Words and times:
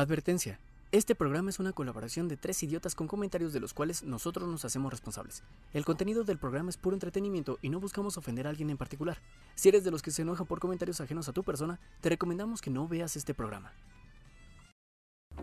Advertencia. 0.00 0.58
Este 0.92 1.14
programa 1.14 1.50
es 1.50 1.60
una 1.60 1.72
colaboración 1.72 2.26
de 2.26 2.38
tres 2.38 2.62
idiotas 2.62 2.94
con 2.94 3.06
comentarios 3.06 3.52
de 3.52 3.60
los 3.60 3.74
cuales 3.74 4.02
nosotros 4.02 4.48
nos 4.48 4.64
hacemos 4.64 4.90
responsables. 4.90 5.44
El 5.74 5.84
contenido 5.84 6.24
del 6.24 6.38
programa 6.38 6.70
es 6.70 6.78
puro 6.78 6.96
entretenimiento 6.96 7.58
y 7.60 7.68
no 7.68 7.80
buscamos 7.80 8.16
ofender 8.16 8.46
a 8.46 8.50
alguien 8.50 8.70
en 8.70 8.78
particular. 8.78 9.18
Si 9.54 9.68
eres 9.68 9.84
de 9.84 9.90
los 9.90 10.00
que 10.00 10.10
se 10.10 10.22
enoja 10.22 10.44
por 10.44 10.58
comentarios 10.58 11.00
ajenos 11.00 11.28
a 11.28 11.32
tu 11.32 11.44
persona, 11.44 11.78
te 12.00 12.08
recomendamos 12.08 12.60
que 12.60 12.70
no 12.70 12.88
veas 12.88 13.14
este 13.14 13.34
programa. 13.34 13.72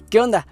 ¿Qué 0.09 0.19
onda? 0.19 0.47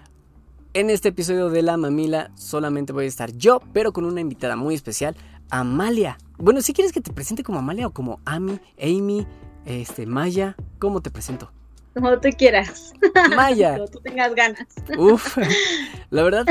En 0.74 0.90
este 0.90 1.10
episodio 1.10 1.50
de 1.50 1.64
La 1.64 1.76
Mamila 1.76 2.32
solamente 2.36 2.94
voy 2.94 3.06
a 3.06 3.08
estar 3.08 3.32
yo, 3.34 3.62
pero 3.74 3.92
con 3.92 4.06
una 4.06 4.22
invitada 4.22 4.56
muy 4.56 4.76
especial, 4.76 5.16
Amalia. 5.50 6.20
Bueno, 6.38 6.62
si 6.62 6.74
quieres 6.74 6.94
que 6.94 7.02
te 7.02 7.12
presente 7.12 7.44
como 7.44 7.60
Amalia 7.60 7.88
o 7.88 7.92
como 7.92 8.20
Ami, 8.24 8.60
Amy, 8.80 9.26
este, 9.66 10.06
Maya, 10.06 10.56
¿cómo 10.80 11.02
te 11.02 11.10
presento? 11.10 11.52
Como 11.96 12.20
tú 12.20 12.27
quieras. 12.38 12.93
Maya. 13.36 13.75
Como 13.75 13.88
tú 13.88 14.00
tengas 14.02 14.36
ganas. 14.36 14.68
Uf, 14.98 15.38
la 16.09 16.23
verdad, 16.23 16.45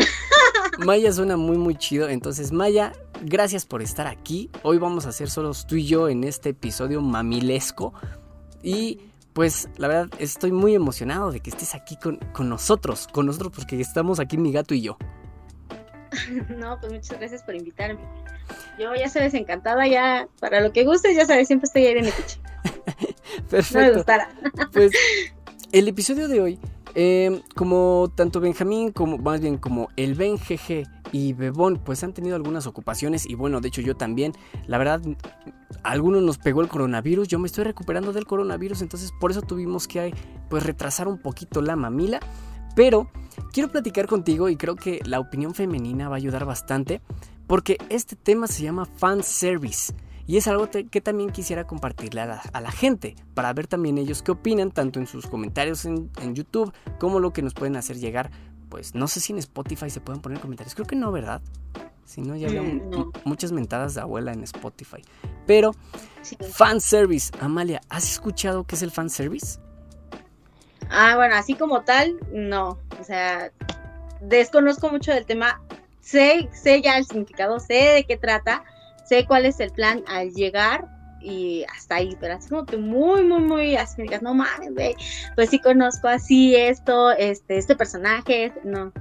Maya 0.78 1.12
suena 1.12 1.36
muy, 1.36 1.58
muy 1.58 1.76
chido. 1.76 2.08
Entonces, 2.08 2.50
Maya, 2.50 2.92
gracias 3.22 3.66
por 3.66 3.82
estar 3.82 4.06
aquí. 4.06 4.50
Hoy 4.62 4.78
vamos 4.78 5.04
a 5.04 5.10
hacer 5.10 5.28
solos 5.28 5.66
tú 5.66 5.76
y 5.76 5.86
yo 5.86 6.08
en 6.08 6.24
este 6.24 6.50
episodio 6.50 7.02
mamilesco. 7.02 7.92
Y 8.62 9.00
pues, 9.34 9.68
la 9.76 9.88
verdad, 9.88 10.08
estoy 10.18 10.50
muy 10.50 10.74
emocionado 10.74 11.30
de 11.30 11.40
que 11.40 11.50
estés 11.50 11.74
aquí 11.74 11.96
con, 11.96 12.16
con 12.32 12.48
nosotros. 12.48 13.06
Con 13.12 13.26
nosotros, 13.26 13.52
porque 13.54 13.78
estamos 13.78 14.20
aquí 14.20 14.38
mi 14.38 14.50
gato 14.50 14.74
y 14.74 14.80
yo. 14.80 14.96
No, 16.56 16.78
pues 16.80 16.92
muchas 16.92 17.18
gracias 17.18 17.42
por 17.42 17.54
invitarme. 17.54 18.00
Yo 18.78 18.94
ya 18.94 19.08
sabes, 19.08 19.34
encantada 19.34 19.86
ya, 19.86 20.28
para 20.40 20.60
lo 20.60 20.72
que 20.72 20.84
gustes, 20.84 21.16
ya 21.16 21.26
sabes, 21.26 21.48
siempre 21.48 21.66
estoy 21.66 21.86
ahí 21.86 21.98
en 21.98 22.06
mi 22.06 22.12
piche. 22.12 22.38
Me 23.36 23.42
Perfecto. 23.48 23.96
gustara. 23.96 24.28
Pues 24.72 24.92
el 25.72 25.88
episodio 25.88 26.28
de 26.28 26.40
hoy, 26.40 26.58
eh, 26.94 27.42
como 27.54 28.12
tanto 28.14 28.40
Benjamín 28.40 28.92
como 28.92 29.18
más 29.18 29.40
bien 29.40 29.58
como 29.58 29.88
el 29.96 30.14
Ben 30.14 30.36
GG 30.36 30.86
y 31.12 31.32
Bebón, 31.32 31.80
pues 31.84 32.02
han 32.04 32.12
tenido 32.12 32.36
algunas 32.36 32.66
ocupaciones 32.66 33.26
y 33.26 33.34
bueno, 33.34 33.60
de 33.60 33.68
hecho 33.68 33.80
yo 33.80 33.96
también. 33.96 34.32
La 34.66 34.78
verdad, 34.78 35.00
a 35.82 35.90
algunos 35.90 36.22
nos 36.22 36.38
pegó 36.38 36.60
el 36.62 36.68
coronavirus, 36.68 37.28
yo 37.28 37.38
me 37.38 37.46
estoy 37.46 37.64
recuperando 37.64 38.12
del 38.12 38.26
coronavirus, 38.26 38.82
entonces 38.82 39.12
por 39.20 39.30
eso 39.30 39.42
tuvimos 39.42 39.88
que 39.88 40.14
pues 40.48 40.62
retrasar 40.64 41.08
un 41.08 41.18
poquito 41.18 41.62
la 41.62 41.76
mamila. 41.76 42.20
Pero 42.74 43.08
quiero 43.52 43.70
platicar 43.70 44.06
contigo 44.08 44.48
y 44.48 44.56
creo 44.56 44.74
que 44.74 45.00
la 45.04 45.20
opinión 45.20 45.54
femenina 45.54 46.08
va 46.08 46.16
a 46.16 46.18
ayudar 46.18 46.44
bastante 46.44 47.00
porque 47.46 47.78
este 47.88 48.16
tema 48.16 48.46
se 48.46 48.64
llama 48.64 48.84
fan 48.84 49.22
service. 49.22 49.94
Y 50.26 50.36
es 50.38 50.46
algo 50.48 50.68
que 50.70 51.00
también 51.00 51.30
quisiera 51.30 51.66
compartirle 51.66 52.22
a 52.22 52.26
la, 52.26 52.40
a 52.52 52.60
la 52.60 52.70
gente, 52.72 53.14
para 53.34 53.52
ver 53.52 53.66
también 53.66 53.98
ellos 53.98 54.22
qué 54.22 54.32
opinan, 54.32 54.70
tanto 54.70 54.98
en 54.98 55.06
sus 55.06 55.26
comentarios 55.26 55.84
en, 55.84 56.10
en 56.22 56.34
YouTube, 56.34 56.72
como 56.98 57.20
lo 57.20 57.32
que 57.32 57.42
nos 57.42 57.52
pueden 57.54 57.76
hacer 57.76 57.98
llegar. 57.98 58.30
Pues 58.70 58.94
no 58.94 59.06
sé 59.06 59.20
si 59.20 59.32
en 59.32 59.38
Spotify 59.38 59.90
se 59.90 60.00
pueden 60.00 60.22
poner 60.22 60.40
comentarios, 60.40 60.74
creo 60.74 60.86
que 60.86 60.96
no, 60.96 61.12
¿verdad? 61.12 61.42
Si 62.06 62.20
no, 62.22 62.36
ya 62.36 62.46
habría 62.48 62.62
Mm, 62.62 62.90
no. 62.90 63.12
muchas 63.24 63.52
mentadas 63.52 63.94
de 63.94 64.00
abuela 64.00 64.32
en 64.32 64.42
Spotify. 64.44 65.02
Pero, 65.46 65.72
Sí. 66.22 66.36
fanservice, 66.52 67.30
Amalia, 67.40 67.80
¿has 67.90 68.10
escuchado 68.10 68.64
qué 68.64 68.74
es 68.76 68.82
el 68.82 68.90
fanservice? 68.90 69.58
Ah, 70.90 71.16
bueno, 71.16 71.34
así 71.36 71.54
como 71.54 71.82
tal, 71.82 72.16
no. 72.32 72.78
O 73.00 73.04
sea, 73.04 73.50
desconozco 74.20 74.90
mucho 74.90 75.12
del 75.12 75.24
tema. 75.26 75.60
Sé, 76.00 76.48
sé 76.52 76.82
ya 76.82 76.98
el 76.98 77.04
significado, 77.06 77.58
sé 77.60 77.74
de 77.74 78.04
qué 78.06 78.16
trata, 78.18 78.64
sé 79.04 79.26
cuál 79.26 79.46
es 79.46 79.60
el 79.60 79.70
plan 79.70 80.02
al 80.08 80.32
llegar 80.32 80.88
y 81.20 81.64
hasta 81.74 81.96
ahí, 81.96 82.16
pero 82.20 82.34
así 82.34 82.50
como 82.50 82.66
que 82.66 82.76
muy, 82.76 83.22
muy, 83.24 83.40
muy, 83.40 83.76
así 83.76 83.94
me 83.98 84.04
digas, 84.04 84.22
no 84.22 84.34
mames, 84.34 84.74
güey, 84.74 84.94
pues 85.34 85.48
sí 85.50 85.58
conozco 85.58 86.08
así 86.08 86.54
esto, 86.54 87.12
este, 87.12 87.56
este 87.56 87.74
personaje, 87.76 88.46
este- 88.46 88.60
no. 88.64 88.92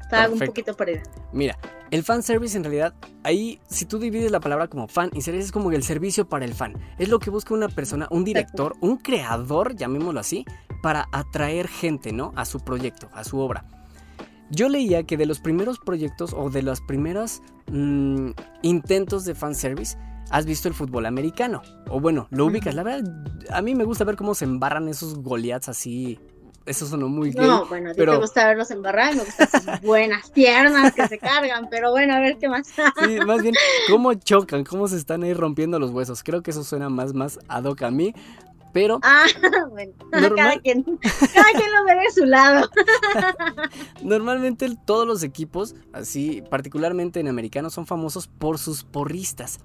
Estaba 0.00 0.24
un 0.26 0.38
Perfecto. 0.38 0.50
poquito 0.52 0.74
perdida. 0.76 1.02
Mira, 1.32 1.58
el 1.90 2.02
fanservice 2.04 2.54
en 2.54 2.64
realidad, 2.64 2.92
ahí 3.24 3.58
si 3.66 3.86
tú 3.86 3.98
divides 3.98 4.30
la 4.30 4.40
palabra 4.40 4.68
como 4.68 4.86
fan 4.86 5.08
y 5.14 5.22
service 5.22 5.46
es 5.46 5.52
como 5.52 5.72
el 5.72 5.82
servicio 5.82 6.28
para 6.28 6.44
el 6.44 6.52
fan. 6.52 6.74
Es 6.98 7.08
lo 7.08 7.18
que 7.18 7.30
busca 7.30 7.54
una 7.54 7.68
persona, 7.68 8.08
un 8.10 8.22
director, 8.22 8.74
un 8.80 8.98
creador, 8.98 9.74
llamémoslo 9.74 10.20
así, 10.20 10.44
para 10.82 11.08
atraer 11.12 11.66
gente, 11.66 12.12
¿no? 12.12 12.32
A 12.36 12.44
su 12.44 12.60
proyecto, 12.60 13.08
a 13.14 13.24
su 13.24 13.38
obra. 13.38 13.64
Yo 14.54 14.68
leía 14.68 15.02
que 15.04 15.16
de 15.16 15.26
los 15.26 15.40
primeros 15.40 15.78
proyectos 15.78 16.34
o 16.36 16.50
de 16.50 16.62
los 16.62 16.80
primeros 16.82 17.40
mm, 17.70 18.30
intentos 18.62 19.24
de 19.24 19.34
fanservice, 19.34 19.96
has 20.30 20.46
visto 20.46 20.68
el 20.68 20.74
fútbol 20.74 21.06
americano. 21.06 21.62
O 21.88 22.00
bueno, 22.00 22.28
lo 22.30 22.46
ubicas. 22.46 22.74
La 22.74 22.82
verdad, 22.82 23.02
a 23.50 23.62
mí 23.62 23.74
me 23.74 23.84
gusta 23.84 24.04
ver 24.04 24.16
cómo 24.16 24.34
se 24.34 24.44
embarran 24.44 24.88
esos 24.88 25.18
Goliaths 25.22 25.68
así. 25.68 26.18
Eso 26.64 26.86
sonó 26.86 27.08
muy 27.08 27.32
gay. 27.32 27.44
No, 27.44 27.66
bueno, 27.66 27.90
a 27.90 27.92
ti 27.92 27.98
pero- 27.98 28.12
te 28.12 28.18
gusta 28.18 28.46
verlos 28.46 28.70
embarrar, 28.70 29.16
me 29.16 29.24
gustan 29.24 29.48
sus 29.50 29.80
buenas 29.82 30.30
piernas 30.30 30.92
que 30.94 31.08
se 31.08 31.18
cargan, 31.18 31.68
pero 31.70 31.90
bueno, 31.90 32.14
a 32.14 32.20
ver 32.20 32.38
qué 32.38 32.48
más. 32.48 32.68
Sí, 32.68 33.18
más 33.26 33.42
bien, 33.42 33.54
cómo 33.90 34.14
chocan, 34.14 34.62
cómo 34.64 34.86
se 34.86 34.96
están 34.96 35.22
ahí 35.24 35.34
rompiendo 35.34 35.78
los 35.80 35.90
huesos. 35.90 36.22
Creo 36.22 36.42
que 36.42 36.52
eso 36.52 36.62
suena 36.62 36.88
más, 36.88 37.14
más 37.14 37.38
ad 37.48 37.64
hoc 37.64 37.82
a 37.82 37.90
mí. 37.90 38.14
Pero 38.72 38.98
Ah, 39.02 39.26
bueno, 39.70 39.92
Normal. 40.12 40.34
cada 40.36 40.58
quien, 40.60 40.82
cada 40.82 41.52
quien 41.52 41.72
lo 41.72 41.84
ve 41.84 41.94
de 41.94 42.10
su 42.14 42.24
lado. 42.24 42.68
normalmente 44.02 44.68
todos 44.84 45.06
los 45.06 45.22
equipos, 45.22 45.74
así 45.92 46.42
particularmente 46.50 47.20
en 47.20 47.28
americanos, 47.28 47.74
son 47.74 47.86
famosos 47.86 48.26
por 48.28 48.58
sus 48.58 48.84
porristas. 48.84 49.60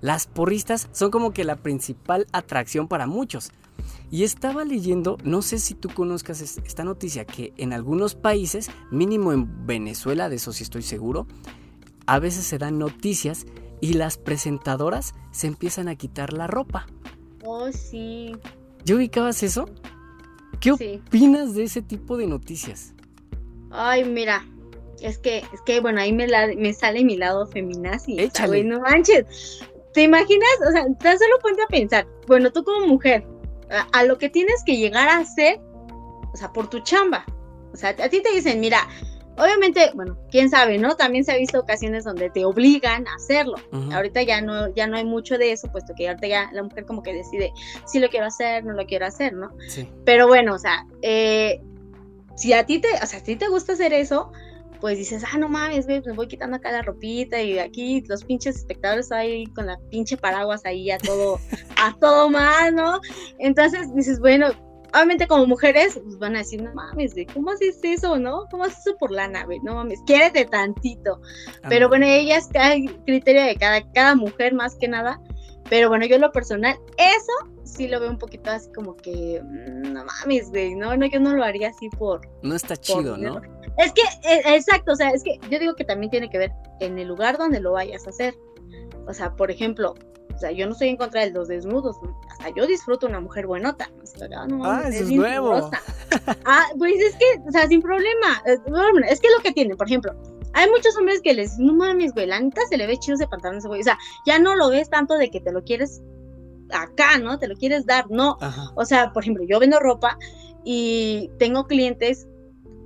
Las 0.00 0.26
porristas 0.26 0.88
son 0.92 1.10
como 1.10 1.32
que 1.32 1.44
la 1.44 1.56
principal 1.56 2.26
atracción 2.32 2.88
para 2.88 3.06
muchos. 3.06 3.52
Y 4.10 4.24
estaba 4.24 4.64
leyendo, 4.64 5.16
no 5.24 5.42
sé 5.42 5.58
si 5.58 5.74
tú 5.74 5.88
conozcas 5.94 6.40
es- 6.40 6.58
esta 6.64 6.84
noticia, 6.84 7.24
que 7.24 7.52
en 7.56 7.72
algunos 7.72 8.14
países, 8.14 8.68
mínimo 8.90 9.32
en 9.32 9.66
Venezuela, 9.66 10.28
de 10.28 10.36
eso 10.36 10.52
sí 10.52 10.64
estoy 10.64 10.82
seguro, 10.82 11.26
a 12.06 12.18
veces 12.18 12.44
se 12.44 12.58
dan 12.58 12.78
noticias 12.78 13.46
y 13.80 13.94
las 13.94 14.18
presentadoras 14.18 15.14
se 15.30 15.46
empiezan 15.46 15.88
a 15.88 15.94
quitar 15.94 16.32
la 16.32 16.46
ropa. 16.48 16.86
Oh, 17.44 17.70
sí, 17.72 18.36
¿Ya 18.84 18.94
ubicabas 18.96 19.42
eso? 19.42 19.68
¿Qué 20.60 20.74
sí. 20.76 21.02
opinas 21.06 21.54
de 21.54 21.64
ese 21.64 21.82
tipo 21.82 22.16
de 22.16 22.26
noticias? 22.26 22.94
Ay, 23.70 24.04
mira, 24.04 24.44
es 25.00 25.18
que, 25.18 25.38
es 25.38 25.60
que, 25.64 25.80
bueno, 25.80 26.00
ahí 26.00 26.12
me, 26.12 26.28
la- 26.28 26.48
me 26.56 26.72
sale 26.72 27.04
mi 27.04 27.16
lado 27.16 27.46
feminazi. 27.46 28.20
Échale. 28.20 28.62
no 28.64 28.80
manches. 28.80 29.60
¿Te 29.94 30.02
imaginas? 30.02 30.48
O 30.68 30.70
sea, 30.72 30.84
tan 30.98 31.18
solo 31.18 31.38
ponte 31.42 31.62
a 31.62 31.66
pensar. 31.66 32.06
Bueno, 32.26 32.50
tú 32.52 32.64
como 32.64 32.86
mujer, 32.86 33.24
a, 33.70 33.82
a 33.98 34.04
lo 34.04 34.18
que 34.18 34.28
tienes 34.28 34.62
que 34.64 34.76
llegar 34.76 35.08
a 35.08 35.18
hacer, 35.18 35.60
o 36.32 36.36
sea, 36.36 36.52
por 36.52 36.68
tu 36.70 36.80
chamba. 36.80 37.24
O 37.72 37.76
sea, 37.76 37.90
a 37.90 38.08
ti 38.08 38.20
te 38.22 38.32
dicen, 38.34 38.60
mira, 38.60 38.88
obviamente, 39.42 39.90
bueno, 39.94 40.18
quién 40.30 40.50
sabe, 40.50 40.78
¿no? 40.78 40.96
También 40.96 41.24
se 41.24 41.32
ha 41.32 41.36
visto 41.36 41.58
ocasiones 41.58 42.04
donde 42.04 42.30
te 42.30 42.44
obligan 42.44 43.06
a 43.08 43.14
hacerlo. 43.14 43.56
Ahorita 43.92 44.22
ya 44.22 44.40
no, 44.40 44.72
ya 44.74 44.86
no 44.86 44.96
hay 44.96 45.04
mucho 45.04 45.38
de 45.38 45.52
eso, 45.52 45.70
puesto 45.70 45.94
que 45.96 46.08
ahorita 46.08 46.26
ya 46.26 46.50
la 46.52 46.62
mujer 46.62 46.84
como 46.86 47.02
que 47.02 47.12
decide 47.12 47.52
si 47.86 47.98
lo 47.98 48.08
quiero 48.08 48.26
hacer, 48.26 48.64
no 48.64 48.72
lo 48.72 48.86
quiero 48.86 49.06
hacer, 49.06 49.32
¿no? 49.32 49.50
Sí. 49.68 49.88
Pero 50.04 50.28
bueno, 50.28 50.54
o 50.54 50.58
sea, 50.58 50.86
eh, 51.02 51.60
si 52.36 52.52
a 52.52 52.64
ti 52.64 52.80
te, 52.80 52.88
o 53.02 53.06
sea, 53.06 53.18
a 53.18 53.22
ti 53.22 53.36
te 53.36 53.48
gusta 53.48 53.72
hacer 53.72 53.92
eso, 53.92 54.32
pues 54.80 54.98
dices, 54.98 55.22
ah, 55.32 55.38
no 55.38 55.48
mames, 55.48 55.86
güey, 55.86 56.02
me 56.04 56.12
voy 56.12 56.26
quitando 56.26 56.56
acá 56.56 56.72
la 56.72 56.82
ropita 56.82 57.40
y 57.40 57.58
aquí 57.58 58.02
los 58.08 58.24
pinches 58.24 58.56
espectadores 58.56 59.12
ahí 59.12 59.46
con 59.46 59.66
la 59.66 59.78
pinche 59.90 60.16
paraguas 60.16 60.64
ahí 60.64 60.90
a 60.90 60.98
todo, 60.98 61.38
a 61.76 61.94
todo 62.00 62.30
mal, 62.30 62.74
¿no? 62.74 63.00
Entonces 63.38 63.94
dices, 63.94 64.18
bueno, 64.18 64.48
obviamente 64.92 65.26
como 65.26 65.46
mujeres, 65.46 65.98
pues 66.02 66.18
van 66.18 66.36
a 66.36 66.40
decir, 66.40 66.62
no 66.62 66.72
mames, 66.74 67.14
güey, 67.14 67.26
¿cómo 67.26 67.50
haces 67.50 67.78
eso, 67.82 68.18
no? 68.18 68.46
¿Cómo 68.50 68.64
haces 68.64 68.86
eso 68.86 68.96
por 68.98 69.10
lana, 69.10 69.44
güey? 69.44 69.60
No 69.60 69.74
mames, 69.74 70.00
quiérete 70.06 70.44
tantito. 70.44 71.20
Pero 71.68 71.88
bueno, 71.88 72.06
ellas, 72.06 72.48
cada 72.52 72.74
criterio 73.06 73.42
de 73.42 73.56
cada, 73.56 73.90
cada 73.92 74.14
mujer 74.14 74.54
más 74.54 74.76
que 74.76 74.88
nada. 74.88 75.20
Pero 75.70 75.88
bueno, 75.88 76.04
yo 76.04 76.16
en 76.16 76.20
lo 76.20 76.32
personal, 76.32 76.76
eso 76.98 77.32
sí 77.64 77.88
lo 77.88 77.98
veo 78.00 78.10
un 78.10 78.18
poquito 78.18 78.50
así 78.50 78.70
como 78.72 78.96
que, 78.96 79.40
mm, 79.42 79.92
no 79.92 80.04
mames, 80.04 80.50
güey, 80.50 80.74
no, 80.74 80.94
no, 80.96 81.06
yo 81.06 81.20
no 81.20 81.34
lo 81.34 81.44
haría 81.44 81.68
así 81.68 81.88
por... 81.90 82.20
No 82.42 82.54
está 82.54 82.76
chido, 82.76 83.14
dinero. 83.14 83.40
¿no? 83.40 83.62
Es 83.78 83.92
que, 83.92 84.02
eh, 84.28 84.42
exacto, 84.54 84.92
o 84.92 84.96
sea, 84.96 85.10
es 85.10 85.22
que 85.22 85.38
yo 85.48 85.58
digo 85.58 85.74
que 85.74 85.84
también 85.84 86.10
tiene 86.10 86.28
que 86.28 86.38
ver 86.38 86.52
en 86.80 86.98
el 86.98 87.08
lugar 87.08 87.38
donde 87.38 87.60
lo 87.60 87.72
vayas 87.72 88.06
a 88.06 88.10
hacer. 88.10 88.34
O 89.06 89.14
sea, 89.14 89.34
por 89.34 89.50
ejemplo, 89.50 89.94
o 90.34 90.38
sea, 90.38 90.50
yo 90.50 90.66
no 90.66 90.72
estoy 90.72 90.88
en 90.88 90.96
contra 90.96 91.22
de 91.24 91.30
los 91.30 91.48
desnudos, 91.48 91.96
hasta 92.30 92.48
yo 92.54 92.66
disfruto 92.66 93.06
una 93.06 93.20
mujer 93.20 93.46
buenota. 93.46 93.88
¿no? 93.96 94.02
O 94.02 94.06
sea, 94.06 94.28
ah, 94.36 94.46
no 94.46 94.64
Ah, 94.64 94.82
eso 94.88 95.04
es 95.04 95.10
nuevo. 95.10 95.70
Ah, 96.44 96.66
pues 96.78 96.94
es 97.00 97.14
que, 97.16 97.24
o 97.46 97.50
sea, 97.50 97.66
sin 97.66 97.80
problema. 97.82 98.42
eh, 98.46 98.56
Es 99.08 99.20
que 99.20 99.28
lo 99.36 99.42
que 99.42 99.52
tienen, 99.52 99.76
por 99.76 99.86
ejemplo, 99.86 100.12
hay 100.54 100.68
muchos 100.70 100.96
hombres 100.98 101.20
que 101.22 101.34
les, 101.34 101.58
no 101.58 101.72
mames, 101.74 102.12
güey, 102.12 102.26
la 102.26 102.40
neta 102.40 102.60
se 102.68 102.76
le 102.76 102.86
ve 102.86 102.98
chido 102.98 103.14
ese 103.16 103.26
pantalón 103.26 103.58
ese 103.58 103.68
güey. 103.68 103.80
O 103.80 103.84
sea, 103.84 103.98
ya 104.26 104.38
no 104.38 104.54
lo 104.54 104.68
ves 104.70 104.90
tanto 104.90 105.14
de 105.16 105.30
que 105.30 105.40
te 105.40 105.52
lo 105.52 105.62
quieres 105.64 106.02
acá, 106.70 107.18
¿no? 107.18 107.38
Te 107.38 107.48
lo 107.48 107.56
quieres 107.56 107.86
dar, 107.86 108.10
no. 108.10 108.36
Ajá. 108.40 108.70
O 108.74 108.84
sea, 108.84 109.12
por 109.12 109.22
ejemplo, 109.22 109.44
yo 109.48 109.58
vendo 109.60 109.78
ropa 109.80 110.18
y 110.64 111.30
tengo 111.38 111.64
clientes 111.66 112.26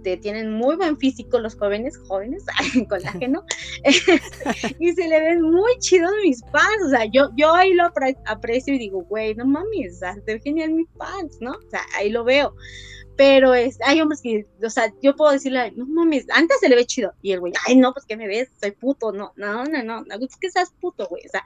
que 0.06 0.16
tienen 0.16 0.52
muy 0.52 0.76
buen 0.76 0.96
físico, 0.98 1.40
los 1.40 1.56
jóvenes, 1.56 1.98
jóvenes, 2.06 2.44
colágeno, 2.88 3.42
y 4.78 4.92
se 4.92 5.08
le 5.08 5.20
ven 5.20 5.42
muy 5.42 5.72
chidos 5.80 6.12
mis 6.22 6.42
pants. 6.44 6.84
O 6.86 6.90
sea, 6.90 7.06
yo, 7.06 7.30
yo 7.36 7.52
ahí 7.52 7.74
lo 7.74 7.82
apre- 7.84 8.16
aprecio 8.26 8.74
y 8.74 8.78
digo, 8.78 9.02
güey, 9.02 9.34
no 9.34 9.44
mames, 9.44 9.96
o 9.96 9.98
sea, 9.98 10.14
se 10.14 10.34
ve 10.34 10.40
genial 10.40 10.74
mis 10.74 10.88
pants, 10.96 11.38
¿no? 11.40 11.50
O 11.50 11.70
sea, 11.70 11.80
ahí 11.96 12.10
lo 12.10 12.22
veo. 12.22 12.54
Pero 13.16 13.54
es, 13.54 13.78
hay 13.82 14.00
hombres 14.00 14.20
que, 14.20 14.46
o 14.62 14.70
sea, 14.70 14.92
yo 15.02 15.16
puedo 15.16 15.32
decirle, 15.32 15.72
no 15.74 15.86
mames, 15.86 16.26
antes 16.30 16.60
se 16.60 16.68
le 16.68 16.76
ve 16.76 16.84
chido, 16.84 17.14
y 17.22 17.32
el 17.32 17.40
güey, 17.40 17.52
ay, 17.66 17.76
no, 17.76 17.92
pues 17.92 18.04
que 18.04 18.16
me 18.16 18.26
ves, 18.26 18.50
soy 18.60 18.72
puto, 18.72 19.10
no, 19.10 19.32
no, 19.36 19.64
no, 19.64 19.82
no, 19.82 20.02
no, 20.02 20.14
es 20.14 20.36
que 20.36 20.50
seas 20.50 20.70
puto, 20.80 21.06
güey, 21.08 21.22
o 21.26 21.30
sea, 21.30 21.42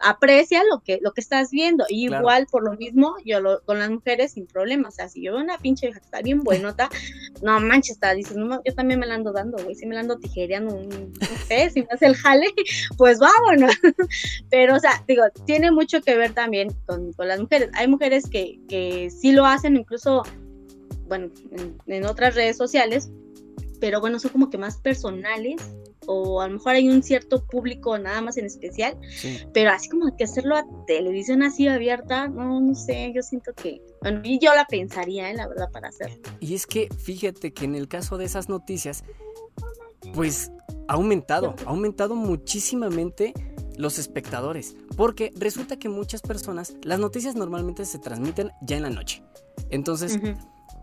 aprecia 0.00 0.62
lo 0.64 0.80
que, 0.80 0.98
lo 1.00 1.12
que 1.12 1.20
estás 1.20 1.50
viendo, 1.50 1.84
y 1.88 2.06
igual 2.06 2.46
por 2.50 2.64
lo 2.64 2.72
mismo, 2.72 3.14
yo 3.24 3.40
lo, 3.40 3.62
con 3.62 3.78
las 3.78 3.90
mujeres 3.90 4.32
sin 4.32 4.46
problema, 4.46 4.88
o 4.88 4.92
sea, 4.92 5.08
si 5.08 5.22
yo 5.22 5.32
veo 5.34 5.42
una 5.42 5.58
pinche 5.58 5.88
hija 5.88 6.00
que 6.00 6.04
está 6.04 6.22
bien 6.22 6.40
buenota, 6.40 6.88
no 7.42 7.60
manches, 7.60 7.92
está, 7.92 8.14
dices, 8.14 8.36
no, 8.36 8.60
yo 8.64 8.74
también 8.74 8.98
me 8.98 9.06
la 9.06 9.14
ando 9.14 9.32
dando, 9.32 9.62
güey, 9.62 9.76
si 9.76 9.86
me 9.86 9.94
la 9.94 10.00
ando 10.00 10.18
tijereando, 10.18 10.74
no 10.74 11.26
sé, 11.46 11.70
si 11.70 11.82
me 11.82 11.88
hace 11.90 12.06
el 12.06 12.16
jale, 12.16 12.46
pues 12.96 13.20
vámonos, 13.20 13.74
pero, 14.50 14.74
o 14.74 14.80
sea, 14.80 15.04
digo, 15.06 15.22
tiene 15.46 15.70
mucho 15.70 16.00
que 16.02 16.16
ver 16.16 16.32
también 16.32 16.74
con, 16.86 17.12
con 17.12 17.28
las 17.28 17.38
mujeres, 17.38 17.70
hay 17.74 17.86
mujeres 17.86 18.28
que, 18.28 18.58
que 18.68 19.08
sí 19.10 19.30
lo 19.32 19.46
hacen, 19.46 19.76
incluso 19.76 20.24
bueno, 21.12 21.28
en, 21.86 22.06
otras 22.06 22.34
redes 22.34 22.56
sociales, 22.56 23.10
pero 23.80 24.00
bueno, 24.00 24.18
son 24.18 24.30
como 24.30 24.48
que 24.48 24.56
más 24.56 24.78
personales 24.78 25.60
o 26.06 26.40
a 26.40 26.48
lo 26.48 26.54
mejor 26.54 26.72
hay 26.72 26.88
un 26.88 27.02
cierto 27.02 27.44
público 27.44 27.98
nada 27.98 28.22
más 28.22 28.38
en 28.38 28.46
especial, 28.46 28.96
pero 29.52 29.72
así 29.72 29.90
como 29.90 30.16
que 30.16 30.24
hacerlo 30.24 30.56
a 30.56 30.64
televisión 30.86 31.42
así 31.42 31.68
abierta, 31.68 32.28
no, 32.28 32.62
no 32.62 32.74
sé, 32.74 33.12
yo 33.14 33.20
siento 33.20 33.52
que, 33.52 33.82
bueno, 34.00 34.22
y 34.24 34.38
yo 34.38 34.54
la 34.54 34.64
pensaría, 34.64 35.30
¿eh? 35.30 35.34
la 35.34 35.46
verdad, 35.48 35.70
para 35.70 35.88
hacerlo. 35.88 36.16
Y 36.40 36.54
es 36.54 36.66
que 36.66 36.88
fíjate 36.88 37.52
que 37.52 37.66
en 37.66 37.74
el 37.74 37.88
caso 37.88 38.16
de 38.16 38.24
esas 38.24 38.48
noticias, 38.48 39.04
pues 40.14 40.50
ha 40.88 40.94
aumentado, 40.94 41.54
ha 41.66 41.68
aumentado 41.68 42.14
muchísimamente 42.14 43.34
los 43.76 43.98
espectadores, 43.98 44.76
porque 44.96 45.30
resulta 45.36 45.78
que 45.78 45.90
muchas 45.90 46.22
personas, 46.22 46.74
las 46.84 46.98
noticias 46.98 47.34
normalmente 47.34 47.84
se 47.84 47.98
transmiten 47.98 48.50
ya 48.62 48.78
en 48.78 48.84
la 48.84 48.90
noche. 48.90 49.22
Entonces, 49.70 50.18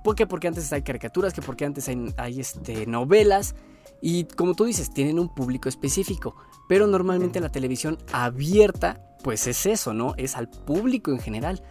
¿Por 0.03 0.15
qué? 0.15 0.25
Porque 0.27 0.47
antes 0.47 0.71
hay 0.71 0.81
caricaturas, 0.81 1.33
que 1.33 1.41
porque 1.41 1.65
antes 1.65 1.89
hay, 2.17 2.39
este, 2.39 2.85
novelas. 2.85 3.55
Y 4.01 4.25
como 4.25 4.55
tú 4.55 4.65
dices, 4.65 4.93
tienen 4.93 5.19
un 5.19 5.33
público 5.33 5.69
específico. 5.69 6.35
Pero 6.67 6.87
normalmente 6.87 7.39
la 7.39 7.49
televisión 7.49 7.97
abierta, 8.11 9.01
pues 9.23 9.47
es 9.47 9.65
eso, 9.65 9.93
¿no? 9.93 10.13
Es 10.17 10.35
al 10.35 10.49
público 10.49 11.11
en 11.11 11.19
general. 11.19 11.61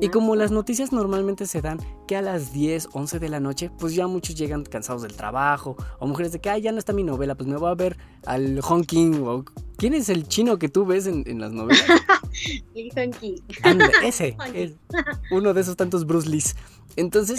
Y 0.00 0.08
como 0.08 0.36
las 0.36 0.50
noticias 0.50 0.92
normalmente 0.92 1.46
se 1.46 1.60
dan 1.60 1.78
que 2.06 2.16
a 2.16 2.22
las 2.22 2.52
10, 2.52 2.88
11 2.92 3.18
de 3.18 3.28
la 3.28 3.40
noche, 3.40 3.70
pues 3.78 3.94
ya 3.94 4.06
muchos 4.06 4.34
llegan 4.34 4.64
cansados 4.64 5.02
del 5.02 5.14
trabajo. 5.14 5.76
O 5.98 6.06
mujeres 6.06 6.32
de 6.32 6.40
que, 6.40 6.50
ay, 6.50 6.62
ya 6.62 6.72
no 6.72 6.78
está 6.78 6.92
mi 6.92 7.04
novela, 7.04 7.34
pues 7.34 7.48
me 7.48 7.56
voy 7.56 7.70
a 7.70 7.74
ver 7.74 7.96
al 8.26 8.60
Honking. 8.62 9.26
O, 9.26 9.44
¿Quién 9.76 9.94
es 9.94 10.08
el 10.08 10.28
chino 10.28 10.58
que 10.58 10.68
tú 10.68 10.84
ves 10.84 11.06
en, 11.06 11.40
las 11.40 11.52
novelas? 11.52 11.84
el 12.74 12.90
Honking. 12.96 13.42
ese. 14.04 14.36
Es 14.54 14.72
uno 15.30 15.54
de 15.54 15.60
esos 15.60 15.76
tantos 15.76 16.06
Bruce 16.06 16.28
Lee. 16.28 16.42
Entonces. 16.96 17.38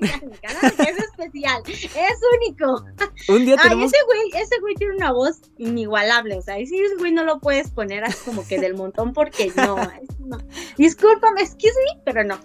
es 0.00 0.98
especial, 0.98 1.62
es 1.66 2.20
único. 2.36 2.84
Un 3.28 3.44
día 3.46 3.56
tenemos... 3.56 3.92
ese 3.92 4.04
güey, 4.04 4.42
ese 4.42 4.60
güey 4.60 4.74
tiene 4.74 4.96
una 4.96 5.12
voz 5.12 5.40
inigualable. 5.58 6.36
O 6.36 6.42
sea, 6.42 6.58
ese 6.58 6.76
güey 6.98 7.12
no 7.12 7.24
lo 7.24 7.40
puedes 7.40 7.70
poner 7.70 8.04
así 8.04 8.18
como 8.24 8.46
que 8.46 8.58
del 8.66 8.76
montón 8.76 9.12
porque 9.12 9.52
no. 9.56 9.76
no. 10.18 10.38
Discúlpame, 10.76 11.42
excuse 11.42 11.74
me, 11.86 12.02
pero 12.04 12.24
no. 12.24 12.38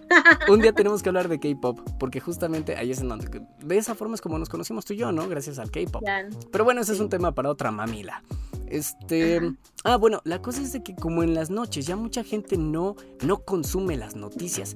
Un 0.51 0.62
día 0.62 0.73
tenemos 0.73 1.01
que 1.01 1.09
hablar 1.09 1.27
de 1.27 1.39
K-pop, 1.39 1.79
porque 2.00 2.19
justamente 2.19 2.75
ahí 2.75 2.91
es 2.91 3.01
en 3.01 3.09
donde. 3.09 3.41
De 3.59 3.77
esa 3.77 3.95
forma 3.95 4.15
es 4.15 4.21
como 4.21 4.38
nos 4.38 4.50
conocimos 4.50 4.85
tú 4.85 4.94
y 4.94 4.97
yo, 4.97 5.12
¿no? 5.12 5.27
Gracias 5.27 5.59
al 5.59 5.71
K-pop. 5.71 6.03
Pero 6.51 6.63
bueno, 6.63 6.81
ese 6.81 6.94
es 6.94 7.00
un 7.00 7.09
tema 7.09 7.33
para 7.33 7.50
otra 7.50 7.71
mamila. 7.71 8.23
Este. 8.68 9.41
Ah, 9.83 9.97
bueno, 9.97 10.21
la 10.23 10.41
cosa 10.41 10.62
es 10.62 10.73
de 10.73 10.83
que 10.83 10.95
como 10.95 11.23
en 11.23 11.33
las 11.33 11.50
noches 11.50 11.85
ya 11.85 11.95
mucha 11.95 12.23
gente 12.23 12.57
no, 12.57 12.95
no 13.21 13.44
consume 13.44 13.97
las 13.97 14.15
noticias 14.15 14.75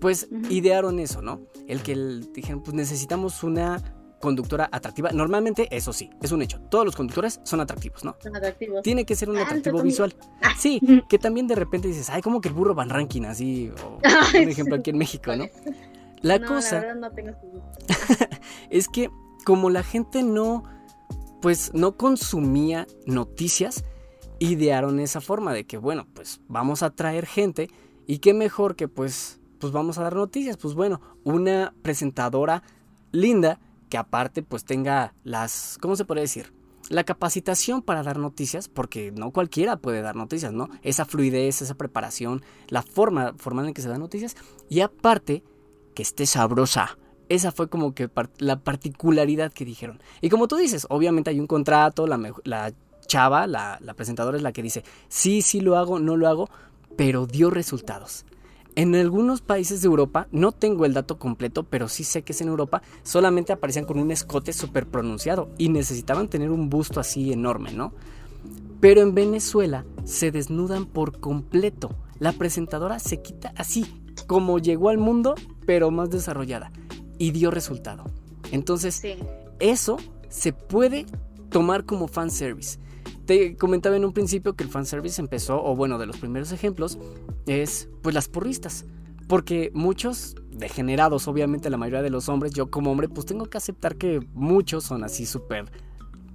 pues 0.00 0.28
idearon 0.48 0.98
eso, 1.00 1.22
¿no? 1.22 1.40
El 1.66 1.82
que 1.82 1.94
dijeron, 2.32 2.62
pues 2.62 2.74
necesitamos 2.74 3.42
una 3.42 3.82
conductora 4.20 4.68
atractiva. 4.70 5.10
Normalmente, 5.12 5.68
eso 5.74 5.92
sí, 5.92 6.10
es 6.22 6.32
un 6.32 6.42
hecho. 6.42 6.60
Todos 6.60 6.84
los 6.84 6.96
conductores 6.96 7.40
son 7.44 7.60
atractivos, 7.60 8.04
¿no? 8.04 8.16
Son 8.20 8.34
atractivos. 8.34 8.82
Tiene 8.82 9.04
que 9.04 9.14
ser 9.14 9.30
un 9.30 9.38
ah, 9.38 9.42
atractivo 9.42 9.82
visual. 9.82 10.14
Ah. 10.42 10.54
Sí, 10.58 10.80
que 11.08 11.18
también 11.18 11.46
de 11.46 11.54
repente 11.54 11.88
dices, 11.88 12.10
ay, 12.10 12.22
como 12.22 12.40
que 12.40 12.48
el 12.48 12.54
burro 12.54 12.74
Van 12.74 12.90
Ranking, 12.90 13.22
así, 13.22 13.70
o 13.84 13.98
por 14.32 14.36
ejemplo 14.36 14.76
aquí 14.76 14.90
en 14.90 14.98
México, 14.98 15.34
¿no? 15.36 15.46
La 16.20 16.44
cosa 16.44 16.80
la 16.80 16.94
no 16.94 17.12
tengo 17.12 17.30
es 18.70 18.88
que 18.88 19.08
como 19.44 19.70
la 19.70 19.84
gente 19.84 20.24
no, 20.24 20.64
pues 21.40 21.70
no 21.74 21.96
consumía 21.96 22.88
noticias, 23.06 23.84
idearon 24.40 24.98
esa 24.98 25.20
forma 25.20 25.52
de 25.52 25.64
que, 25.64 25.76
bueno, 25.76 26.08
pues 26.14 26.40
vamos 26.48 26.82
a 26.82 26.90
traer 26.90 27.24
gente 27.24 27.70
y 28.08 28.18
qué 28.18 28.34
mejor 28.34 28.74
que 28.74 28.88
pues 28.88 29.38
pues 29.58 29.72
vamos 29.72 29.98
a 29.98 30.02
dar 30.02 30.14
noticias. 30.14 30.56
Pues 30.56 30.74
bueno, 30.74 31.00
una 31.24 31.74
presentadora 31.82 32.62
linda 33.12 33.60
que 33.88 33.98
aparte 33.98 34.42
pues 34.42 34.64
tenga 34.64 35.14
las, 35.24 35.78
¿cómo 35.80 35.96
se 35.96 36.04
puede 36.04 36.22
decir? 36.22 36.52
La 36.88 37.04
capacitación 37.04 37.82
para 37.82 38.02
dar 38.02 38.18
noticias, 38.18 38.68
porque 38.68 39.12
no 39.12 39.30
cualquiera 39.30 39.76
puede 39.76 40.00
dar 40.00 40.16
noticias, 40.16 40.52
¿no? 40.52 40.68
Esa 40.82 41.04
fluidez, 41.04 41.60
esa 41.60 41.74
preparación, 41.74 42.42
la 42.68 42.82
forma 42.82 43.34
formal 43.36 43.68
en 43.68 43.74
que 43.74 43.82
se 43.82 43.88
dan 43.88 44.00
noticias. 44.00 44.36
Y 44.70 44.80
aparte, 44.80 45.44
que 45.94 46.02
esté 46.02 46.26
sabrosa. 46.26 46.96
Esa 47.28 47.52
fue 47.52 47.68
como 47.68 47.92
que 47.92 48.08
la 48.38 48.60
particularidad 48.60 49.52
que 49.52 49.64
dijeron. 49.64 50.00
Y 50.22 50.30
como 50.30 50.48
tú 50.48 50.56
dices, 50.56 50.86
obviamente 50.88 51.28
hay 51.28 51.40
un 51.40 51.46
contrato, 51.46 52.06
la, 52.06 52.18
la 52.44 52.72
chava, 53.06 53.46
la, 53.46 53.78
la 53.82 53.94
presentadora 53.94 54.36
es 54.36 54.42
la 54.42 54.52
que 54.52 54.62
dice, 54.62 54.84
sí, 55.08 55.42
sí 55.42 55.60
lo 55.60 55.76
hago, 55.76 55.98
no 55.98 56.16
lo 56.16 56.28
hago, 56.28 56.48
pero 56.96 57.26
dio 57.26 57.50
resultados. 57.50 58.24
En 58.78 58.94
algunos 58.94 59.40
países 59.40 59.82
de 59.82 59.88
Europa, 59.88 60.28
no 60.30 60.52
tengo 60.52 60.84
el 60.84 60.94
dato 60.94 61.18
completo, 61.18 61.64
pero 61.64 61.88
sí 61.88 62.04
sé 62.04 62.22
que 62.22 62.30
es 62.30 62.40
en 62.42 62.46
Europa, 62.46 62.80
solamente 63.02 63.52
aparecían 63.52 63.84
con 63.84 63.98
un 63.98 64.12
escote 64.12 64.52
súper 64.52 64.86
pronunciado 64.86 65.50
y 65.58 65.68
necesitaban 65.68 66.28
tener 66.28 66.52
un 66.52 66.70
busto 66.70 67.00
así 67.00 67.32
enorme, 67.32 67.72
¿no? 67.72 67.92
Pero 68.78 69.00
en 69.00 69.16
Venezuela 69.16 69.84
se 70.04 70.30
desnudan 70.30 70.86
por 70.86 71.18
completo. 71.18 71.90
La 72.20 72.32
presentadora 72.32 73.00
se 73.00 73.20
quita 73.20 73.52
así, 73.56 73.84
como 74.28 74.60
llegó 74.60 74.90
al 74.90 74.98
mundo, 74.98 75.34
pero 75.66 75.90
más 75.90 76.10
desarrollada. 76.10 76.70
Y 77.18 77.32
dio 77.32 77.50
resultado. 77.50 78.04
Entonces, 78.52 79.02
eso 79.58 79.96
se 80.28 80.52
puede 80.52 81.04
tomar 81.50 81.84
como 81.84 82.06
fanservice. 82.06 82.78
Te 83.28 83.58
comentaba 83.58 83.94
en 83.94 84.06
un 84.06 84.14
principio 84.14 84.56
que 84.56 84.64
el 84.64 84.70
fanservice 84.70 85.20
empezó, 85.20 85.62
o 85.62 85.76
bueno, 85.76 85.98
de 85.98 86.06
los 86.06 86.16
primeros 86.16 86.50
ejemplos, 86.50 86.98
es 87.44 87.90
pues 88.00 88.14
las 88.14 88.26
porristas. 88.26 88.86
Porque 89.28 89.70
muchos, 89.74 90.34
degenerados, 90.50 91.28
obviamente 91.28 91.68
la 91.68 91.76
mayoría 91.76 92.00
de 92.00 92.08
los 92.08 92.30
hombres, 92.30 92.54
yo 92.54 92.70
como 92.70 92.90
hombre, 92.90 93.06
pues 93.06 93.26
tengo 93.26 93.44
que 93.44 93.58
aceptar 93.58 93.96
que 93.96 94.26
muchos 94.32 94.84
son 94.84 95.04
así 95.04 95.26
súper, 95.26 95.70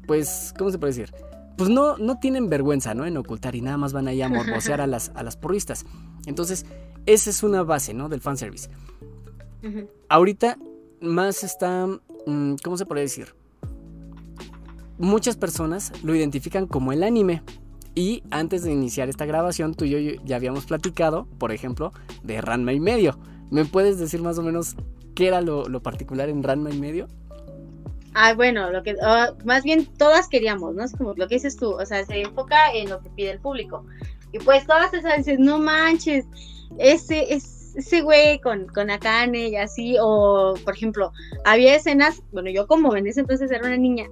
pues, 0.05 0.53
¿cómo 0.55 0.69
se 0.69 0.77
puede 0.77 0.93
decir? 0.93 1.11
Pues 1.57 1.71
no, 1.71 1.97
no 1.97 2.19
tienen 2.19 2.47
vergüenza, 2.47 2.93
¿no? 2.93 3.07
En 3.07 3.17
ocultar 3.17 3.55
y 3.55 3.61
nada 3.61 3.77
más 3.77 3.91
van 3.91 4.07
ahí 4.07 4.21
a 4.21 4.29
morbosear 4.29 4.79
a 4.79 4.85
las, 4.85 5.11
a 5.15 5.23
las 5.23 5.35
porristas. 5.35 5.87
Entonces, 6.27 6.67
esa 7.07 7.31
es 7.31 7.41
una 7.41 7.63
base, 7.63 7.95
¿no? 7.95 8.07
Del 8.07 8.21
fanservice. 8.21 8.69
Ahorita 10.09 10.59
más 11.01 11.43
está, 11.43 11.87
mm, 12.27 12.57
¿cómo 12.63 12.77
se 12.77 12.85
puede 12.85 13.01
decir? 13.01 13.33
Muchas 15.03 15.35
personas 15.35 15.91
lo 16.03 16.15
identifican 16.15 16.65
como 16.65 16.91
el 16.91 17.03
anime. 17.03 17.43
Y 17.95 18.23
antes 18.31 18.63
de 18.63 18.71
iniciar 18.71 19.09
esta 19.09 19.25
grabación, 19.25 19.75
tú 19.75 19.85
y 19.85 19.91
yo 19.91 20.21
ya 20.25 20.37
habíamos 20.37 20.65
platicado, 20.65 21.27
por 21.37 21.51
ejemplo, 21.51 21.91
de 22.23 22.41
Ranma 22.41 22.73
y 22.73 22.79
medio. 22.79 23.19
¿Me 23.51 23.65
puedes 23.65 23.99
decir 23.99 24.21
más 24.21 24.39
o 24.39 24.41
menos 24.41 24.75
qué 25.13 25.27
era 25.27 25.41
lo, 25.41 25.67
particular 25.83 26.29
en 26.29 26.41
Ranma 26.41 26.71
y 26.71 26.79
medio? 26.79 27.07
Ah, 28.15 28.33
bueno, 28.33 28.71
lo 28.71 28.81
que 28.81 28.95
más 29.45 29.63
bien 29.63 29.85
todas 29.85 30.27
queríamos, 30.27 30.73
¿no? 30.73 30.83
Es 30.83 30.93
como 30.93 31.13
lo 31.15 31.27
que 31.27 31.35
dices 31.35 31.55
tú, 31.55 31.71
o 31.71 31.85
sea, 31.85 32.03
se 32.05 32.21
enfoca 32.21 32.71
en 32.73 32.89
lo 32.89 32.99
que 33.01 33.09
pide 33.11 33.31
el 33.31 33.39
público. 33.39 33.85
Y 34.31 34.39
pues 34.39 34.65
todas 34.65 34.91
esas 34.93 35.17
dicen, 35.17 35.43
no 35.43 35.59
manches, 35.59 36.25
ese, 36.79 37.31
ese 37.31 38.01
güey 38.01 38.39
con, 38.41 38.67
con 38.67 38.89
Akane 38.89 39.49
y 39.49 39.55
así, 39.55 39.97
o 40.01 40.55
por 40.63 40.75
ejemplo, 40.75 41.11
había 41.45 41.75
escenas, 41.75 42.23
bueno, 42.31 42.49
yo 42.49 42.65
como 42.65 42.95
en 42.95 43.05
ese 43.05 43.19
entonces 43.19 43.51
era 43.51 43.67
una 43.67 43.77
niña, 43.77 44.07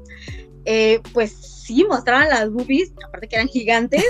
eh, 0.65 1.01
pues 1.13 1.31
sí, 1.61 1.85
mostraban 1.85 2.29
las 2.29 2.49
boobies, 2.49 2.93
aparte 3.07 3.27
que 3.27 3.35
eran 3.35 3.47
gigantes. 3.47 4.03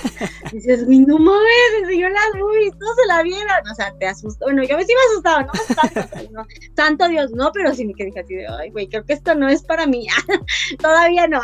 Y 0.51 0.55
dices, 0.57 0.85
uy, 0.87 0.99
no 0.99 1.17
mames, 1.19 1.73
enseñó 1.81 2.09
las 2.09 2.39
boobies, 2.39 2.77
todos 2.77 2.95
se 2.95 3.07
la 3.07 3.23
vieron. 3.23 3.69
O 3.71 3.75
sea, 3.75 3.93
te 3.99 4.07
asustó. 4.07 4.45
Bueno, 4.45 4.63
yo 4.63 4.79
sí 4.79 4.93
me 4.93 5.11
asustaba, 5.11 5.43
no 5.43 5.51
tanto, 5.75 6.31
no, 6.31 6.45
tanto 6.75 7.07
Dios, 7.07 7.31
no, 7.31 7.51
pero 7.53 7.73
sí 7.73 7.85
me 7.85 7.93
quedé 7.93 8.11
así 8.19 8.35
de, 8.35 8.47
ay, 8.47 8.69
güey, 8.71 8.87
creo 8.87 9.05
que 9.05 9.13
esto 9.13 9.35
no 9.35 9.47
es 9.47 9.63
para 9.63 9.85
mí. 9.85 10.07
Todavía 10.79 11.27
no. 11.27 11.41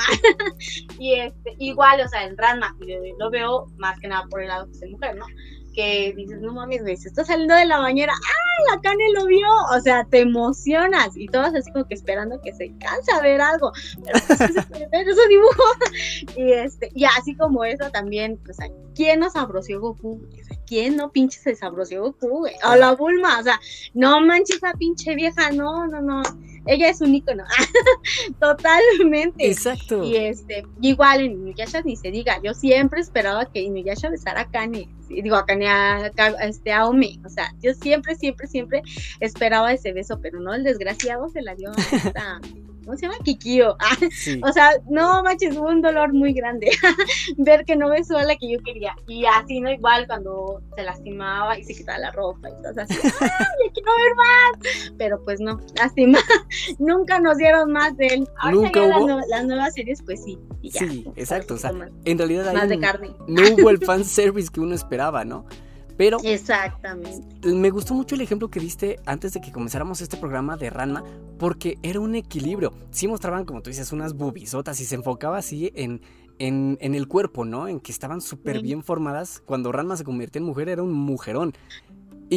y 0.99 1.13
este, 1.13 1.55
igual, 1.59 2.01
o 2.01 2.07
sea, 2.07 2.23
en 2.23 2.37
Ranma, 2.37 2.75
lo 3.19 3.29
veo 3.29 3.67
más 3.77 3.99
que 3.99 4.07
nada 4.07 4.25
por 4.29 4.41
el 4.41 4.47
lado 4.47 4.67
que 4.67 4.75
soy 4.75 4.91
mujer, 4.91 5.15
¿no? 5.15 5.25
Que 5.77 6.11
dices, 6.17 6.41
no 6.41 6.53
mames, 6.53 6.81
güey, 6.81 6.97
se 6.97 7.09
está 7.09 7.23
saliendo 7.23 7.53
de 7.53 7.65
la 7.65 7.77
bañera, 7.77 8.11
¡ay, 8.11 8.65
la 8.75 8.81
Cane 8.81 9.03
lo 9.13 9.27
vio! 9.27 9.47
O 9.75 9.79
sea, 9.79 10.03
te 10.05 10.21
emocionas 10.21 11.15
y 11.15 11.27
todas 11.27 11.53
así 11.53 11.71
como 11.71 11.85
que 11.87 11.93
esperando 11.93 12.41
que 12.41 12.51
se 12.51 12.75
canse 12.79 13.11
a 13.11 13.21
ver 13.21 13.39
algo, 13.39 13.71
pero 14.03 14.19
pues, 14.25 14.39
ver 14.91 15.07
esos 15.07 15.29
dibujos. 15.29 15.77
Y, 16.35 16.51
este, 16.51 16.89
y 16.95 17.05
así 17.05 17.35
como 17.35 17.63
eso 17.63 17.91
también, 17.91 18.39
pues 18.43 18.57
¿quién 18.97 19.19
nos 19.19 19.33
sabroció 19.33 19.79
Goku? 19.79 20.19
¿Quién 20.65 20.97
no 20.97 21.11
pinche 21.11 21.39
se 21.39 21.55
sabroció 21.55 22.01
Goku, 22.01 22.39
güey? 22.39 22.55
O 22.67 22.75
la 22.75 22.95
Bulma, 22.95 23.39
o 23.39 23.43
sea, 23.43 23.59
no 23.93 24.19
manches 24.21 24.57
esa 24.57 24.73
pinche 24.73 25.13
vieja, 25.13 25.51
no, 25.51 25.85
no, 25.85 26.01
no. 26.01 26.23
Ella 26.65 26.89
es 26.89 26.99
un 26.99 27.13
ícono. 27.13 27.43
Totalmente. 28.41 29.49
Exacto. 29.49 30.03
Y 30.03 30.15
este, 30.15 30.65
igual 30.81 31.21
en 31.21 31.33
Inuyasha 31.33 31.81
ni 31.83 31.95
se 31.95 32.09
diga, 32.09 32.41
yo 32.43 32.55
siempre 32.55 32.99
esperaba 32.99 33.45
que 33.45 33.61
Inuyasha 33.61 34.09
besara 34.09 34.41
a 34.41 34.51
Kane, 34.51 34.89
digo 35.07 35.35
a 35.35 35.45
Kane 35.45 35.67
a, 35.67 36.11
este, 36.41 36.73
a 36.73 36.87
Ome, 36.87 37.19
o 37.23 37.29
sea, 37.29 37.53
yo 37.61 37.75
siempre, 37.75 38.15
siempre, 38.15 38.47
siempre 38.47 38.81
esperaba 39.19 39.71
ese 39.71 39.93
beso, 39.93 40.19
pero 40.21 40.39
no, 40.39 40.55
el 40.55 40.63
desgraciado 40.63 41.29
se 41.29 41.43
la 41.43 41.53
dio 41.53 41.69
a 41.69 41.95
esta 41.95 42.41
¿cómo 42.87 42.97
se 42.97 43.05
llama? 43.05 43.17
Kikio. 43.23 43.75
Ah, 43.87 44.49
o 44.49 44.51
sea, 44.51 44.71
no 44.89 45.23
manches, 45.23 45.55
hubo 45.55 45.67
un 45.67 45.81
dolor 45.81 46.13
muy 46.13 46.33
grande 46.33 46.69
ver 47.37 47.63
que 47.65 47.75
no 47.75 47.89
besó 47.89 48.17
a 48.17 48.23
la 48.23 48.35
que 48.35 48.51
yo 48.51 48.59
quería. 48.63 48.95
Y 49.07 49.25
así, 49.25 49.59
¿no? 49.59 49.71
Igual 49.71 50.07
cuando 50.07 50.61
se 50.75 50.83
lastimaba 50.83 51.57
y 51.57 51.63
se 51.63 51.73
quitaba 51.73 51.99
la 51.99 52.11
ropa 52.11 52.49
y 52.49 52.53
todo 52.61 52.81
así, 52.81 52.95
¡ay, 53.03 53.71
quiero 53.73 53.91
ver 53.97 54.15
más! 54.15 54.91
Pero 54.97 55.23
pues 55.23 55.39
no, 55.39 55.59
lástima, 55.75 56.19
nunca 56.79 57.19
nos 57.19 57.37
dieron 57.37 57.71
más 57.71 57.95
de 57.97 58.07
él. 58.07 58.29
¿Nunca 58.51 58.81
hubo? 58.83 59.19
Las, 59.27 59.45
nuevas 59.45 59.73
series, 59.73 60.01
pues 60.01 60.23
sí. 60.23 60.37
sí, 60.71 61.05
exacto. 61.15 61.55
O 61.55 61.57
sea, 61.57 61.71
en 62.05 62.17
realidad 62.17 62.53
más 62.53 62.69
de 62.69 62.79
carne. 62.79 63.11
no 63.27 63.41
hubo 63.53 63.69
el 63.69 63.79
fanservice 63.79 64.49
que 64.51 64.59
uno 64.59 64.75
esperaba, 64.75 65.25
¿no? 65.25 65.45
Pero 65.97 66.19
Exactamente. 66.23 67.49
me 67.51 67.69
gustó 67.71 67.93
mucho 67.93 68.15
el 68.15 68.21
ejemplo 68.21 68.49
que 68.49 68.59
diste 68.59 68.99
antes 69.05 69.33
de 69.33 69.41
que 69.41 69.51
comenzáramos 69.51 70.01
este 70.01 70.17
programa 70.17 70.55
de 70.55 70.69
Ranma, 70.69 71.03
porque 71.39 71.77
era 71.81 71.99
un 71.99 72.15
equilibrio. 72.15 72.73
Sí 72.91 73.07
mostraban, 73.07 73.45
como 73.45 73.61
tú 73.61 73.69
dices, 73.69 73.91
unas 73.91 74.13
bubisotas 74.13 74.79
y 74.79 74.85
se 74.85 74.95
enfocaba 74.95 75.37
así 75.37 75.71
en, 75.75 76.01
en, 76.39 76.77
en 76.81 76.95
el 76.95 77.07
cuerpo, 77.07 77.45
¿no? 77.45 77.67
En 77.67 77.79
que 77.79 77.91
estaban 77.91 78.21
súper 78.21 78.61
bien 78.61 78.83
formadas. 78.83 79.41
Cuando 79.45 79.71
Ranma 79.71 79.97
se 79.97 80.03
convirtió 80.03 80.39
en 80.39 80.45
mujer, 80.45 80.69
era 80.69 80.83
un 80.83 80.93
mujerón. 80.93 81.53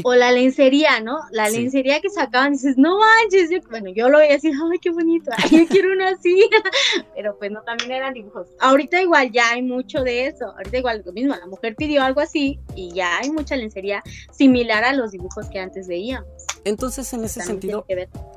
O 0.04 0.14
la 0.14 0.32
lencería, 0.32 1.00
¿no? 1.00 1.18
La 1.30 1.49
lencería 1.49 2.00
que 2.00 2.11
sacaban, 2.11 2.52
dices, 2.52 2.76
no 2.76 2.99
manches, 2.99 3.50
bueno, 3.68 3.90
yo 3.90 4.09
lo 4.09 4.18
veía 4.18 4.37
así, 4.37 4.50
ay, 4.73 4.78
qué 4.78 4.90
bonito, 4.90 5.30
ay, 5.37 5.59
yo 5.59 5.66
quiero 5.68 5.92
una 5.92 6.11
así, 6.11 6.49
pero 7.14 7.37
pues 7.38 7.50
no, 7.50 7.62
también 7.62 7.92
eran 7.92 8.14
dibujos. 8.14 8.49
Ahorita 8.61 9.00
igual 9.02 9.30
ya 9.32 9.50
hay 9.50 9.62
mucho 9.62 10.02
de 10.02 10.26
eso, 10.26 10.47
ahorita 10.56 10.78
igual 10.78 11.02
lo 11.04 11.12
mismo, 11.12 11.35
la 11.35 11.47
mujer 11.47 11.75
pidió 11.76 12.02
algo 12.02 12.20
así 12.20 12.59
y 12.75 12.92
ya 12.92 13.18
hay 13.18 13.30
mucha 13.30 13.56
lencería 13.56 14.02
similar 14.30 14.85
a 14.85 14.92
los 14.92 15.11
dibujos 15.12 15.49
que 15.49 15.59
antes 15.59 15.88
veíamos. 15.88 16.28
Entonces, 16.64 17.12
en 17.12 17.25
ese 17.25 17.43
sentido, 17.43 17.87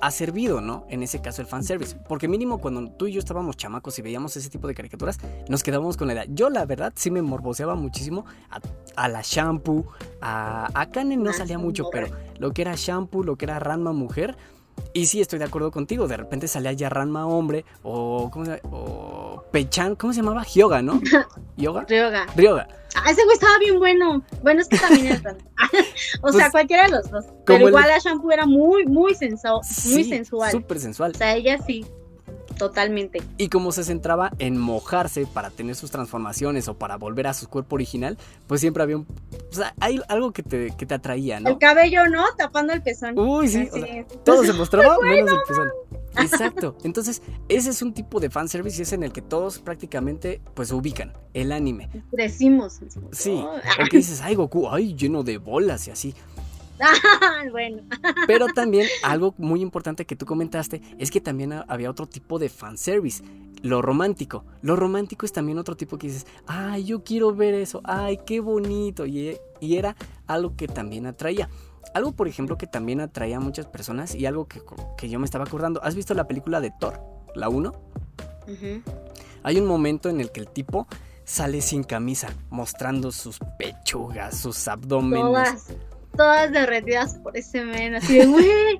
ha 0.01 0.11
servido, 0.11 0.61
¿no? 0.61 0.85
En 0.89 1.03
ese 1.03 1.21
caso, 1.21 1.41
el 1.41 1.47
fanservice. 1.47 1.95
Porque 2.07 2.27
mínimo 2.27 2.59
cuando 2.59 2.89
tú 2.91 3.07
y 3.07 3.13
yo 3.13 3.19
estábamos 3.19 3.57
chamacos 3.57 3.97
y 3.99 4.01
veíamos 4.01 4.35
ese 4.37 4.49
tipo 4.49 4.67
de 4.67 4.75
caricaturas, 4.75 5.17
nos 5.49 5.63
quedábamos 5.63 5.97
con 5.97 6.07
la 6.07 6.13
idea. 6.13 6.25
Yo, 6.29 6.49
la 6.49 6.65
verdad, 6.65 6.93
sí 6.95 7.11
me 7.11 7.21
morboseaba 7.21 7.75
muchísimo 7.75 8.25
a, 8.95 9.07
la 9.09 9.21
shampoo, 9.23 9.85
a, 10.21 10.69
a 10.79 10.89
Kanen 10.89 11.23
no 11.23 11.33
salía 11.33 11.57
mucho, 11.57 11.89
pero 11.91 12.07
lo 12.39 12.53
que 12.53 12.61
era 12.61 12.73
shampoo, 12.75 13.23
lo 13.23 13.35
que 13.35 13.45
era 13.45 13.59
Ranma 13.59 13.93
mujer, 13.93 14.37
y 14.93 15.07
sí, 15.07 15.21
estoy 15.21 15.39
de 15.39 15.45
acuerdo 15.45 15.71
contigo. 15.71 16.07
De 16.07 16.17
repente 16.17 16.47
salía 16.47 16.71
ya 16.73 16.89
Ranma 16.89 17.25
hombre 17.25 17.65
o, 17.81 18.29
¿cómo 18.31 18.45
se? 18.45 18.61
O 18.71 19.43
Pechan, 19.51 19.95
¿cómo 19.95 20.13
se 20.13 20.21
llamaba? 20.21 20.43
Hyoga, 20.43 20.81
¿no? 20.81 21.01
¿Yoga? 21.57 21.85
Ryoga. 21.87 22.27
Ryoga. 22.35 22.67
Ah, 22.95 23.09
ese 23.09 23.23
güey 23.23 23.33
estaba 23.33 23.57
bien 23.57 23.79
bueno. 23.79 24.23
Bueno, 24.43 24.61
es 24.61 24.67
que 24.67 24.77
también 24.77 25.07
es 25.07 25.21
O 26.21 26.31
sea, 26.31 26.41
pues, 26.41 26.51
cualquiera 26.51 26.83
de 26.83 26.91
los 26.91 27.09
dos. 27.09 27.25
Pero 27.45 27.67
igual 27.67 27.87
la 27.87 27.97
shampoo 27.97 28.31
era 28.31 28.45
muy, 28.45 28.85
muy, 28.85 29.15
sensual. 29.15 29.61
muy 29.85 30.03
sensual. 30.03 30.51
Súper 30.51 30.79
sensual. 30.79 31.11
O 31.15 31.17
sea, 31.17 31.35
ella 31.35 31.57
sí. 31.65 31.85
Totalmente. 32.57 33.21
Y 33.37 33.49
como 33.49 33.71
se 33.71 33.83
centraba 33.83 34.31
en 34.39 34.57
mojarse 34.57 35.25
para 35.25 35.49
tener 35.49 35.75
sus 35.75 35.91
transformaciones 35.91 36.67
o 36.67 36.77
para 36.77 36.97
volver 36.97 37.27
a 37.27 37.33
su 37.33 37.47
cuerpo 37.49 37.75
original, 37.75 38.17
pues 38.47 38.61
siempre 38.61 38.83
había 38.83 38.97
un... 38.97 39.07
O 39.51 39.55
sea, 39.55 39.73
hay 39.79 40.01
algo 40.07 40.31
que 40.31 40.43
te, 40.43 40.73
que 40.75 40.85
te 40.85 40.93
atraía, 40.93 41.39
¿no? 41.39 41.49
El 41.49 41.57
cabello, 41.57 42.07
¿no? 42.07 42.23
Tapando 42.37 42.73
el 42.73 42.81
pezón. 42.81 43.17
Uy, 43.17 43.47
sí. 43.47 43.69
todo 44.23 44.43
se 44.43 44.53
mostraba 44.53 44.97
menos 45.01 45.31
el 45.31 45.39
pezón. 45.47 45.69
Exacto. 46.17 46.77
Entonces, 46.83 47.21
ese 47.49 47.69
es 47.69 47.81
un 47.81 47.93
tipo 47.93 48.19
de 48.19 48.29
fanservice 48.29 48.79
y 48.79 48.81
es 48.83 48.93
en 48.93 49.03
el 49.03 49.11
que 49.11 49.21
todos 49.21 49.59
prácticamente 49.59 50.41
pues 50.53 50.71
ubican 50.71 51.13
el 51.33 51.51
anime. 51.51 51.89
Decimos. 52.11 52.79
Sí. 53.11 53.43
Porque 53.77 53.97
dices, 53.97 54.21
ay, 54.21 54.35
Goku, 54.35 54.69
ay, 54.69 54.95
lleno 54.95 55.23
de 55.23 55.37
bolas 55.37 55.87
y 55.87 55.91
así. 55.91 56.13
bueno. 57.51 57.83
Pero 58.27 58.47
también 58.47 58.87
algo 59.03 59.33
muy 59.37 59.61
importante 59.61 60.05
que 60.05 60.15
tú 60.15 60.25
comentaste 60.25 60.81
es 60.97 61.11
que 61.11 61.21
también 61.21 61.53
había 61.67 61.89
otro 61.89 62.07
tipo 62.07 62.39
de 62.39 62.49
fanservice. 62.49 63.23
Lo 63.61 63.81
romántico. 63.81 64.43
Lo 64.61 64.75
romántico 64.75 65.25
es 65.25 65.31
también 65.31 65.57
otro 65.57 65.77
tipo 65.77 65.97
que 65.97 66.07
dices, 66.07 66.27
ay, 66.47 66.83
yo 66.83 67.03
quiero 67.03 67.33
ver 67.33 67.53
eso, 67.53 67.81
ay, 67.85 68.19
qué 68.25 68.39
bonito. 68.39 69.05
Y, 69.05 69.37
era 69.61 69.95
algo 70.27 70.55
que 70.57 70.67
también 70.67 71.05
atraía. 71.05 71.49
Algo, 71.93 72.11
por 72.11 72.27
ejemplo, 72.27 72.57
que 72.57 72.67
también 72.67 72.99
atraía 72.99 73.37
a 73.37 73.39
muchas 73.39 73.65
personas 73.67 74.15
y 74.15 74.25
algo 74.25 74.47
que, 74.47 75.09
yo 75.09 75.19
me 75.19 75.25
estaba 75.25 75.45
acordando. 75.45 75.81
¿Has 75.83 75.95
visto 75.95 76.13
la 76.13 76.27
película 76.27 76.59
de 76.59 76.71
Thor? 76.79 76.99
La 77.35 77.47
1. 77.47 77.71
Hay 79.43 79.57
un 79.57 79.65
momento 79.65 80.09
en 80.09 80.19
el 80.19 80.31
que 80.31 80.41
el 80.41 80.49
tipo 80.49 80.87
sale 81.23 81.61
sin 81.61 81.83
camisa, 81.83 82.35
mostrando 82.49 83.13
sus 83.13 83.39
pechugas, 83.57 84.37
sus 84.37 84.67
abdómenes 84.67 85.23
todas 85.23 85.92
derretidas 86.51 87.15
por 87.15 87.35
ese 87.35 87.63
men, 87.63 87.95
así 87.95 88.19
de, 88.19 88.25
güey, 88.27 88.77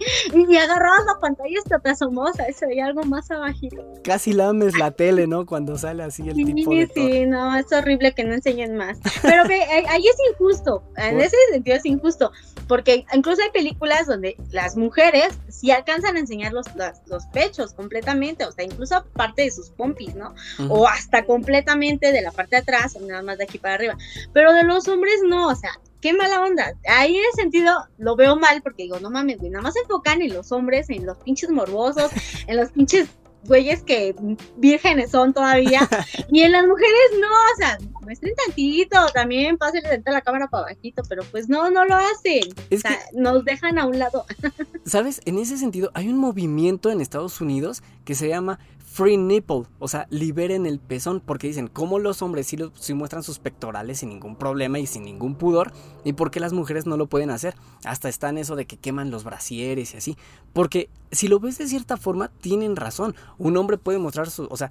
y 0.50 0.56
agarrabas 0.56 1.06
la 1.06 1.20
pantalla 1.20 1.58
hasta 1.58 1.80
te 1.80 1.90
asomos, 1.90 2.40
a 2.40 2.52
se 2.52 2.68
veía 2.68 2.86
algo 2.86 3.04
más 3.04 3.32
abajito. 3.32 3.84
Casi 4.04 4.34
lames 4.34 4.78
la 4.78 4.92
tele, 4.92 5.26
¿no? 5.26 5.46
Cuando 5.46 5.78
sale 5.78 6.04
así 6.04 6.28
el 6.30 6.36
tipo 6.36 6.72
de 6.72 6.88
Sí, 6.94 7.26
no, 7.26 7.56
es 7.58 7.72
horrible 7.72 8.14
que 8.14 8.24
no 8.24 8.34
enseñen 8.34 8.78
más. 8.78 9.00
Pero 9.22 9.46
que 9.46 9.56
ahí 9.90 10.06
es 10.08 10.16
injusto, 10.32 10.84
en 10.98 11.20
ese 11.20 11.36
sentido 11.52 11.78
es 11.78 11.86
injusto, 11.86 12.32
porque 12.68 13.06
incluso 13.14 13.42
hay 13.42 13.52
películas 13.52 14.08
donde 14.08 14.36
las 14.52 14.78
mujeres 14.78 15.38
sí 15.50 15.72
alcanzan 15.72 16.16
a 16.18 16.20
enseñar 16.20 16.54
los, 16.54 16.68
los, 17.08 17.26
pechos 17.34 17.74
completamente, 17.74 18.46
o 18.46 18.52
sea, 18.52 18.64
incluso 18.64 19.04
parte 19.14 19.44
de 19.44 19.52
sus 19.52 19.70
pompis, 19.72 20.14
¿no? 20.16 20.36
O 20.70 20.88
hasta 20.88 21.26
completamente 21.26 22.12
de 22.12 22.22
la 22.22 22.32
parte 22.32 22.58
de 22.58 22.62
atrás, 22.62 22.98
nada 23.02 23.24
más 23.24 23.38
de 23.38 23.46
aquí 23.46 23.58
para 23.58 23.76
arriba. 23.76 23.98
Pero 24.34 24.54
de 24.54 24.64
los 24.64 24.88
hombres 24.88 25.22
no, 25.26 25.48
o 25.48 25.56
sea, 25.56 25.72
qué 26.04 26.12
mala 26.12 26.42
onda. 26.42 26.74
Ahí 26.86 27.16
en 27.16 27.24
ese 27.32 27.44
sentido 27.44 27.72
lo 27.98 28.18
veo 28.18 28.36
mal 28.36 28.62
porque 28.62 28.84
digo, 28.84 29.00
no 29.00 29.10
mames, 29.10 29.40
güey, 29.40 29.50
nada 29.50 29.64
más 29.64 29.74
se 29.74 29.80
enfocan 29.80 30.22
en 30.22 30.34
los 30.34 30.52
hombres, 30.52 30.90
en 30.90 31.06
los 31.06 31.18
pinches 31.20 31.50
morbosos, 31.50 32.12
en 32.48 32.58
los 32.58 32.72
pinches 32.72 33.08
güeyes 33.46 33.84
que 33.84 34.14
vírgenes 34.58 35.12
son 35.12 35.34
todavía. 35.34 35.88
y 36.32 36.42
en 36.42 36.52
las 36.52 36.68
mujeres 36.68 37.10
no, 37.22 37.28
o 37.28 37.56
sea, 37.58 37.78
muestren 38.02 38.34
tantito, 38.36 38.98
también 39.14 39.58
pasen 39.58 39.82
la 40.06 40.22
cámara 40.22 40.50
para 40.50 40.66
bajito, 40.74 41.04
pero 41.08 41.24
pues 41.32 41.48
no, 41.48 41.72
no 41.72 41.86
lo 41.86 41.96
hacen. 41.96 42.54
o 42.70 42.78
sea, 42.78 43.00
nos 43.14 43.46
dejan 43.46 43.80
a 43.80 43.86
un 43.86 43.98
lado. 43.98 44.26
¿Sabes? 44.86 45.22
En 45.24 45.38
ese 45.40 45.58
sentido, 45.58 45.90
hay 45.94 46.10
un 46.10 46.18
movimiento 46.18 46.92
en 46.92 47.00
Estados 47.00 47.40
Unidos 47.40 47.82
que 48.04 48.14
se 48.14 48.28
llama 48.28 48.60
Free 48.94 49.18
Nipple, 49.18 49.64
o 49.80 49.88
sea, 49.88 50.06
liberen 50.12 50.68
el 50.68 50.78
pezón, 50.78 51.20
porque 51.20 51.48
dicen, 51.48 51.68
¿cómo 51.68 51.98
los 51.98 52.22
hombres 52.22 52.46
sí, 52.76 52.94
muestran 52.94 53.24
sus 53.24 53.40
pectorales 53.40 53.98
sin 53.98 54.10
ningún 54.10 54.36
problema 54.36 54.78
y 54.78 54.86
sin 54.86 55.04
ningún 55.04 55.34
pudor? 55.34 55.72
¿Y 56.04 56.14
por 56.14 56.30
qué 56.30 56.40
las 56.40 56.54
mujeres 56.54 56.86
no 56.86 56.96
lo 56.96 57.08
pueden 57.08 57.32
hacer? 57.32 57.56
Hasta 57.86 58.08
está 58.08 58.30
en 58.30 58.38
eso 58.38 58.56
de 58.56 58.68
que 58.68 58.78
queman 58.78 59.10
los 59.10 59.24
brasieres 59.24 59.96
y 59.96 59.98
así. 59.98 60.18
Porque 60.54 60.92
si 61.12 61.28
lo 61.28 61.40
ves 61.40 61.58
de 61.58 61.66
cierta 61.66 61.98
forma, 61.98 62.28
tienen 62.28 62.76
razón. 62.76 63.16
Un 63.40 63.58
hombre 63.58 63.80
puede 63.80 63.98
mostrar 63.98 64.30
su, 64.30 64.44
o 64.44 64.58
sea, 64.58 64.70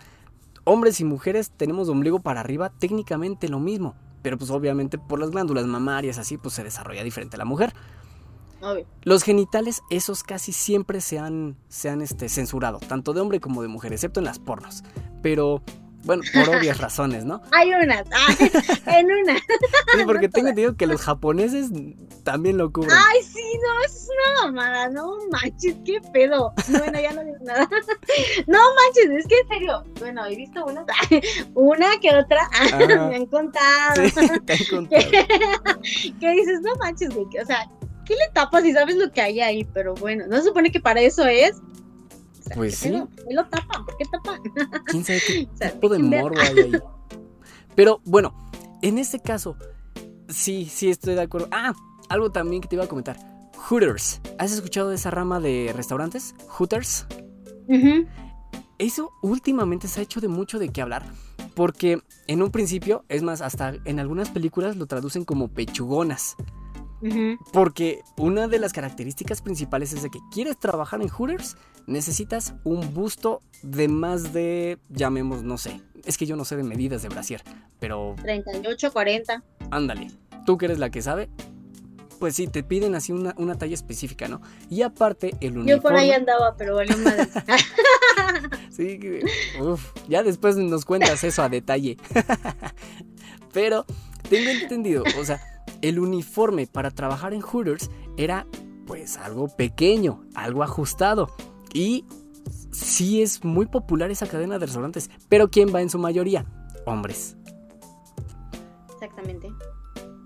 hombres 0.63 1.01
y 1.01 1.05
mujeres 1.05 1.51
tenemos 1.51 1.89
ombligo 1.89 2.21
para 2.21 2.39
arriba 2.39 2.71
técnicamente 2.71 3.49
lo 3.49 3.59
mismo, 3.59 3.97
pero 4.23 4.39
pues 4.39 4.53
obviamente 4.53 4.99
por 4.99 5.19
las 5.19 5.33
glándulas 5.33 5.67
mamarias 5.67 6.19
así, 6.19 6.39
pues 6.39 6.55
se 6.55 6.63
desarrolla 6.63 7.03
diferente 7.03 7.37
la 7.37 7.45
mujer. 7.45 7.75
Los 9.03 9.23
genitales, 9.23 9.83
esos 9.91 10.23
casi 10.23 10.53
siempre 10.53 11.01
se 11.01 11.19
han, 11.19 11.57
se 11.69 11.91
han 11.91 12.03
este, 12.03 12.29
censurado, 12.29 12.79
tanto 12.79 13.13
de 13.13 13.21
hombre 13.21 13.41
como 13.41 13.63
de 13.63 13.69
mujer, 13.69 13.93
excepto 13.93 14.21
en 14.21 14.27
las 14.27 14.39
pornos. 14.39 14.83
Pero 15.23 15.63
bueno, 16.05 16.23
por 16.33 16.49
obvias 16.57 16.79
razones, 16.79 17.25
¿no? 17.25 17.41
Hay 17.53 17.73
unas, 17.73 18.05
ah, 18.13 18.97
en 18.99 19.07
una. 19.07 19.37
Sí, 19.37 20.05
porque 20.05 20.29
tengo 20.29 20.49
entendido 20.49 20.77
que 20.77 20.87
los 20.87 21.01
japoneses 21.03 21.71
también 22.25 22.59
lo 22.59 22.73
cubren. 22.73 22.93
Ay, 22.93 23.23
sí, 23.23 23.43
no, 23.63 23.85
es 23.85 24.09
una 24.09 24.47
mamada, 24.47 24.89
no 24.89 25.17
manches, 25.31 25.77
qué 25.85 26.01
pedo. 26.13 26.53
Bueno, 26.69 27.01
ya 27.01 27.13
no 27.13 27.25
digo 27.25 27.37
nada. 27.43 27.69
No 28.47 28.59
manches, 28.75 29.11
es 29.19 29.27
que 29.27 29.39
en 29.39 29.49
serio, 29.49 29.85
bueno, 29.99 30.27
he 30.27 30.37
visto 30.37 30.65
una, 30.65 30.85
una 31.55 31.99
que 32.01 32.11
otra, 32.15 32.49
me 32.87 33.17
han 33.17 33.27
contado. 33.27 34.09
Sí, 34.09 34.41
te 34.45 34.53
han 34.53 34.65
contado. 34.71 35.03
¿Qué 36.21 36.31
dices, 36.33 36.61
no 36.63 36.75
manches, 36.77 37.15
güey, 37.15 37.27
o 37.41 37.47
sea, 37.47 37.71
¿qué 38.13 38.19
le 38.27 38.33
tapas 38.33 38.63
si 38.63 38.73
sabes 38.73 38.97
lo 38.97 39.11
que 39.11 39.21
hay 39.21 39.41
ahí? 39.41 39.65
Pero 39.73 39.95
bueno, 39.95 40.27
no 40.27 40.37
se 40.37 40.45
supone 40.45 40.71
que 40.71 40.81
para 40.81 41.01
eso 41.01 41.25
es. 41.25 41.61
pues 42.55 42.77
sí. 42.77 42.91
¿Qué 42.91 43.35
lo 43.35 43.45
tapan? 43.47 43.85
¿Por 43.87 43.97
qué 43.97 44.05
tapan? 44.05 44.41
¿Quién 44.87 45.05
sabe 45.05 45.21
qué 45.27 45.49
tipo 45.71 45.89
de 45.89 45.99
morbo 45.99 46.39
hay 46.39 46.59
ahí? 46.59 46.73
Pero 47.75 48.01
bueno, 48.05 48.35
en 48.83 48.99
este 48.99 49.19
caso, 49.21 49.57
sí, 50.29 50.67
sí 50.67 50.91
estoy 50.91 51.15
de 51.15 51.23
acuerdo. 51.23 51.49
Ah, 51.51 51.73
algo 52.11 52.31
también 52.31 52.61
que 52.61 52.69
te 52.69 52.77
iba 52.77 52.85
a 52.85 52.89
comentar. 52.89 53.17
Hooters. 53.57 54.21
¿Has 54.39 54.53
escuchado 54.53 54.91
de 54.91 54.97
esa 54.97 55.11
rama 55.11 55.41
de 55.41 55.73
restaurantes? 55.75 56.35
Hooters. 56.49 57.07
Eso 58.79 59.13
últimamente 59.23 59.89
se 59.89 60.01
ha 60.01 60.03
hecho 60.03 60.21
de 60.21 60.29
mucho 60.29 60.59
de 60.59 60.69
qué 60.71 60.83
hablar 60.83 61.07
Porque 61.55 62.03
en 62.27 62.43
un 62.43 62.51
principio, 62.51 63.05
es 63.09 63.23
más, 63.23 63.41
hasta 63.41 63.75
en 63.85 64.01
algunas 64.01 64.29
películas 64.29 64.77
lo 64.77 64.87
traducen 64.87 65.25
como 65.25 65.49
pechugonas. 65.49 66.37
Porque 67.53 68.01
una 68.17 68.47
de 68.49 68.59
las 68.59 68.73
características 68.73 69.43
principales 69.43 69.93
es 69.93 70.03
de 70.03 70.11
que 70.11 70.21
quieres 70.33 70.59
trabajar 70.59 71.03
en 71.03 71.09
Hooters, 71.09 71.57
necesitas 71.87 72.55
un 72.65 72.95
busto 72.95 73.43
de 73.63 73.89
más 73.89 74.33
de, 74.33 74.79
llamemos, 74.89 75.43
no 75.43 75.59
sé, 75.59 75.81
es 76.05 76.17
que 76.17 76.27
yo 76.27 76.37
no 76.37 76.45
sé 76.45 76.57
de 76.57 76.63
medidas 76.63 77.03
de 77.03 77.09
brasier, 77.09 77.43
pero 77.81 78.15
38, 78.23 78.93
40. 78.93 79.43
ándale, 79.71 80.11
tú 80.47 80.59
que 80.59 80.67
eres 80.67 80.79
la 80.79 80.91
que 80.91 81.03
sabe, 81.03 81.29
pues 82.21 82.37
sí, 82.37 82.47
te 82.47 82.63
piden 82.63 82.95
así 82.95 83.11
una, 83.11 83.35
una 83.37 83.57
talla 83.59 83.75
específica, 83.75 84.29
¿no? 84.29 84.41
Y 84.71 84.83
aparte 84.83 85.35
el 85.41 85.59
uniforme... 85.59 85.71
Yo 85.71 85.83
por 85.83 85.95
ahí 85.95 86.13
andaba, 86.13 86.57
pero 86.57 86.77
valió 86.77 86.97
madre. 86.99 87.29
Sí, 88.71 88.99
que- 88.99 89.23
uf, 89.61 89.93
ya 90.09 90.23
después 90.23 90.57
nos 90.57 90.85
cuentas 90.85 91.23
eso 91.25 91.43
a 91.43 91.49
detalle. 91.51 91.99
Pero 93.53 93.85
tengo 94.31 94.49
entendido, 94.51 95.05
o 95.19 95.25
sea, 95.25 95.41
el 95.83 95.99
uniforme 95.99 96.67
para 96.67 96.91
trabajar 96.91 97.35
en 97.35 97.41
Hooters 97.43 97.91
era 98.17 98.47
pues 98.87 99.19
algo 99.19 99.49
pequeño, 99.49 100.25
algo 100.35 100.63
ajustado. 100.63 101.29
Y 101.75 102.05
sí 102.71 103.23
es 103.23 103.45
muy 103.45 103.67
popular 103.67 104.11
esa 104.11 104.27
cadena 104.27 104.59
de 104.59 104.67
restaurantes. 104.67 105.11
Pero 105.29 105.51
¿quién 105.51 105.75
va 105.75 105.83
en 105.83 105.91
su 105.91 105.99
mayoría? 105.99 106.47
Hombres. 106.87 107.37
Exactamente. 108.95 109.49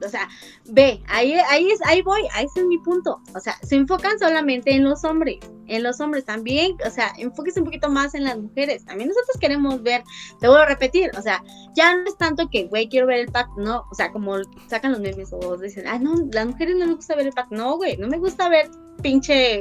O 0.04 0.08
sea, 0.08 0.28
ve, 0.66 1.02
ahí, 1.08 1.34
ahí, 1.48 1.70
es, 1.70 1.80
ahí 1.84 2.02
voy, 2.02 2.22
ahí 2.32 2.46
es 2.54 2.64
mi 2.64 2.78
punto. 2.78 3.20
O 3.34 3.40
sea, 3.40 3.56
se 3.62 3.76
enfocan 3.76 4.18
solamente 4.18 4.72
en 4.74 4.84
los 4.84 5.04
hombres, 5.04 5.38
en 5.66 5.82
los 5.82 6.00
hombres 6.00 6.24
también, 6.24 6.76
o 6.86 6.90
sea, 6.90 7.12
enfóquese 7.16 7.60
un 7.60 7.66
poquito 7.66 7.88
más 7.88 8.14
en 8.14 8.24
las 8.24 8.38
mujeres. 8.38 8.84
También 8.84 9.08
nosotros 9.08 9.36
queremos 9.40 9.82
ver, 9.82 10.02
te 10.40 10.48
vuelvo 10.48 10.62
a 10.62 10.66
repetir, 10.66 11.10
o 11.18 11.22
sea, 11.22 11.42
ya 11.74 11.96
no 11.96 12.04
es 12.04 12.16
tanto 12.16 12.48
que, 12.50 12.64
güey, 12.64 12.88
quiero 12.88 13.06
ver 13.06 13.20
el 13.20 13.32
pack, 13.32 13.48
no, 13.56 13.84
o 13.90 13.94
sea, 13.94 14.12
como 14.12 14.36
sacan 14.68 14.92
los 14.92 15.00
memes 15.00 15.30
o 15.32 15.56
dicen, 15.56 15.86
ah, 15.86 15.98
no, 15.98 16.14
las 16.32 16.46
mujeres 16.46 16.76
no 16.76 16.86
les 16.86 16.96
gusta 16.96 17.16
ver 17.16 17.26
el 17.26 17.32
pack, 17.32 17.50
no, 17.50 17.76
güey, 17.76 17.96
no 17.96 18.08
me 18.08 18.18
gusta 18.18 18.48
ver 18.48 18.70
pinche 19.02 19.60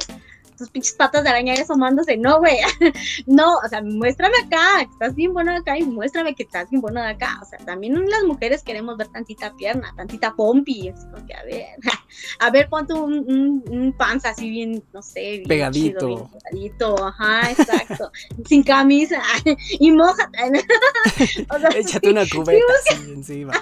tus 0.57 0.69
pinches 0.69 0.93
patas 0.93 1.23
de 1.23 1.29
araña 1.29 1.53
ahí 1.53 1.59
asomándose, 1.59 2.17
no, 2.17 2.39
güey, 2.39 2.57
no, 3.25 3.55
o 3.57 3.67
sea, 3.67 3.81
muéstrame 3.81 4.35
acá, 4.45 4.85
que 4.85 4.91
estás 4.91 5.15
bien 5.15 5.33
bueno 5.33 5.51
acá 5.51 5.77
y 5.77 5.83
muéstrame 5.83 6.35
que 6.35 6.43
estás 6.43 6.69
bien 6.69 6.81
bueno 6.81 7.01
acá, 7.01 7.39
o 7.41 7.45
sea, 7.45 7.59
también 7.59 7.93
las 8.09 8.23
mujeres 8.23 8.63
queremos 8.63 8.97
ver 8.97 9.07
tantita 9.09 9.53
pierna, 9.55 9.93
tantita 9.95 10.33
pompi, 10.35 10.89
es 10.89 11.05
como 11.05 11.25
que 11.25 11.33
a 11.33 11.43
ver, 11.43 11.75
a 12.39 12.49
ver 12.51 12.67
cuánto 12.69 13.03
un, 13.03 13.13
un, 13.13 13.63
un 13.69 13.93
panza 13.93 14.29
así 14.29 14.49
bien, 14.49 14.83
no 14.93 15.01
sé, 15.01 15.19
bien 15.37 15.47
Pegadito. 15.47 15.99
chido, 15.99 16.07
bien 16.07 16.29
pegadito, 16.43 17.05
ajá, 17.05 17.51
exacto, 17.51 18.11
sin 18.45 18.63
camisa, 18.63 19.21
y 19.79 19.91
moja, 19.91 20.29
o 21.55 21.59
sea, 21.59 21.69
Échate 21.69 22.09
una 22.09 22.25
cubeta 22.27 22.63
así 22.91 23.11
encima. 23.11 23.53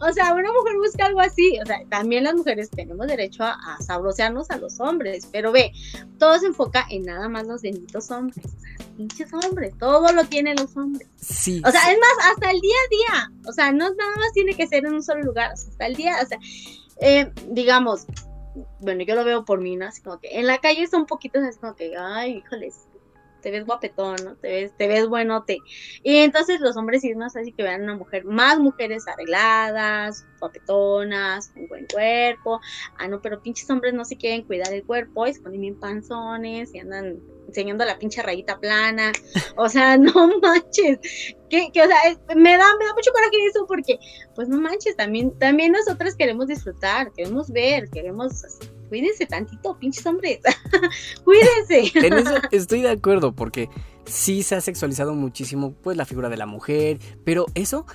o 0.00 0.12
sea, 0.12 0.34
una 0.34 0.52
mujer 0.52 0.76
busca 0.78 1.06
algo 1.06 1.20
así. 1.20 1.58
O 1.62 1.66
sea, 1.66 1.80
también 1.88 2.24
las 2.24 2.34
mujeres 2.34 2.70
tenemos 2.70 3.06
derecho 3.06 3.44
a, 3.44 3.52
a 3.52 3.82
sabrosearnos 3.82 4.50
a 4.50 4.58
los 4.58 4.80
hombres. 4.80 5.28
Pero 5.30 5.52
ve, 5.52 5.72
todo 6.18 6.38
se 6.38 6.46
enfoca 6.46 6.86
en 6.90 7.04
nada 7.04 7.28
más 7.28 7.46
los 7.46 7.62
benditos 7.62 8.10
hombres. 8.10 8.44
O 8.46 8.48
sea, 8.48 8.86
pinches 8.96 9.32
hombres. 9.32 9.74
Todo 9.78 10.12
lo 10.12 10.24
tienen 10.24 10.56
los 10.56 10.76
hombres. 10.76 11.08
Sí. 11.16 11.62
O 11.64 11.70
sea, 11.70 11.92
es 11.92 11.98
más, 11.98 12.32
hasta 12.32 12.50
el 12.50 12.60
día 12.60 12.74
a 12.74 12.88
día. 12.90 13.32
O 13.46 13.52
sea, 13.52 13.72
no 13.72 13.90
nada 13.90 14.16
más 14.16 14.32
tiene 14.32 14.54
que 14.54 14.66
ser 14.66 14.84
en 14.86 14.94
un 14.94 15.02
solo 15.02 15.22
lugar. 15.22 15.52
O 15.52 15.56
sea, 15.56 15.70
hasta 15.70 15.86
el 15.86 15.94
día, 15.96 16.16
o 16.22 16.26
sea, 16.26 16.38
eh, 17.00 17.32
digamos, 17.48 18.06
bueno, 18.80 19.02
yo 19.04 19.14
lo 19.14 19.24
veo 19.24 19.44
por 19.44 19.60
mí, 19.60 19.76
¿no? 19.76 19.86
Así 19.86 20.02
como 20.02 20.18
que 20.18 20.38
en 20.38 20.46
la 20.46 20.58
calle 20.58 20.86
son 20.86 21.06
poquitos, 21.06 21.42
es 21.44 21.58
como 21.58 21.76
que, 21.76 21.94
ay, 21.96 22.38
híjoles, 22.38 22.88
te 23.40 23.50
ves 23.50 23.64
guapetón, 23.64 24.16
¿no? 24.24 24.36
Te 24.36 24.48
ves, 24.48 24.76
te 24.76 24.86
ves 24.86 25.08
buenote. 25.08 25.58
Y 26.02 26.16
entonces 26.18 26.60
los 26.60 26.76
hombres 26.76 27.02
sí 27.02 27.10
es 27.10 27.16
más 27.16 27.36
así 27.36 27.52
que 27.52 27.62
vean 27.62 27.82
una 27.82 27.96
mujer, 27.96 28.24
más 28.24 28.58
mujeres 28.58 29.06
arregladas, 29.08 30.26
guapetonas, 30.38 31.48
con 31.48 31.68
buen 31.68 31.86
cuerpo. 31.86 32.60
Ah, 32.98 33.08
no, 33.08 33.20
pero 33.20 33.42
pinches 33.42 33.68
hombres 33.70 33.94
no 33.94 34.04
se 34.04 34.16
quieren 34.16 34.42
cuidar 34.42 34.72
el 34.72 34.84
cuerpo 34.84 35.26
y 35.26 35.34
se 35.34 35.40
ponen 35.40 35.60
bien 35.60 35.78
panzones 35.78 36.74
y 36.74 36.78
andan 36.78 37.20
enseñando 37.50 37.84
la 37.84 37.98
pinche 37.98 38.22
rayita 38.22 38.58
plana. 38.58 39.12
O 39.56 39.68
sea, 39.68 39.96
no 39.98 40.38
manches. 40.40 40.98
Que, 41.48 41.70
que, 41.72 41.82
o 41.82 41.86
sea, 41.86 41.98
me 42.36 42.56
da, 42.56 42.64
me 42.78 42.84
da 42.86 42.94
mucho 42.94 43.10
coraje 43.12 43.46
eso 43.46 43.66
porque, 43.66 43.98
pues 44.34 44.48
no 44.48 44.60
manches, 44.60 44.96
también, 44.96 45.36
también 45.38 45.72
nosotras 45.72 46.14
queremos 46.14 46.46
disfrutar, 46.46 47.12
queremos 47.12 47.50
ver, 47.50 47.90
queremos, 47.90 48.44
así, 48.44 48.70
cuídense 48.88 49.26
tantito, 49.26 49.76
pinches 49.78 50.06
hombres, 50.06 50.40
cuídense. 51.24 51.98
En 51.98 52.12
eso 52.12 52.34
estoy 52.52 52.82
de 52.82 52.90
acuerdo, 52.90 53.32
porque 53.32 53.68
sí 54.04 54.42
se 54.42 54.56
ha 54.56 54.60
sexualizado 54.60 55.14
muchísimo 55.14 55.72
pues 55.72 55.96
la 55.96 56.04
figura 56.04 56.28
de 56.28 56.36
la 56.36 56.46
mujer, 56.46 56.98
pero 57.24 57.46
eso, 57.54 57.86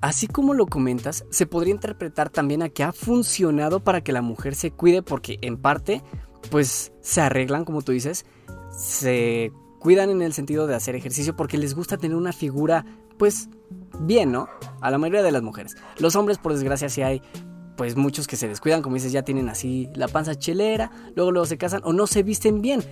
así 0.00 0.26
como 0.26 0.54
lo 0.54 0.66
comentas, 0.66 1.24
se 1.30 1.46
podría 1.46 1.74
interpretar 1.74 2.30
también 2.30 2.62
a 2.62 2.68
que 2.68 2.84
ha 2.84 2.92
funcionado 2.92 3.80
para 3.80 4.02
que 4.02 4.12
la 4.12 4.22
mujer 4.22 4.54
se 4.54 4.70
cuide, 4.70 5.02
porque 5.02 5.38
en 5.40 5.56
parte, 5.56 6.02
pues 6.50 6.92
se 7.00 7.20
arreglan, 7.20 7.64
como 7.64 7.82
tú 7.82 7.92
dices, 7.92 8.26
se 8.76 9.52
cuidan 9.78 10.10
en 10.10 10.22
el 10.22 10.32
sentido 10.32 10.66
de 10.66 10.74
hacer 10.74 10.94
ejercicio 10.94 11.34
porque 11.34 11.58
les 11.58 11.74
gusta 11.74 11.96
tener 11.96 12.16
una 12.16 12.32
figura, 12.32 12.84
pues, 13.18 13.48
bien, 14.00 14.32
¿no? 14.32 14.48
A 14.80 14.90
la 14.90 14.98
mayoría 14.98 15.22
de 15.22 15.32
las 15.32 15.42
mujeres. 15.42 15.76
Los 15.98 16.14
hombres, 16.16 16.38
por 16.38 16.52
desgracia, 16.52 16.88
sí 16.88 17.02
hay 17.02 17.22
pues 17.76 17.94
muchos 17.94 18.26
que 18.26 18.36
se 18.36 18.48
descuidan, 18.48 18.80
como 18.80 18.94
dices, 18.94 19.12
ya 19.12 19.22
tienen 19.22 19.48
así 19.48 19.90
la 19.94 20.08
panza 20.08 20.34
chelera, 20.34 20.90
luego 21.14 21.30
luego 21.30 21.46
se 21.46 21.58
casan 21.58 21.82
o 21.84 21.92
no 21.92 22.06
se 22.06 22.22
visten 22.22 22.62
bien. 22.62 22.82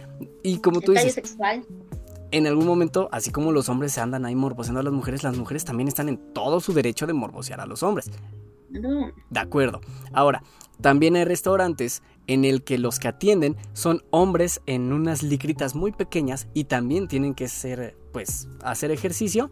Y 0.43 0.59
como 0.59 0.81
tú 0.83 0.93
dices, 0.93 1.15
sexual. 1.15 1.65
en 2.31 2.47
algún 2.47 2.67
momento, 2.67 3.09
así 3.11 3.31
como 3.31 3.51
los 3.51 3.71
hombres 3.71 3.93
se 3.93 4.03
andan 4.03 4.27
ahí 4.27 4.35
morboseando 4.35 4.81
a 4.81 4.83
las 4.83 4.93
mujeres, 4.93 5.23
las 5.23 5.37
mujeres 5.37 5.65
también 5.65 5.89
están 5.89 6.11
en 6.11 6.19
todo 6.35 6.61
su 6.61 6.75
derecho 6.75 7.07
de 7.07 7.15
morbosear 7.15 7.61
a 7.61 7.67
los 7.67 7.83
hombres. 7.83 8.11
No. 8.71 9.11
De 9.31 9.41
acuerdo. 9.41 9.81
Ahora, 10.13 10.43
también 10.81 11.17
hay 11.17 11.25
restaurantes 11.25 12.03
en 12.27 12.45
el 12.45 12.65
que 12.65 12.79
los 12.79 12.99
que 12.99 13.09
atienden 13.09 13.57
son 13.73 14.03
hombres 14.11 14.61
en 14.67 14.93
unas 14.93 15.23
licritas 15.23 15.75
muy 15.75 15.93
pequeñas 15.93 16.49
y 16.55 16.65
también 16.65 17.09
tienen 17.09 17.35
que 17.35 17.49
ser, 17.49 17.97
pues, 18.13 18.49
hacer 18.63 18.91
ejercicio. 18.91 19.51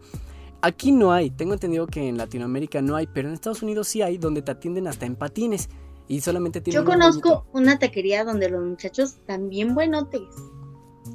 Aquí 0.61 0.91
no 0.91 1.11
hay, 1.11 1.29
tengo 1.29 1.53
entendido 1.53 1.87
que 1.87 2.07
en 2.07 2.17
Latinoamérica 2.17 2.81
no 2.81 2.95
hay, 2.95 3.07
pero 3.07 3.27
en 3.27 3.33
Estados 3.33 3.61
Unidos 3.61 3.87
sí 3.87 4.01
hay, 4.01 4.17
donde 4.17 4.41
te 4.41 4.51
atienden 4.51 4.87
hasta 4.87 5.05
en 5.05 5.15
patines 5.15 5.69
y 6.07 6.21
solamente 6.21 6.61
tienen 6.61 6.83
Yo 6.83 6.89
un 6.89 6.99
conozco 6.99 7.45
una 7.53 7.79
taquería 7.79 8.23
donde 8.23 8.49
los 8.49 8.63
muchachos 8.63 9.17
también 9.25 9.75
buenotes. 9.75 10.21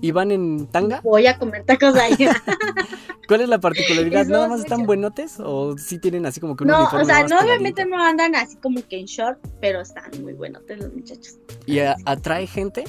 ¿Y 0.00 0.10
van 0.12 0.30
en 0.30 0.66
tanga? 0.66 1.00
Voy 1.02 1.26
a 1.26 1.38
comer 1.38 1.64
tacos 1.64 1.94
ahí. 1.94 2.14
¿Cuál 3.28 3.42
es 3.42 3.48
la 3.50 3.60
particularidad? 3.60 4.26
¿Nada 4.26 4.48
más 4.48 4.60
es 4.60 4.64
están 4.64 4.86
buenotes 4.86 5.38
o 5.38 5.76
sí 5.76 5.98
tienen 5.98 6.24
así 6.24 6.40
como 6.40 6.56
que 6.56 6.64
un 6.64 6.70
no, 6.70 6.78
uniforme 6.80 7.02
o 7.02 7.06
sea, 7.06 7.24
no 7.24 7.38
obviamente 7.38 7.84
no 7.84 8.02
andan 8.02 8.34
así 8.34 8.56
como 8.56 8.80
que 8.88 8.98
en 8.98 9.04
short, 9.04 9.38
pero 9.60 9.82
están 9.82 10.10
muy 10.22 10.32
buenotes 10.32 10.78
los 10.78 10.94
muchachos. 10.94 11.38
¿Y 11.66 11.80
a- 11.80 11.96
atrae 12.06 12.46
gente? 12.46 12.84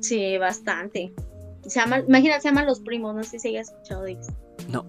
Sí, 0.00 0.36
bastante. 0.36 1.12
Se 1.66 1.80
llama, 1.80 2.00
imagínate, 2.00 2.42
se 2.42 2.48
llaman 2.48 2.66
Los 2.66 2.80
Primos, 2.80 3.14
no 3.14 3.24
sé 3.24 3.38
si 3.38 3.48
hayas 3.48 3.70
escuchado 3.70 4.02
de 4.02 4.12
ellos. 4.12 4.26
No. 4.68 4.84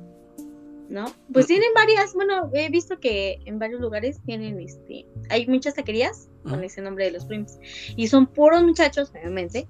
¿No? 0.90 1.06
Pues 1.34 1.48
tienen 1.48 1.70
varias, 1.74 2.14
bueno, 2.14 2.50
he 2.54 2.70
visto 2.70 3.00
que 3.00 3.40
en 3.46 3.60
varios 3.60 3.82
lugares 3.82 4.20
tienen, 4.26 4.60
este, 4.60 5.06
hay 5.30 5.48
muchas 5.48 5.76
taquerías 5.76 6.30
con 6.48 6.64
ese 6.64 6.82
nombre 6.82 7.06
de 7.06 7.12
Los 7.12 7.26
Primos. 7.26 7.58
Y 7.96 8.08
son 8.08 8.28
puros 8.28 8.64
muchachos, 8.64 9.12
obviamente, 9.12 9.68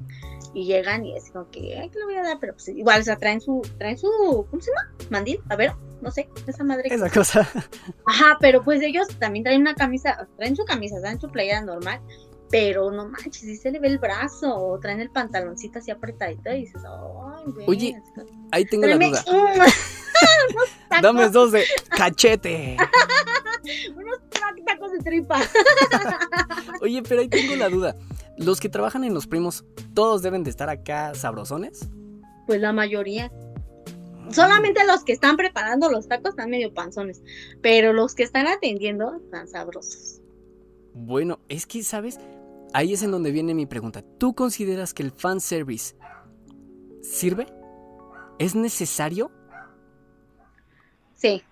y 0.53 0.65
llegan 0.65 1.05
y 1.05 1.15
es 1.15 1.29
como 1.31 1.49
que, 1.49 1.77
ay, 1.77 1.89
que 1.89 1.99
le 1.99 2.05
voy 2.05 2.15
a 2.15 2.23
dar, 2.23 2.39
pero 2.39 2.53
pues 2.53 2.67
igual, 2.69 3.01
o 3.01 3.03
sea, 3.03 3.17
traen 3.17 3.41
su, 3.41 3.61
traen 3.77 3.97
su, 3.97 4.07
¿cómo 4.49 4.61
se 4.61 4.71
llama? 4.71 4.93
Mandil, 5.09 5.39
a 5.49 5.55
ver, 5.55 5.73
no 6.01 6.11
sé, 6.11 6.29
esa 6.47 6.63
madre. 6.63 6.93
Esa 6.93 7.09
cosa. 7.09 7.47
Ajá, 8.05 8.37
pero 8.39 8.63
pues 8.63 8.81
ellos 8.81 9.07
también 9.19 9.43
traen 9.43 9.61
una 9.61 9.75
camisa, 9.75 10.27
traen 10.37 10.55
su 10.55 10.65
camisa, 10.65 10.99
traen 10.99 11.19
su 11.19 11.29
playera 11.29 11.61
normal, 11.61 12.01
pero 12.49 12.91
no 12.91 13.09
manches, 13.09 13.41
sí 13.41 13.57
se 13.57 13.71
le 13.71 13.79
ve 13.79 13.87
el 13.87 13.99
brazo, 13.99 14.55
o 14.55 14.79
traen 14.79 15.01
el 15.01 15.09
pantaloncito 15.09 15.79
así 15.79 15.91
apretadito 15.91 16.49
y 16.51 16.61
dices, 16.61 16.81
ay, 16.85 17.43
güey. 17.53 17.65
Oye, 17.67 18.01
Ahí 18.51 18.65
tengo 18.65 18.87
la 18.87 18.95
duda. 18.95 19.23
tacos, 19.23 19.73
Dame 21.01 21.29
dos 21.29 21.51
de 21.51 21.65
cachete. 21.89 22.77
unos 23.95 24.19
tacos 24.65 24.91
de 24.91 24.99
tripa. 24.99 25.41
Oye, 26.81 27.01
pero 27.03 27.21
ahí 27.21 27.27
tengo 27.27 27.55
la 27.55 27.69
duda. 27.69 27.95
Los 28.37 28.59
que 28.59 28.69
trabajan 28.69 29.03
en 29.03 29.13
los 29.13 29.27
primos, 29.27 29.65
¿todos 29.93 30.21
deben 30.21 30.43
de 30.43 30.49
estar 30.49 30.69
acá 30.69 31.13
sabrosones? 31.15 31.89
Pues 32.45 32.61
la 32.61 32.73
mayoría. 32.73 33.31
Solamente 34.29 34.85
los 34.85 35.03
que 35.03 35.13
están 35.13 35.37
preparando 35.37 35.89
los 35.89 36.07
tacos 36.07 36.31
están 36.31 36.49
medio 36.49 36.73
panzones, 36.73 37.21
pero 37.61 37.93
los 37.93 38.13
que 38.13 38.23
están 38.23 38.47
atendiendo 38.47 39.15
están 39.15 39.47
sabrosos. 39.47 40.21
Bueno, 40.93 41.39
es 41.47 41.65
que, 41.65 41.83
¿sabes? 41.83 42.19
Ahí 42.73 42.93
es 42.93 43.03
en 43.03 43.11
donde 43.11 43.31
viene 43.31 43.53
mi 43.53 43.65
pregunta. 43.65 44.03
¿Tú 44.17 44.35
consideras 44.35 44.93
que 44.93 45.03
el 45.03 45.11
fanservice 45.11 45.95
sirve? 47.01 47.47
¿Es 48.37 48.55
necesario? 48.55 49.31
Sí. 51.17 51.43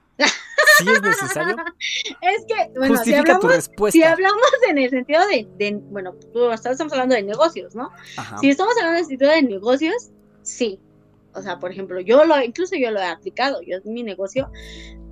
¿Sí 0.77 0.89
es 0.89 1.01
necesario? 1.01 1.55
Es 2.21 2.45
que, 2.47 2.69
bueno, 2.77 2.97
si 3.03 3.11
tu 3.11 3.17
hablamos, 3.19 3.43
respuesta. 3.45 3.91
si 3.97 4.03
hablamos 4.03 4.41
en 4.69 4.77
el 4.77 4.89
sentido 4.89 5.25
de, 5.27 5.47
de- 5.57 5.79
bueno, 5.89 6.13
tú- 6.33 6.49
estamos 6.51 6.91
hablando 6.93 7.15
de 7.15 7.23
negocios, 7.23 7.75
¿no? 7.75 7.89
Ajá. 8.17 8.37
Si 8.39 8.49
estamos 8.49 8.75
hablando 8.77 8.99
de 8.99 9.05
sentido 9.05 9.31
de 9.31 9.41
negocios, 9.43 10.11
sí. 10.41 10.79
O 11.33 11.41
sea, 11.41 11.59
por 11.59 11.71
ejemplo, 11.71 11.99
yo 11.99 12.23
lo, 12.25 12.41
incluso 12.41 12.75
yo 12.77 12.91
lo 12.91 12.99
he 12.99 13.05
aplicado. 13.05 13.61
Yo 13.61 13.77
en 13.83 13.93
mi 13.93 14.03
negocio, 14.03 14.49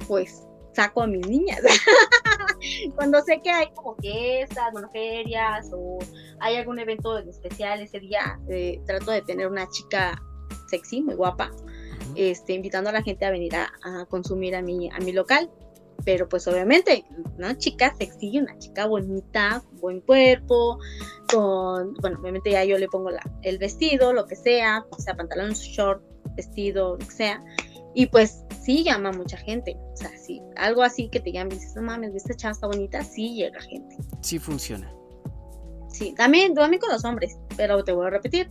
pues 0.08 0.44
saco 0.74 1.02
a 1.04 1.08
mis 1.08 1.28
niñas. 1.28 1.60
Cuando 2.96 3.22
sé 3.22 3.42
que 3.44 3.50
hay 3.50 3.68
como 3.74 3.96
fiestas, 3.98 4.72
bueno, 4.72 4.90
ferias 4.92 5.70
o 5.74 6.00
hay 6.40 6.56
algún 6.58 6.80
evento 6.80 7.18
especial 7.20 7.82
ese 7.82 8.00
día, 8.00 8.40
eh, 8.50 8.82
trato 8.86 9.12
de 9.12 9.22
tener 9.22 9.48
una 9.48 9.68
chica 9.70 10.22
sexy, 10.70 11.02
muy 11.02 11.16
guapa, 11.16 11.52
este, 12.16 12.54
invitando 12.54 12.90
a 12.90 12.94
la 12.94 13.04
gente 13.04 13.26
a 13.26 13.32
venir 13.32 13.56
a, 13.56 14.06
consumir 14.10 14.56
a 14.56 14.62
mi, 14.62 14.90
a 14.90 15.00
mi 15.00 15.12
local. 15.12 15.50
Pero 16.06 16.28
pues 16.28 16.48
obviamente, 16.48 17.06
una 17.38 17.58
chica 17.58 17.94
sexy, 17.98 18.40
una 18.40 18.58
chica 18.58 18.88
bonita, 18.88 19.64
buen 19.74 20.02
cuerpo, 20.02 20.80
con, 21.32 21.94
bueno, 21.96 22.20
obviamente 22.20 22.52
ya 22.52 22.66
yo 22.66 22.78
le 22.78 22.88
pongo 22.88 23.12
la, 23.12 23.22
el 23.44 23.58
vestido, 23.58 24.12
lo 24.12 24.26
que 24.26 24.36
sea, 24.36 24.86
o 24.90 25.00
sea, 25.00 25.16
pantalón, 25.16 25.52
short, 25.54 26.04
vestido, 26.36 26.94
lo 26.94 26.98
que 26.98 27.12
sea. 27.12 27.42
Y 27.94 28.08
pues 28.08 28.44
sí 28.64 28.84
llama 28.84 29.10
a 29.10 29.12
mucha 29.14 29.38
gente. 29.38 29.78
O 29.94 29.98
sea, 29.98 30.12
sí, 30.18 30.42
algo 30.56 30.82
así 30.82 31.10
que 31.10 31.20
te 31.20 31.32
llame 31.32 31.56
y 31.56 31.60
dices, 31.60 31.76
no 31.76 31.84
mames, 31.84 32.16
esta 32.16 32.36
chava 32.36 32.54
está 32.54 32.68
bonita, 32.68 33.04
sí 33.04 33.36
llega 33.36 33.62
gente. 33.62 33.96
Sí 34.22 34.40
funciona. 34.40 34.92
Sí, 35.90 36.14
también, 36.18 36.56
también 36.56 36.82
con 36.82 36.92
los 36.92 37.06
hombres, 37.06 37.38
pero 37.56 37.84
te 37.84 37.92
voy 37.92 38.08
a 38.08 38.10
repetir, 38.10 38.50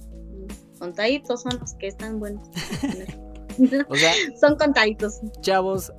contaditos 0.79 1.43
son 1.43 1.59
los 1.59 1.75
que 1.75 1.89
están 1.89 2.21
buenos. 2.21 2.49
o 3.89 3.97
sea, 3.97 4.13
son 4.41 4.57
contaditos. 4.57 5.21
Chavos, 5.41 5.93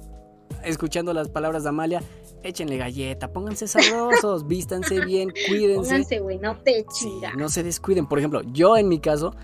escuchando 0.63 1.13
las 1.13 1.29
palabras 1.29 1.63
de 1.63 1.69
Amalia, 1.69 2.01
échenle 2.43 2.77
galleta, 2.77 3.31
pónganse 3.31 3.67
sabrosos, 3.67 4.47
vístanse 4.47 5.03
bien, 5.05 5.31
cuídense. 5.47 5.89
Pónganse, 5.89 6.19
güey, 6.19 6.37
no 6.39 6.57
te 6.57 6.85
chingas. 6.85 7.35
no 7.35 7.49
se 7.49 7.63
descuiden. 7.63 8.07
Por 8.07 8.19
ejemplo, 8.19 8.41
yo 8.51 8.77
en 8.77 8.87
mi 8.89 8.99
caso, 8.99 9.35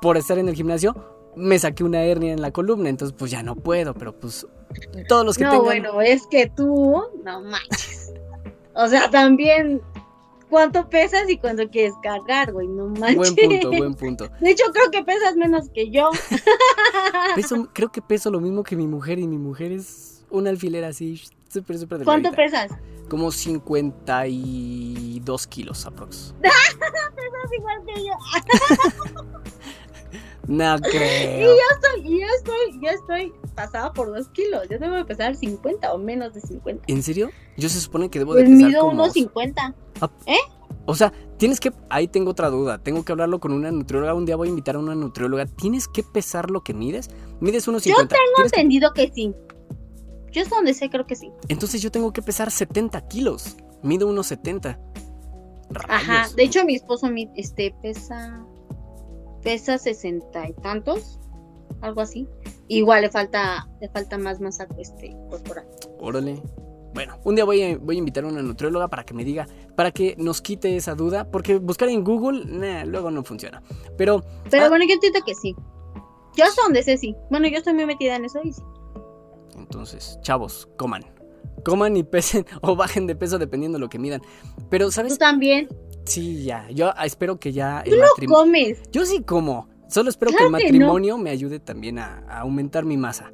por 0.00 0.16
estar 0.16 0.38
en 0.38 0.48
el 0.48 0.54
gimnasio, 0.54 0.94
me 1.36 1.58
saqué 1.58 1.84
una 1.84 2.02
hernia 2.02 2.32
en 2.32 2.42
la 2.42 2.50
columna, 2.50 2.88
entonces 2.88 3.14
pues 3.18 3.30
ya 3.30 3.42
no 3.42 3.54
puedo, 3.56 3.94
pero 3.94 4.18
pues 4.18 4.46
todos 5.08 5.24
los 5.24 5.38
que 5.38 5.44
no, 5.44 5.62
bueno, 5.62 6.00
es 6.00 6.26
que 6.26 6.48
tú, 6.48 7.02
no 7.24 7.40
manches. 7.42 8.12
O 8.80 8.86
sea, 8.86 9.10
también 9.10 9.82
cuánto 10.48 10.88
pesas 10.88 11.28
y 11.28 11.36
cuánto 11.38 11.68
quieres 11.68 11.94
cargar, 12.02 12.52
güey, 12.52 12.68
no 12.68 12.86
manches. 12.88 13.16
Buen 13.16 13.34
punto, 13.34 13.70
buen 13.70 13.94
punto. 13.94 14.30
De 14.40 14.50
hecho, 14.50 14.64
creo 14.72 14.90
que 14.90 15.04
pesas 15.04 15.36
menos 15.36 15.68
que 15.70 15.90
yo. 15.90 16.10
creo 17.72 17.92
que 17.92 18.02
peso 18.02 18.30
lo 18.30 18.40
mismo 18.40 18.62
que 18.62 18.76
mi 18.76 18.86
mujer 18.86 19.18
y 19.18 19.26
mi 19.26 19.38
mujer 19.38 19.72
es 19.72 20.24
un 20.30 20.46
alfiler 20.46 20.84
así, 20.84 21.20
súper, 21.48 21.78
súper 21.78 22.04
¿Cuánto 22.04 22.30
pesas? 22.32 22.70
Como 23.08 23.32
52 23.32 25.46
kilos 25.46 25.86
aprox. 25.86 26.34
pesas 26.40 27.52
igual 27.56 27.82
que 27.86 28.04
yo. 28.04 28.12
No 30.46 30.78
creo. 30.78 31.40
Y 31.40 31.44
yo 31.44 31.50
estoy, 31.74 32.02
yo 32.18 32.26
estoy, 32.38 32.80
yo 32.80 32.88
estoy 32.88 33.34
pasada 33.58 33.92
por 33.92 34.14
dos 34.14 34.28
kilos. 34.28 34.68
Yo 34.70 34.78
debo 34.78 34.94
de 34.94 35.04
pesar 35.04 35.34
50 35.34 35.92
o 35.92 35.98
menos 35.98 36.32
de 36.32 36.40
50. 36.40 36.84
¿En 36.86 37.02
serio? 37.02 37.30
Yo 37.56 37.68
se 37.68 37.80
supone 37.80 38.08
que 38.08 38.20
debo 38.20 38.34
de 38.34 38.44
pues 38.44 38.54
pesar 38.54 38.68
mido 38.68 38.86
unos 38.86 39.12
50. 39.12 39.74
Ah, 40.00 40.10
¿Eh? 40.26 40.36
O 40.86 40.94
sea, 40.94 41.12
tienes 41.38 41.58
que. 41.58 41.72
Ahí 41.90 42.06
tengo 42.06 42.30
otra 42.30 42.50
duda. 42.50 42.78
Tengo 42.78 43.04
que 43.04 43.10
hablarlo 43.12 43.40
con 43.40 43.52
una 43.52 43.72
nutrióloga. 43.72 44.14
Un 44.14 44.26
día 44.26 44.36
voy 44.36 44.48
a 44.48 44.50
invitar 44.50 44.76
a 44.76 44.78
una 44.78 44.94
nutrióloga. 44.94 45.46
¿Tienes 45.46 45.88
que 45.88 46.04
pesar 46.04 46.50
lo 46.50 46.62
que 46.62 46.72
mides? 46.72 47.10
Mides 47.40 47.66
unos 47.66 47.82
50. 47.82 48.14
Yo 48.14 48.20
tengo 48.20 48.46
entendido 48.46 48.92
que... 48.92 49.10
sí. 49.12 49.34
Yo 50.30 50.42
hasta 50.42 50.56
donde 50.56 50.74
sé, 50.74 50.88
creo 50.88 51.06
que 51.06 51.16
sí. 51.16 51.32
Entonces 51.48 51.82
yo 51.82 51.90
tengo 51.90 52.12
que 52.12 52.22
pesar 52.22 52.50
70 52.50 53.08
kilos. 53.08 53.56
Mido 53.82 54.06
unos 54.06 54.26
70. 54.28 54.78
Ajá. 55.88 56.28
De 56.36 56.44
hecho, 56.44 56.64
mi 56.64 56.76
esposo 56.76 57.08
este, 57.34 57.74
pesa 57.82 58.44
pesa 59.42 59.78
sesenta 59.78 60.48
y 60.48 60.52
tantos, 60.54 61.18
algo 61.80 62.00
así. 62.00 62.28
Igual 62.68 63.02
le 63.02 63.10
falta, 63.10 63.68
le 63.80 63.88
falta 63.88 64.18
más 64.18 64.40
masa 64.40 64.68
este, 64.78 65.16
corporal. 65.30 65.66
Órale. 65.98 66.42
Bueno, 66.94 67.18
un 67.24 67.34
día 67.34 67.44
voy 67.44 67.62
a, 67.62 67.78
voy 67.78 67.96
a 67.96 67.98
invitar 67.98 68.24
a 68.24 68.28
una 68.28 68.42
nutrióloga 68.42 68.88
para 68.88 69.04
que 69.04 69.14
me 69.14 69.24
diga, 69.24 69.46
para 69.76 69.90
que 69.90 70.14
nos 70.18 70.40
quite 70.40 70.76
esa 70.76 70.94
duda, 70.94 71.30
porque 71.30 71.58
buscar 71.58 71.88
en 71.88 72.02
Google, 72.02 72.84
luego 72.86 73.10
no 73.10 73.22
funciona. 73.24 73.62
Pero. 73.96 74.22
Pero 74.50 74.64
ah, 74.64 74.68
bueno, 74.68 74.84
yo 74.86 74.94
entiendo 74.94 75.20
que 75.24 75.34
sí. 75.34 75.54
Yo 76.36 76.44
hasta 76.44 76.62
donde 76.62 76.82
sé 76.82 76.96
sí. 76.96 77.14
Bueno, 77.30 77.48
yo 77.48 77.58
estoy 77.58 77.74
muy 77.74 77.86
metida 77.86 78.16
en 78.16 78.24
eso 78.24 78.40
y 78.42 78.52
sí. 78.52 78.62
Entonces, 79.56 80.18
chavos, 80.22 80.68
coman. 80.76 81.04
Coman 81.64 81.96
y 81.96 82.04
pesen 82.04 82.46
o 82.62 82.76
bajen 82.76 83.06
de 83.06 83.16
peso 83.16 83.38
dependiendo 83.38 83.76
de 83.76 83.80
lo 83.80 83.88
que 83.88 83.98
midan. 83.98 84.22
Pero, 84.70 84.90
¿sabes? 84.90 85.12
Tú 85.14 85.18
también. 85.18 85.68
Sí, 86.04 86.44
ya. 86.44 86.68
Yo 86.70 86.92
espero 87.04 87.38
que 87.38 87.52
ya. 87.52 87.80
El 87.80 87.92
Tú 87.92 88.26
no 88.26 88.34
comes. 88.34 88.80
Yo 88.90 89.04
sí 89.04 89.22
como. 89.22 89.68
Solo 89.88 90.10
espero 90.10 90.32
que 90.32 90.44
el 90.44 90.50
matrimonio 90.50 91.18
me 91.18 91.30
ayude 91.30 91.60
también 91.60 91.98
a, 91.98 92.18
aumentar 92.40 92.84
mi 92.84 92.96
masa. 92.96 93.32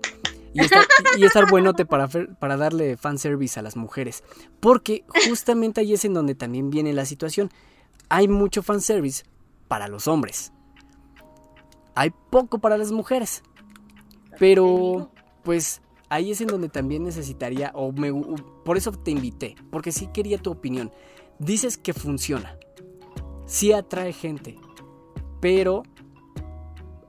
Y 0.53 0.61
estar, 0.61 0.85
y 1.19 1.25
estar 1.25 1.51
buenote 1.51 1.85
para, 1.85 2.07
para 2.07 2.57
darle 2.57 2.97
fanservice 2.97 3.59
a 3.59 3.63
las 3.63 3.77
mujeres. 3.77 4.23
Porque 4.61 5.05
justamente 5.27 5.81
ahí 5.81 5.95
es 5.95 6.05
en 6.05 6.15
donde 6.15 6.37
también 6.37 6.71
viene 6.71 6.93
la 6.93 7.05
situación. 7.07 7.51
Hay 8.09 8.29
mucho 8.29 8.63
fanservice 8.63 9.25
para 9.67 9.89
los 9.89 10.07
hombres. 10.07 10.53
Hay 11.97 12.13
poco 12.31 12.61
para 12.61 12.79
las 12.79 12.93
mujeres. 12.93 13.43
Pero, 14.39 15.11
pues, 15.43 15.81
ahí 16.09 16.31
es 16.31 16.41
en 16.41 16.49
donde 16.49 16.69
también 16.69 17.05
necesitaría, 17.05 17.73
o 17.75 17.93
me, 17.93 18.13
por 18.65 18.77
eso 18.77 18.93
te 18.93 19.11
invité, 19.11 19.57
porque 19.71 19.93
sí 19.93 20.09
quería 20.13 20.39
tu 20.39 20.51
opinión. 20.51 20.93
Dices 21.39 21.79
que 21.79 21.93
funciona, 21.93 22.57
sí 23.47 23.73
atrae 23.73 24.13
gente, 24.13 24.57
pero 25.41 25.83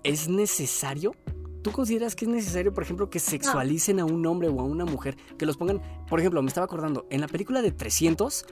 ¿es 0.05 0.29
necesario? 0.29 1.15
¿Tú 1.63 1.71
consideras 1.71 2.15
que 2.15 2.25
es 2.25 2.31
necesario, 2.31 2.73
por 2.73 2.83
ejemplo, 2.83 3.09
que 3.09 3.19
sexualicen 3.19 3.99
a 3.99 4.05
un 4.05 4.25
hombre 4.27 4.47
o 4.47 4.61
a 4.61 4.63
una 4.63 4.85
mujer? 4.85 5.17
Que 5.37 5.47
los 5.47 5.57
pongan, 5.57 5.81
por 6.07 6.19
ejemplo, 6.19 6.41
me 6.43 6.47
estaba 6.47 6.65
acordando, 6.65 7.07
en 7.09 7.21
la 7.21 7.27
película 7.27 7.63
de 7.63 7.71
300, 7.71 8.45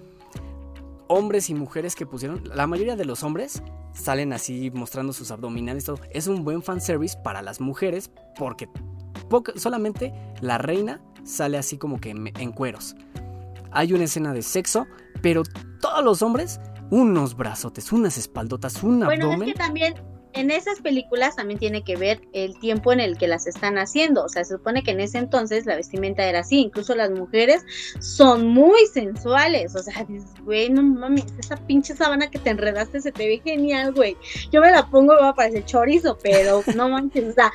hombres 1.07 1.51
y 1.51 1.53
mujeres 1.53 1.95
que 1.95 2.07
pusieron, 2.07 2.43
la 2.55 2.65
mayoría 2.65 2.95
de 2.95 3.05
los 3.05 3.23
hombres 3.23 3.61
salen 3.93 4.33
así 4.33 4.71
mostrando 4.73 5.13
sus 5.13 5.29
abdominales, 5.29 5.85
todo. 5.85 5.99
Es 6.09 6.25
un 6.25 6.43
buen 6.43 6.63
fanservice 6.63 7.15
para 7.23 7.43
las 7.43 7.61
mujeres 7.61 8.09
porque 8.35 8.67
solamente 9.55 10.11
la 10.41 10.57
reina 10.57 11.01
sale 11.23 11.59
así 11.59 11.77
como 11.77 12.01
que 12.01 12.09
en 12.09 12.51
cueros. 12.51 12.95
Hay 13.71 13.93
una 13.93 14.05
escena 14.05 14.33
de 14.33 14.41
sexo, 14.41 14.87
pero 15.21 15.43
todos 15.79 16.03
los 16.03 16.23
hombres 16.23 16.59
unos 16.89 17.35
brazotes, 17.35 17.91
unas 17.91 18.17
espaldotas, 18.17 18.81
un 18.83 19.03
abdomen. 19.03 19.19
Bueno, 19.19 19.43
es 19.43 19.53
que 19.53 19.57
también 19.57 19.93
en 20.33 20.51
esas 20.51 20.79
películas 20.79 21.35
también 21.35 21.59
tiene 21.59 21.83
que 21.83 21.95
ver 21.95 22.21
el 22.33 22.57
tiempo 22.59 22.91
en 22.91 22.99
el 22.99 23.17
que 23.17 23.27
las 23.27 23.47
están 23.47 23.77
haciendo. 23.77 24.23
O 24.23 24.29
sea, 24.29 24.43
se 24.43 24.55
supone 24.55 24.83
que 24.83 24.91
en 24.91 24.99
ese 24.99 25.17
entonces 25.17 25.65
la 25.65 25.75
vestimenta 25.75 26.25
era 26.25 26.39
así. 26.39 26.59
Incluso 26.59 26.95
las 26.95 27.11
mujeres 27.11 27.63
son 27.99 28.47
muy 28.47 28.85
sensuales. 28.91 29.75
O 29.75 29.83
sea, 29.83 30.03
dices, 30.03 30.31
güey, 30.43 30.69
no 30.69 30.83
mames, 30.83 31.25
esa 31.39 31.55
pinche 31.55 31.95
sábana 31.95 32.29
que 32.29 32.39
te 32.39 32.49
enredaste 32.49 33.01
se 33.01 33.11
te 33.11 33.27
ve 33.27 33.41
genial, 33.43 33.93
güey. 33.93 34.17
Yo 34.51 34.61
me 34.61 34.71
la 34.71 34.89
pongo 34.89 35.13
y 35.13 35.21
va 35.21 35.29
a 35.29 35.35
parecer 35.35 35.65
chorizo, 35.65 36.17
pero 36.21 36.63
no 36.75 36.89
manches, 36.89 37.29
o 37.29 37.33
sea, 37.33 37.51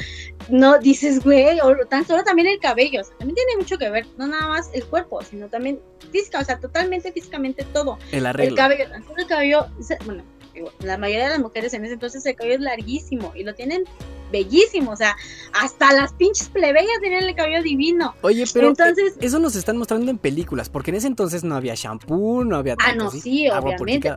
no 0.48 0.78
dices, 0.78 1.22
güey, 1.22 1.60
o 1.60 1.74
tan 1.86 2.06
solo 2.06 2.22
también 2.24 2.48
el 2.48 2.58
cabello. 2.58 3.00
O 3.00 3.04
sea, 3.04 3.16
también 3.18 3.36
tiene 3.36 3.56
mucho 3.56 3.78
que 3.78 3.90
ver, 3.90 4.06
no 4.16 4.26
nada 4.26 4.48
más 4.48 4.70
el 4.72 4.84
cuerpo, 4.84 5.22
sino 5.22 5.48
también 5.48 5.80
física, 6.12 6.40
o 6.40 6.44
sea, 6.44 6.58
totalmente 6.58 7.12
físicamente 7.12 7.64
todo. 7.72 7.98
El 8.12 8.26
arreglo. 8.26 8.50
El 8.50 8.56
cabello, 8.56 8.90
tan 8.90 9.04
solo 9.04 9.16
el 9.18 9.26
cabello, 9.26 9.66
bueno 10.04 10.37
la 10.80 10.98
mayoría 10.98 11.24
de 11.24 11.30
las 11.30 11.40
mujeres 11.40 11.74
en 11.74 11.84
ese 11.84 11.94
entonces 11.94 12.24
el 12.26 12.34
cabello 12.34 12.56
es 12.56 12.60
larguísimo 12.60 13.32
y 13.34 13.44
lo 13.44 13.54
tienen 13.54 13.84
bellísimo, 14.30 14.92
o 14.92 14.96
sea, 14.96 15.16
hasta 15.52 15.92
las 15.92 16.12
pinches 16.12 16.48
plebeyas 16.48 17.00
tenían 17.00 17.24
el 17.24 17.34
cabello 17.34 17.62
divino. 17.62 18.14
Oye, 18.22 18.44
pero 18.52 18.68
entonces, 18.68 19.14
eso 19.20 19.38
nos 19.38 19.56
están 19.56 19.76
mostrando 19.78 20.10
en 20.10 20.18
películas, 20.18 20.68
porque 20.68 20.90
en 20.90 20.96
ese 20.96 21.06
entonces 21.06 21.44
no 21.44 21.56
había 21.56 21.74
shampoo, 21.74 22.44
no 22.44 22.56
había 22.56 22.76
Ah, 22.78 22.94
no, 22.94 23.10
sí, 23.10 23.48
obviamente. 23.48 24.14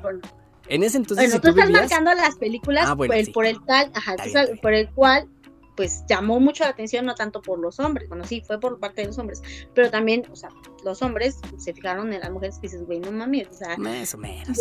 En 0.67 0.83
ese 0.83 0.97
entonces 0.97 1.29
bueno, 1.29 1.41
tú, 1.41 1.49
estás 1.49 1.69
marcando 1.69 2.13
las 2.13 2.35
películas 2.35 2.85
ah, 2.87 2.95
por, 2.95 3.13
el, 3.13 3.31
por 3.31 3.45
el 3.45 3.63
tal, 3.65 3.91
ajá, 3.93 4.15
por 4.61 4.73
el 4.73 4.89
cual 4.91 5.27
pues 5.75 6.03
llamó 6.07 6.39
mucho 6.39 6.63
la 6.63 6.69
atención, 6.69 7.05
no 7.05 7.15
tanto 7.15 7.41
por 7.41 7.59
los 7.59 7.79
hombres, 7.79 8.07
bueno, 8.07 8.25
sí, 8.25 8.41
fue 8.45 8.59
por 8.59 8.79
parte 8.79 9.01
de 9.01 9.07
los 9.07 9.17
hombres, 9.17 9.41
pero 9.73 9.89
también, 9.89 10.23
o 10.31 10.35
sea, 10.35 10.49
los 10.83 11.01
hombres 11.01 11.39
se 11.57 11.73
fijaron 11.73 12.11
en 12.13 12.19
las 12.19 12.31
mujeres 12.31 12.57
y 12.59 12.61
dices, 12.61 12.85
güey, 12.85 12.99
no 12.99 13.11
mames, 13.11 13.47
o 13.49 13.53
sea, 13.53 13.77
más 13.77 14.13
o 14.13 14.17
menos. 14.17 14.57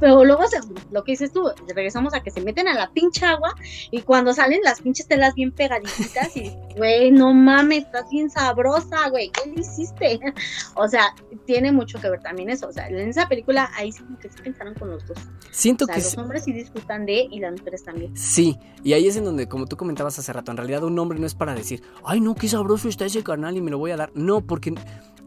pero 0.00 0.24
luego 0.24 0.44
lo 0.90 1.04
que 1.04 1.12
dices 1.12 1.32
tú, 1.32 1.50
regresamos 1.74 2.14
a 2.14 2.22
que 2.22 2.30
se 2.30 2.40
meten 2.40 2.68
a 2.68 2.74
la 2.74 2.90
pinche 2.92 3.24
agua 3.24 3.54
y 3.90 4.02
cuando 4.02 4.32
salen 4.32 4.60
las 4.62 4.80
pinches 4.80 5.06
telas 5.06 5.34
bien 5.34 5.52
pegaditas 5.52 6.36
y, 6.36 6.52
güey, 6.76 7.10
no 7.10 7.32
mames, 7.32 7.84
estás 7.84 8.08
bien 8.10 8.30
sabrosa, 8.30 9.08
güey, 9.10 9.30
¿qué 9.30 9.50
le 9.50 9.60
hiciste? 9.60 10.20
O 10.76 10.88
sea, 10.88 11.14
tiene 11.46 11.72
mucho 11.72 12.00
que 12.00 12.10
ver 12.10 12.20
también 12.20 12.50
eso, 12.50 12.68
o 12.68 12.72
sea, 12.72 12.88
en 12.88 13.08
esa 13.08 13.28
película 13.28 13.70
ahí 13.76 13.92
sí 13.92 14.02
que 14.20 14.28
se 14.28 14.42
pensaron 14.42 14.74
con 14.74 14.90
los 14.90 15.06
dos. 15.06 15.18
Siento 15.50 15.84
o 15.84 15.88
que 15.88 15.96
los 15.96 16.18
hombres 16.18 16.44
sí 16.44 16.52
disfrutan 16.52 17.06
de 17.06 17.28
y 17.30 17.38
las 17.38 17.52
mujeres 17.52 17.84
también. 17.84 18.16
Sí, 18.16 18.58
y 18.82 18.92
ahí 18.92 19.06
es 19.06 19.16
en 19.16 19.24
donde, 19.24 19.48
como 19.48 19.66
tú 19.66 19.76
comentabas 19.76 20.18
hace 20.18 20.32
rato, 20.32 20.50
en 20.50 20.56
realidad 20.56 20.82
un 20.82 20.98
hombre 20.98 21.18
no 21.18 21.26
es 21.26 21.34
para 21.34 21.54
decir, 21.54 21.82
ay 22.04 22.20
no, 22.20 22.34
qué 22.34 22.48
sabroso 22.48 22.88
está 22.88 23.04
ese 23.06 23.22
canal 23.22 23.56
y 23.56 23.60
me 23.60 23.70
lo 23.70 23.78
voy 23.78 23.92
a 23.92 23.96
dar. 23.96 24.10
No, 24.14 24.40
porque 24.40 24.74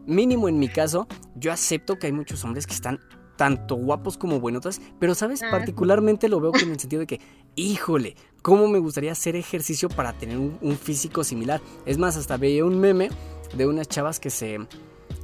mínimo 0.08 0.48
en 0.48 0.58
mi 0.58 0.68
caso, 0.68 1.06
yo 1.36 1.52
acepto 1.52 1.98
que 1.98 2.06
hay 2.06 2.12
muchos 2.12 2.42
hombres 2.44 2.66
que 2.66 2.74
están 2.74 2.98
tanto 3.36 3.76
guapos 3.76 4.18
como 4.18 4.40
buenotas, 4.40 4.80
pero 4.98 5.14
sabes, 5.14 5.42
ah. 5.42 5.48
particularmente 5.50 6.28
lo 6.28 6.40
veo 6.40 6.52
en 6.60 6.72
el 6.72 6.80
sentido 6.80 7.00
de 7.00 7.06
que, 7.06 7.20
híjole, 7.54 8.16
cómo 8.42 8.66
me 8.66 8.80
gustaría 8.80 9.12
hacer 9.12 9.36
ejercicio 9.36 9.88
para 9.88 10.12
tener 10.12 10.38
un, 10.38 10.76
físico 10.76 11.22
similar. 11.22 11.60
Es 11.86 11.98
más, 11.98 12.16
hasta 12.16 12.36
veía 12.36 12.64
un 12.64 12.80
meme 12.80 13.10
de 13.54 13.66
unas 13.66 13.88
chavas 13.88 14.18
que 14.18 14.30
se, 14.30 14.58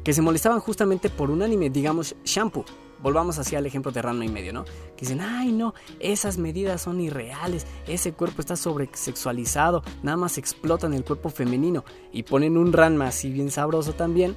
que 0.05 0.13
se 0.13 0.23
molestaban 0.23 0.61
justamente 0.61 1.11
por 1.11 1.31
un 1.31 1.43
anime, 1.43 1.71
digamos, 1.71 2.15
shampoo. 2.25 2.65
Volvamos 3.03 3.39
hacia 3.39 3.59
el 3.59 3.67
ejemplo 3.67 3.91
de 3.91 4.01
Ranma 4.01 4.25
y 4.25 4.29
medio, 4.29 4.53
¿no? 4.53 4.65
Que 4.65 5.01
dicen, 5.01 5.21
ay 5.21 5.53
no, 5.53 5.75
esas 5.99 6.39
medidas 6.39 6.83
son 6.83 7.01
irreales, 7.01 7.67
ese 7.87 8.13
cuerpo 8.13 8.41
está 8.41 8.57
sobresexualizado, 8.57 9.83
nada 10.03 10.17
más 10.17 10.39
explotan 10.39 10.95
el 10.95 11.05
cuerpo 11.05 11.29
femenino 11.29 11.85
y 12.13 12.23
ponen 12.23 12.57
un 12.57 12.73
Ranma 12.73 13.09
así 13.09 13.31
bien 13.31 13.51
sabroso 13.51 13.95
también. 13.95 14.37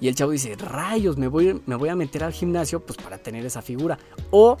Y 0.00 0.08
el 0.08 0.14
chavo 0.14 0.32
dice, 0.32 0.54
rayos, 0.56 1.16
me 1.16 1.28
voy, 1.28 1.60
me 1.66 1.74
voy 1.74 1.88
a 1.88 1.96
meter 1.96 2.24
al 2.24 2.32
gimnasio 2.32 2.84
pues 2.84 2.98
para 2.98 3.18
tener 3.18 3.44
esa 3.46 3.62
figura. 3.62 3.98
O, 4.30 4.56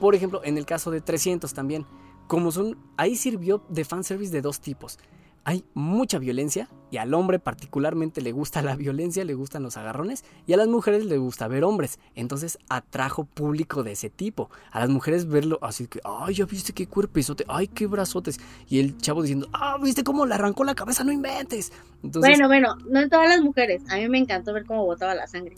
por 0.00 0.14
ejemplo, 0.14 0.40
en 0.44 0.58
el 0.58 0.66
caso 0.66 0.90
de 0.90 1.00
300 1.00 1.52
también, 1.52 1.86
como 2.26 2.50
son, 2.52 2.76
ahí 2.96 3.16
sirvió 3.16 3.62
de 3.68 3.84
fanservice 3.84 4.32
de 4.32 4.42
dos 4.42 4.60
tipos 4.60 4.98
hay 5.46 5.64
mucha 5.74 6.18
violencia 6.18 6.68
y 6.90 6.96
al 6.96 7.14
hombre 7.14 7.38
particularmente 7.38 8.20
le 8.20 8.32
gusta 8.32 8.62
la 8.62 8.74
violencia, 8.74 9.24
le 9.24 9.34
gustan 9.34 9.62
los 9.62 9.76
agarrones 9.76 10.24
y 10.44 10.52
a 10.54 10.56
las 10.56 10.66
mujeres 10.66 11.04
le 11.04 11.18
gusta 11.18 11.46
ver 11.46 11.62
hombres. 11.62 12.00
Entonces 12.16 12.58
atrajo 12.68 13.24
público 13.24 13.84
de 13.84 13.92
ese 13.92 14.10
tipo. 14.10 14.50
A 14.72 14.80
las 14.80 14.88
mujeres 14.88 15.28
verlo 15.28 15.60
así 15.62 15.86
que, 15.86 16.00
ay, 16.02 16.34
ya 16.34 16.46
viste 16.46 16.72
qué 16.72 16.88
cuerpezote, 16.88 17.44
ay, 17.46 17.68
qué 17.68 17.86
brazotes. 17.86 18.40
Y 18.68 18.80
el 18.80 18.98
chavo 18.98 19.22
diciendo, 19.22 19.48
ah, 19.52 19.76
viste 19.80 20.02
cómo 20.02 20.26
le 20.26 20.34
arrancó 20.34 20.64
la 20.64 20.74
cabeza, 20.74 21.04
no 21.04 21.12
inventes. 21.12 21.72
bueno, 22.02 22.48
bueno, 22.48 22.74
no 22.90 23.00
en 23.00 23.08
todas 23.08 23.28
las 23.28 23.40
mujeres. 23.40 23.84
A 23.88 23.98
mí 23.98 24.08
me 24.08 24.18
encantó 24.18 24.52
ver 24.52 24.66
cómo 24.66 24.84
botaba 24.84 25.14
la 25.14 25.28
sangre. 25.28 25.56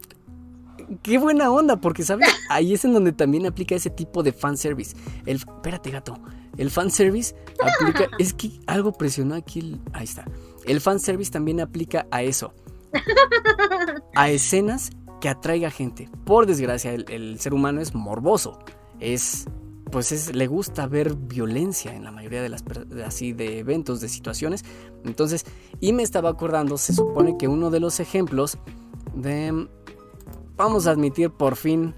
Qué 1.02 1.16
buena 1.16 1.50
onda, 1.50 1.80
porque 1.80 2.02
sabes, 2.02 2.28
ahí 2.50 2.74
es 2.74 2.84
en 2.84 2.92
donde 2.92 3.12
también 3.12 3.46
aplica 3.46 3.74
ese 3.74 3.88
tipo 3.88 4.22
de 4.22 4.34
fanservice. 4.34 4.94
El, 5.24 5.36
espérate, 5.36 5.90
gato. 5.90 6.18
El 6.58 6.70
fanservice 6.70 7.34
aplica. 7.60 8.08
es 8.18 8.34
que 8.34 8.60
algo 8.66 8.92
presionó 8.92 9.34
aquí. 9.34 9.80
ahí 9.92 10.04
está. 10.04 10.26
El 10.66 10.80
fanservice 10.80 11.30
también 11.30 11.60
aplica 11.60 12.06
a 12.10 12.22
eso. 12.22 12.52
A 14.14 14.30
escenas 14.30 14.90
que 15.20 15.28
atraiga 15.28 15.70
gente. 15.70 16.10
Por 16.24 16.46
desgracia, 16.46 16.92
el, 16.92 17.38
ser 17.40 17.54
humano 17.54 17.80
es 17.80 17.94
morboso. 17.94 18.58
Es. 19.00 19.46
Pues 19.90 20.12
es, 20.12 20.34
le 20.34 20.46
gusta 20.46 20.86
ver 20.86 21.14
violencia 21.14 21.94
en 21.94 22.04
la 22.04 22.10
mayoría 22.10 22.42
de 22.42 22.50
las 22.50 22.62
así 23.06 23.32
de 23.32 23.60
eventos, 23.60 24.02
de 24.02 24.10
situaciones. 24.10 24.62
Entonces, 25.06 25.46
y 25.80 25.94
me 25.94 26.02
estaba 26.02 26.28
acordando, 26.28 26.76
se 26.76 26.92
supone 26.92 27.38
que 27.38 27.48
uno 27.48 27.70
de 27.70 27.80
los 27.80 27.98
ejemplos 27.98 28.58
de. 29.14 29.66
Vamos 30.56 30.86
a 30.86 30.90
admitir 30.90 31.30
por 31.30 31.56
fin 31.56 31.94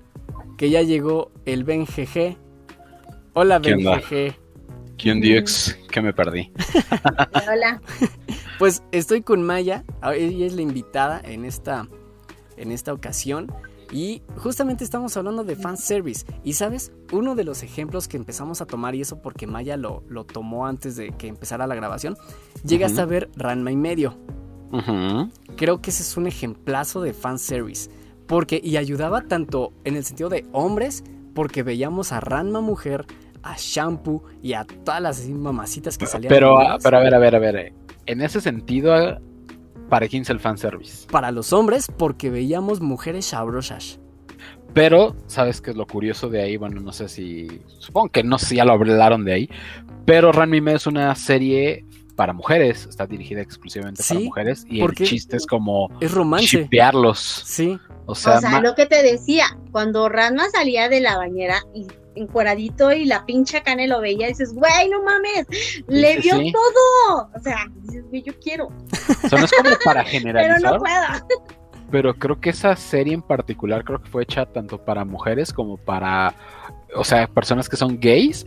que 0.57 0.71
ya 0.71 0.83
llegó 0.83 1.33
el 1.47 1.65
Ben 1.65 1.85
GG. 1.85 2.37
Hola 3.33 3.59
Ben 3.59 3.81
GG. 3.81 4.50
¿Quién 5.01 5.21
Dix? 5.21 5.79
Que 5.91 6.03
me 6.03 6.13
perdí. 6.13 6.53
Hola. 7.51 7.81
Pues 8.59 8.83
estoy 8.93 9.23
con 9.23 9.43
Maya, 9.43 9.85
ella 10.15 10.47
es 10.47 10.53
la 10.53 10.61
invitada 10.61 11.21
en 11.25 11.47
esta, 11.47 11.89
en 12.57 12.71
esta 12.71 12.93
ocasión. 12.93 13.51
Y 13.91 14.23
justamente 14.37 14.85
estamos 14.85 15.17
hablando 15.17 15.43
de 15.43 15.57
fanservice. 15.57 16.27
Y 16.45 16.53
sabes, 16.53 16.93
uno 17.13 17.35
de 17.35 17.45
los 17.45 17.63
ejemplos 17.63 18.09
que 18.09 18.19
empezamos 18.19 18.61
a 18.61 18.67
tomar, 18.67 18.95
y 18.95 19.01
eso 19.01 19.21
porque 19.23 19.47
Maya 19.47 19.77
lo, 19.77 20.05
lo 20.09 20.25
tomó 20.25 20.67
antes 20.67 20.97
de 20.97 21.13
que 21.13 21.29
empezara 21.29 21.67
la 21.67 21.75
grabación, 21.75 22.17
llegas 22.63 22.99
a 22.99 23.07
ver 23.07 23.31
Ranma 23.37 23.73
y 23.73 23.77
medio. 23.77 24.19
Creo 25.57 25.81
que 25.81 25.91
ese 25.91 26.03
es 26.03 26.17
un 26.17 26.27
ejemplazo 26.27 27.01
de 27.01 27.15
fanservice. 27.15 27.91
Porque, 28.27 28.61
y 28.63 28.77
ayudaba 28.77 29.23
tanto 29.23 29.73
en 29.85 29.97
el 29.97 30.05
sentido 30.05 30.29
de 30.29 30.47
hombres, 30.53 31.03
porque 31.35 31.63
veíamos 31.63 32.13
a 32.13 32.21
Ranma 32.21 32.61
mujer, 32.61 33.07
a 33.43 33.57
Shampoo 33.57 34.23
y 34.43 34.53
a 34.53 34.65
todas 34.65 35.01
las 35.01 35.29
mamacitas 35.29 35.97
que 35.99 36.07
salían. 36.07 36.29
Pero, 36.29 36.59
pero 36.83 36.99
a 36.99 37.01
ver, 37.01 37.15
a 37.15 37.19
ver, 37.19 37.35
a 37.37 37.39
ver. 37.39 37.73
En 38.07 38.21
ese 38.21 38.41
sentido, 38.41 39.19
¿para 39.89 40.09
quién 40.09 40.23
es 40.23 40.31
el 40.31 40.41
fanservice? 40.41 41.07
Para 41.09 41.31
los 41.31 41.53
hombres, 41.53 41.87
porque 41.97 42.31
veíamos 42.31 42.81
mujeres 42.81 43.27
sabrosas. 43.27 44.01
Pero, 44.73 45.17
¿sabes 45.27 45.61
qué 45.61 45.71
es 45.71 45.77
lo 45.77 45.87
curioso 45.87 46.29
de 46.29 46.43
ahí? 46.43 46.57
Bueno, 46.57 46.81
no 46.81 46.93
sé 46.93 47.09
si. 47.09 47.49
Supongo 47.79 48.11
que 48.11 48.23
no 48.23 48.39
sé 48.39 48.47
si 48.47 48.57
ya 48.57 48.65
lo 48.65 48.73
hablaron 48.73 49.25
de 49.25 49.33
ahí. 49.33 49.51
Pero 50.07 50.33
Ranmime 50.33 50.75
es 50.75 50.87
una 50.87 51.15
serie 51.15 51.85
para 52.21 52.33
mujeres, 52.33 52.87
está 52.87 53.07
dirigida 53.07 53.41
exclusivamente 53.41 54.03
para 54.07 54.21
mujeres 54.21 54.67
y 54.69 54.83
el 54.83 54.93
chiste 54.95 55.39
es 55.39 55.47
como 55.47 55.89
es 56.01 56.13
romance. 56.13 56.69
Sí. 57.45 57.79
O 58.05 58.15
sea, 58.15 58.37
o 58.37 58.41
sea 58.41 58.61
lo 58.61 58.75
que 58.75 58.87
te 58.87 59.03
decía, 59.03 59.47
cuando 59.73 60.09
Ranma 60.09 60.51
salía 60.51 60.89
de 60.89 61.01
la 61.01 61.17
bañera 61.17 61.63
y 61.75 61.87
encueradito 62.21 62.93
y 62.93 63.05
la 63.05 63.25
pincha 63.27 63.63
cane 63.63 63.87
lo 63.87 64.01
veía, 64.01 64.29
dices, 64.29 64.53
güey, 64.55 64.89
no 64.91 65.03
mames, 65.03 65.47
le 65.89 66.19
vio 66.19 66.37
todo. 66.53 67.31
O 67.35 67.41
sea, 67.41 67.67
dices, 67.83 68.05
güey, 68.09 68.23
yo 68.23 68.33
quiero. 68.41 68.69
Eso 69.25 69.37
no 69.37 69.45
es 69.45 69.53
como 69.53 69.71
para 69.85 70.05
generalizar. 70.05 70.61
Pero 70.61 70.73
no 70.73 70.79
puedo. 70.79 71.47
Pero 71.91 72.15
creo 72.15 72.41
que 72.41 72.51
esa 72.51 72.77
serie 72.77 73.15
en 73.15 73.23
particular 73.23 73.85
creo 73.85 74.01
que 74.01 74.09
fue 74.09 74.23
hecha 74.23 74.47
tanto 74.47 74.79
para 74.85 75.05
mujeres 75.05 75.53
como 75.53 75.77
para, 75.77 76.35
o 76.95 77.03
sea, 77.03 77.27
personas 77.27 77.69
que 77.69 77.77
son 77.77 77.99
gays 77.99 78.47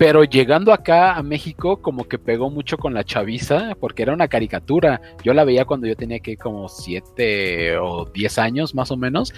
pero 0.00 0.24
llegando 0.24 0.72
acá 0.72 1.12
a 1.16 1.22
México, 1.22 1.82
como 1.82 2.08
que 2.08 2.18
pegó 2.18 2.48
mucho 2.48 2.78
con 2.78 2.94
la 2.94 3.04
chaviza, 3.04 3.76
porque 3.78 4.00
era 4.02 4.14
una 4.14 4.28
caricatura. 4.28 4.98
Yo 5.22 5.34
la 5.34 5.44
veía 5.44 5.66
cuando 5.66 5.86
yo 5.86 5.94
tenía 5.94 6.20
que 6.20 6.38
como 6.38 6.70
siete 6.70 7.76
o 7.76 8.06
diez 8.06 8.38
años 8.38 8.74
más 8.74 8.90
o 8.90 8.96
menos. 8.96 9.34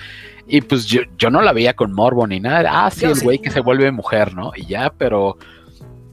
Y 0.46 0.60
pues 0.60 0.86
yo, 0.86 1.00
yo 1.18 1.30
no 1.30 1.42
la 1.42 1.52
veía 1.52 1.74
con 1.74 1.92
morbo 1.92 2.28
ni 2.28 2.38
nada. 2.38 2.86
Ah, 2.86 2.92
sí, 2.92 3.06
el 3.06 3.18
güey 3.18 3.40
que 3.40 3.50
se 3.50 3.58
vuelve 3.58 3.90
mujer, 3.90 4.36
¿no? 4.36 4.52
Y 4.54 4.66
ya, 4.66 4.92
pero 4.96 5.36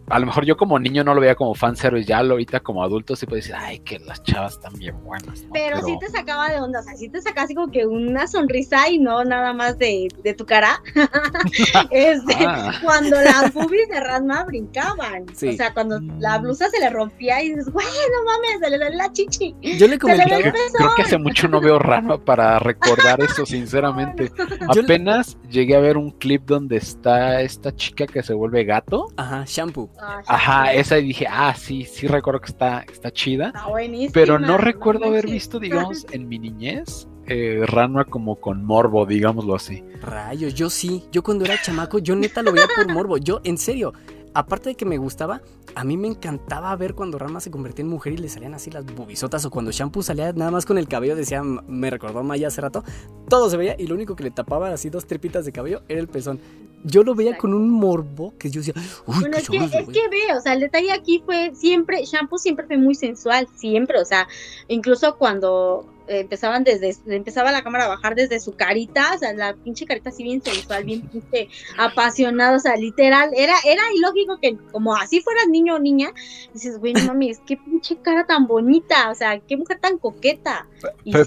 a 0.09 0.19
lo 0.19 0.25
mejor 0.25 0.45
yo 0.45 0.57
como 0.57 0.79
niño 0.79 1.03
no 1.03 1.13
lo 1.13 1.21
veía 1.21 1.35
como 1.35 1.53
fanservice, 1.53 2.07
ya 2.07 2.23
lo 2.23 2.33
ahorita 2.33 2.59
como 2.61 2.83
adulto 2.83 3.15
sí 3.15 3.25
puedo 3.25 3.37
decir, 3.37 3.55
ay, 3.57 3.79
que 3.79 3.99
las 3.99 4.21
chavas 4.23 4.53
están 4.53 4.73
bien 4.73 4.95
buenas. 5.03 5.45
Pero, 5.53 5.81
sí 5.81 5.97
te 5.99 6.09
sacaba 6.09 6.49
de 6.49 6.59
onda, 6.59 6.79
o 6.79 6.83
sea, 6.83 6.95
sí 6.95 7.09
te 7.09 7.21
sacaba 7.21 7.43
así 7.45 7.55
como 7.55 7.71
que 7.71 7.85
una 7.85 8.27
sonrisa 8.27 8.89
y 8.89 8.99
no 8.99 9.23
nada 9.23 9.53
más 9.53 9.77
de, 9.77 10.07
de 10.23 10.33
tu 10.33 10.45
cara. 10.45 10.81
este, 11.91 12.35
ah. 12.45 12.73
Cuando 12.83 13.21
las 13.21 13.53
boobies 13.53 13.89
de 13.89 13.99
Rasma 13.99 14.43
brincaban. 14.45 15.25
O 15.29 15.51
sea, 15.53 15.73
cuando 15.73 15.99
la 16.19 16.37
blusa 16.37 16.69
se 16.69 16.79
le 16.79 16.89
rompía 16.89 17.41
y 17.43 17.49
dices, 17.49 17.69
güey, 17.69 17.85
no 17.87 18.25
mames, 18.25 18.59
se 18.61 18.69
le 18.69 18.77
da 18.77 18.89
la 18.89 19.11
chichi. 19.11 19.55
Yo 19.61 19.87
le 19.87 19.97
comenté. 19.97 20.51
Creo 20.51 20.95
que 20.95 21.01
hace 21.01 21.17
mucho 21.17 21.47
no 21.47 21.61
veo 21.61 21.79
Rasma 21.79 22.23
para 22.23 22.59
recordar 22.59 23.21
eso, 23.21 23.45
sinceramente. 23.45 24.31
Apenas 24.67 25.37
llegué 25.49 25.75
a 25.75 25.79
ver 25.79 25.97
un 25.97 26.11
clip 26.11 26.43
donde 26.45 26.77
está 26.77 27.41
esta 27.41 27.75
chica 27.75 28.07
que 28.07 28.23
se 28.23 28.33
vuelve 28.33 28.63
gato. 28.63 29.07
Ajá, 29.17 29.43
shampoo. 29.45 29.89
Ah, 30.01 30.21
Ajá, 30.27 30.73
esa 30.73 30.97
y 30.97 31.05
dije, 31.05 31.27
ah, 31.29 31.53
sí, 31.55 31.85
sí 31.85 32.07
recuerdo 32.07 32.39
que 32.41 32.51
está, 32.51 32.85
está 32.91 33.11
chida. 33.11 33.47
Está 33.47 33.67
buenísima. 33.67 34.13
Pero 34.13 34.39
no 34.39 34.57
recuerdo 34.57 35.05
haber 35.05 35.27
visto, 35.27 35.59
digamos, 35.59 36.05
en 36.11 36.27
mi 36.27 36.39
niñez, 36.39 37.07
eh, 37.27 37.63
Ranma 37.65 38.05
como 38.05 38.37
con 38.37 38.63
morbo, 38.65 39.05
digámoslo 39.05 39.55
así. 39.55 39.83
Rayos, 40.01 40.53
yo 40.53 40.69
sí. 40.69 41.03
Yo 41.11 41.21
cuando 41.21 41.45
era 41.45 41.61
chamaco, 41.61 41.99
yo 41.99 42.15
neta 42.15 42.41
lo 42.41 42.51
veía 42.51 42.67
por 42.75 42.91
morbo. 42.91 43.17
Yo, 43.17 43.41
en 43.43 43.57
serio, 43.57 43.93
aparte 44.33 44.69
de 44.69 44.75
que 44.75 44.85
me 44.85 44.97
gustaba, 44.97 45.41
a 45.75 45.83
mí 45.83 45.97
me 45.97 46.07
encantaba 46.07 46.75
ver 46.75 46.95
cuando 46.95 47.19
Rama 47.19 47.39
se 47.39 47.51
convertía 47.51 47.83
en 47.83 47.89
mujer 47.89 48.13
y 48.13 48.17
le 48.17 48.29
salían 48.29 48.53
así 48.53 48.71
las 48.71 48.85
bubisotas 48.85 49.45
o 49.45 49.51
cuando 49.51 49.71
Shampoo 49.71 50.01
salía 50.01 50.31
nada 50.33 50.51
más 50.51 50.65
con 50.65 50.77
el 50.77 50.87
cabello, 50.87 51.15
decía, 51.15 51.43
me 51.43 51.89
recordó 51.89 52.23
Maya 52.23 52.47
hace 52.47 52.61
rato, 52.61 52.83
todo 53.27 53.49
se 53.49 53.57
veía 53.57 53.75
y 53.77 53.87
lo 53.87 53.95
único 53.95 54.15
que 54.15 54.23
le 54.23 54.31
tapaba 54.31 54.69
así 54.71 54.89
dos 54.89 55.05
tripitas 55.05 55.45
de 55.45 55.51
cabello 55.51 55.83
era 55.87 55.99
el 55.99 56.07
pezón. 56.07 56.39
Yo 56.83 57.03
lo 57.03 57.15
veía 57.15 57.37
con 57.37 57.53
un 57.53 57.69
morbo 57.69 58.33
que 58.37 58.49
yo 58.49 58.61
decía, 58.61 58.73
uy, 59.05 59.19
bueno, 59.19 59.37
es, 59.37 59.49
que, 59.49 59.57
es 59.57 59.71
que 59.71 60.07
ve, 60.09 60.33
o 60.35 60.41
sea, 60.41 60.53
el 60.53 60.61
detalle 60.61 60.91
aquí 60.91 61.21
fue 61.25 61.51
siempre, 61.53 62.05
Shampoo 62.05 62.37
siempre 62.37 62.65
fue 62.65 62.77
muy 62.77 62.95
sensual, 62.95 63.47
siempre, 63.55 63.99
o 63.99 64.05
sea, 64.05 64.27
incluso 64.67 65.17
cuando 65.17 65.85
empezaban 66.07 66.63
desde, 66.63 66.95
empezaba 67.13 67.51
la 67.51 67.63
cámara 67.63 67.85
a 67.85 67.89
bajar 67.89 68.15
desde 68.15 68.39
su 68.39 68.55
carita, 68.55 69.13
o 69.13 69.17
sea, 69.17 69.33
la 69.33 69.53
pinche 69.53 69.85
carita 69.85 70.09
así 70.09 70.23
bien 70.23 70.41
sensual, 70.41 70.83
bien 70.83 71.01
pinche 71.07 71.49
apasionada, 71.77 72.57
o 72.57 72.59
sea, 72.59 72.75
literal, 72.75 73.31
era, 73.35 73.55
era 73.65 73.83
ilógico 73.95 74.39
que 74.41 74.57
como 74.71 74.95
así 74.95 75.21
fueras 75.21 75.47
niño 75.47 75.75
o 75.75 75.79
niña, 75.79 76.11
dices, 76.53 76.79
güey, 76.79 76.93
no 76.93 77.05
mames, 77.05 77.39
qué 77.45 77.57
pinche 77.57 77.97
cara 77.97 78.25
tan 78.25 78.47
bonita, 78.47 79.11
o 79.11 79.15
sea, 79.15 79.39
qué 79.39 79.55
mujer 79.55 79.79
tan 79.79 79.97
coqueta. 79.97 80.67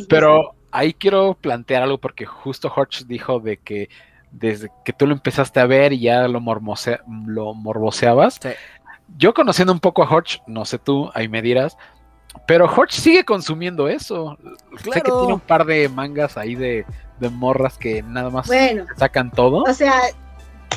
pero, 0.09 0.55
ahí 0.73 0.95
quiero 0.95 1.37
plantear 1.41 1.83
algo 1.85 1.99
porque 1.99 2.27
justo 2.27 2.73
Hodge 2.75 3.05
dijo 3.07 3.39
de 3.39 3.59
que 3.59 3.89
desde 4.33 4.71
que 4.85 4.93
tú 4.93 5.07
lo 5.07 5.13
empezaste 5.13 5.61
a 5.61 5.67
ver 5.67 5.93
y 5.93 6.01
ya 6.01 6.27
lo, 6.27 6.41
lo 6.41 7.55
morboseabas. 7.55 8.41
Yo 9.17 9.35
conociendo 9.35 9.73
un 9.73 9.81
poco 9.81 10.03
a 10.03 10.09
Hodge, 10.09 10.41
no 10.47 10.65
sé 10.65 10.79
tú, 10.79 11.11
ahí 11.15 11.29
me 11.29 11.43
dirás, 11.43 11.77
pero 12.47 12.67
Hodge 12.67 12.93
sigue 12.93 13.25
consumiendo 13.25 13.89
eso. 13.89 14.39
Sé 14.83 14.91
que 14.91 15.03
tiene 15.03 15.35
un 15.35 15.41
par 15.41 15.65
de 15.65 15.89
mangas 15.89 16.37
ahí 16.37 16.55
de, 16.55 16.87
morras 17.31 17.79
que 17.79 18.03
nada 18.03 18.31
más 18.31 18.51
sacan 18.97 19.31
todo. 19.31 19.63
O 19.63 19.75
sea, 19.75 19.95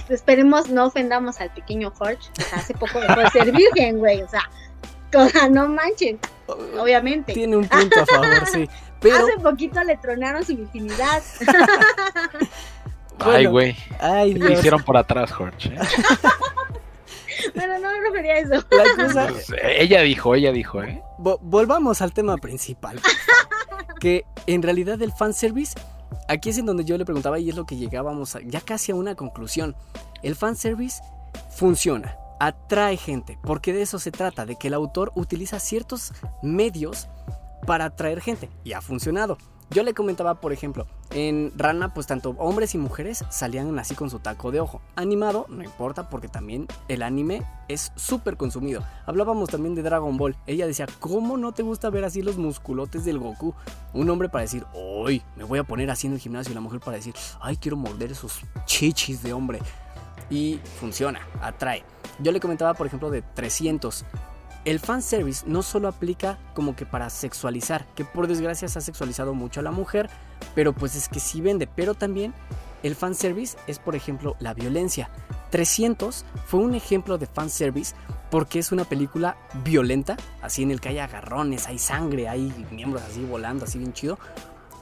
esperemos 0.09 0.69
no 0.69 0.85
ofendamos 0.85 1.39
al 1.39 1.51
pequeño 1.51 1.91
Hodge. 1.97 2.29
hace 2.53 2.73
poco 2.73 2.99
dejó 2.99 3.19
de 3.19 3.29
ser 3.29 3.51
virgen, 3.51 3.99
güey. 3.99 4.21
O 4.21 4.27
sea, 4.27 4.43
no 5.49 5.67
manchen. 5.69 6.19
Obviamente. 6.79 7.33
Tiene 7.33 7.55
un 7.57 7.67
punto 7.67 8.01
a 8.01 8.05
favor, 8.05 8.45
sí. 8.47 8.69
Pero... 8.99 9.17
Hace 9.17 9.37
poquito 9.39 9.83
le 9.83 9.97
tronaron 9.97 10.45
su 10.45 10.55
virginidad. 10.55 11.21
Ay, 13.19 13.45
güey. 13.45 13.75
Ay, 13.99 14.37
hicieron 14.51 14.83
por 14.83 14.97
atrás, 14.97 15.31
Jorge. 15.31 15.69
¿eh? 15.69 15.79
Bueno, 17.53 17.77
no 17.79 17.91
me 17.91 17.99
refería 18.01 18.33
a 18.33 18.37
eso. 18.39 18.67
Pues, 18.69 19.53
ella 19.63 20.01
dijo, 20.01 20.35
ella 20.35 20.51
dijo, 20.51 20.81
¿eh? 20.81 21.01
volvamos 21.17 22.01
al 22.01 22.13
tema 22.13 22.37
principal. 22.37 22.99
que 23.99 24.25
en 24.47 24.61
realidad 24.61 25.01
el 25.01 25.11
fanservice, 25.11 25.73
aquí 26.27 26.49
es 26.49 26.57
en 26.57 26.65
donde 26.65 26.85
yo 26.85 26.97
le 26.97 27.05
preguntaba 27.05 27.39
y 27.39 27.49
es 27.49 27.55
lo 27.55 27.65
que 27.65 27.77
llegábamos 27.77 28.35
a, 28.35 28.39
ya 28.43 28.61
casi 28.61 28.91
a 28.91 28.95
una 28.95 29.15
conclusión. 29.15 29.75
El 30.23 30.35
fanservice 30.35 31.01
funciona, 31.49 32.17
atrae 32.39 32.97
gente, 32.97 33.37
porque 33.43 33.73
de 33.73 33.83
eso 33.83 33.99
se 33.99 34.11
trata, 34.11 34.45
de 34.45 34.55
que 34.55 34.67
el 34.67 34.73
autor 34.73 35.11
utiliza 35.15 35.59
ciertos 35.59 36.13
medios 36.41 37.07
para 37.65 37.85
atraer 37.85 38.21
gente 38.21 38.49
y 38.63 38.73
ha 38.73 38.81
funcionado. 38.81 39.37
Yo 39.71 39.83
le 39.83 39.93
comentaba, 39.93 40.35
por 40.41 40.53
ejemplo, 40.53 40.85
en 41.09 41.51
Rana, 41.57 41.93
pues 41.93 42.07
tanto 42.07 42.31
hombres 42.37 42.75
y 42.75 42.77
mujeres 42.77 43.25
salían 43.29 43.77
así 43.79 43.95
con 43.95 44.09
su 44.09 44.19
taco 44.19 44.51
de 44.51 44.59
ojo. 44.59 44.79
Animado, 44.95 45.47
no 45.49 45.63
importa, 45.63 46.07
porque 46.09 46.27
también 46.27 46.67
el 46.87 47.01
anime 47.01 47.41
es 47.67 47.91
súper 47.95 48.37
consumido. 48.37 48.83
Hablábamos 49.05 49.49
también 49.49 49.73
de 49.73 49.81
Dragon 49.81 50.17
Ball. 50.17 50.35
Ella 50.45 50.67
decía, 50.67 50.85
¿cómo 50.99 51.35
no 51.35 51.51
te 51.51 51.63
gusta 51.63 51.89
ver 51.89 52.05
así 52.05 52.21
los 52.21 52.37
musculotes 52.37 53.05
del 53.05 53.17
Goku? 53.17 53.55
Un 53.93 54.09
hombre 54.09 54.29
para 54.29 54.43
decir, 54.43 54.65
hoy 54.73 55.23
me 55.35 55.43
voy 55.43 55.59
a 55.59 55.63
poner 55.63 55.89
así 55.89 56.05
en 56.07 56.13
el 56.13 56.19
gimnasio. 56.19 56.51
Y 56.51 56.55
la 56.55 56.61
mujer 56.61 56.79
para 56.79 56.97
decir, 56.97 57.15
ay, 57.41 57.57
quiero 57.57 57.75
morder 57.75 58.11
esos 58.11 58.41
chichis 58.65 59.23
de 59.23 59.33
hombre. 59.33 59.59
Y 60.29 60.59
funciona, 60.79 61.21
atrae. 61.41 61.83
Yo 62.19 62.31
le 62.31 62.39
comentaba, 62.39 62.75
por 62.75 62.87
ejemplo, 62.87 63.09
de 63.09 63.23
300 63.23 64.05
el 64.65 64.79
fanservice 64.79 65.45
no 65.47 65.61
solo 65.61 65.87
aplica 65.87 66.37
como 66.53 66.75
que 66.75 66.85
para 66.85 67.09
sexualizar, 67.09 67.85
que 67.95 68.03
por 68.03 68.27
desgracia 68.27 68.67
se 68.67 68.79
ha 68.79 68.81
sexualizado 68.81 69.33
mucho 69.33 69.59
a 69.59 69.63
la 69.63 69.71
mujer, 69.71 70.09
pero 70.55 70.73
pues 70.73 70.95
es 70.95 71.07
que 71.07 71.19
sí 71.19 71.39
vende, 71.39 71.67
pero 71.67 71.93
también 71.93 72.33
el 72.83 72.95
fanservice 72.95 73.57
es 73.67 73.79
por 73.79 73.95
ejemplo 73.95 74.35
la 74.39 74.53
violencia. 74.53 75.09
300 75.51 76.25
fue 76.45 76.59
un 76.59 76.75
ejemplo 76.75 77.17
de 77.17 77.27
fanservice 77.27 77.95
porque 78.31 78.59
es 78.59 78.71
una 78.71 78.83
película 78.83 79.37
violenta, 79.63 80.17
así 80.41 80.63
en 80.63 80.71
el 80.71 80.81
que 80.81 80.89
hay 80.89 80.99
agarrones, 80.99 81.67
hay 81.67 81.79
sangre, 81.79 82.27
hay 82.27 82.51
miembros 82.71 83.03
así 83.03 83.23
volando, 83.23 83.65
así 83.65 83.77
bien 83.77 83.93
chido. 83.93 84.17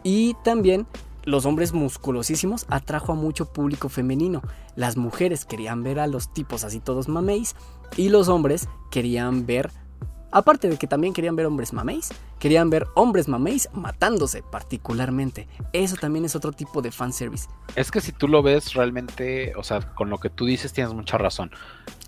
Y 0.02 0.34
también 0.44 0.88
los 1.26 1.46
hombres 1.46 1.74
musculosísimos 1.74 2.66
atrajo 2.70 3.14
a 3.14 3.16
mucho 3.16 3.52
público 3.52 3.90
femenino. 3.90 4.42
Las 4.76 4.98
mujeres 4.98 5.46
querían 5.46 5.84
ver 5.84 6.00
a 6.00 6.08
los 6.08 6.34
tipos 6.34 6.64
así 6.64 6.80
todos 6.80 7.08
mameis 7.08 7.56
y 7.98 8.10
los 8.10 8.28
hombres 8.28 8.68
querían 8.92 9.46
ver, 9.46 9.72
aparte 10.32 10.70
de 10.70 10.78
que 10.78 10.88
también 10.88 11.14
querían 11.14 11.36
ver 11.36 11.46
hombres 11.46 11.74
mameis, 11.74 12.10
querían 12.44 12.70
ver 12.70 12.88
hombres 12.96 13.30
mameis 13.30 13.70
matándose 13.72 14.44
particularmente. 14.44 15.48
Eso 15.72 15.96
también 15.96 16.26
es 16.26 16.36
otro 16.36 16.52
tipo 16.52 16.82
de 16.82 16.92
fanservice. 16.92 17.48
Es 17.78 17.90
que 17.90 18.02
si 18.02 18.12
tú 18.12 18.28
lo 18.28 18.44
ves 18.44 18.74
realmente, 18.74 19.54
o 19.56 19.64
sea, 19.64 19.80
con 19.80 20.10
lo 20.10 20.18
que 20.18 20.30
tú 20.30 20.46
dices 20.46 20.74
tienes 20.74 20.94
mucha 20.94 21.18
razón. 21.18 21.52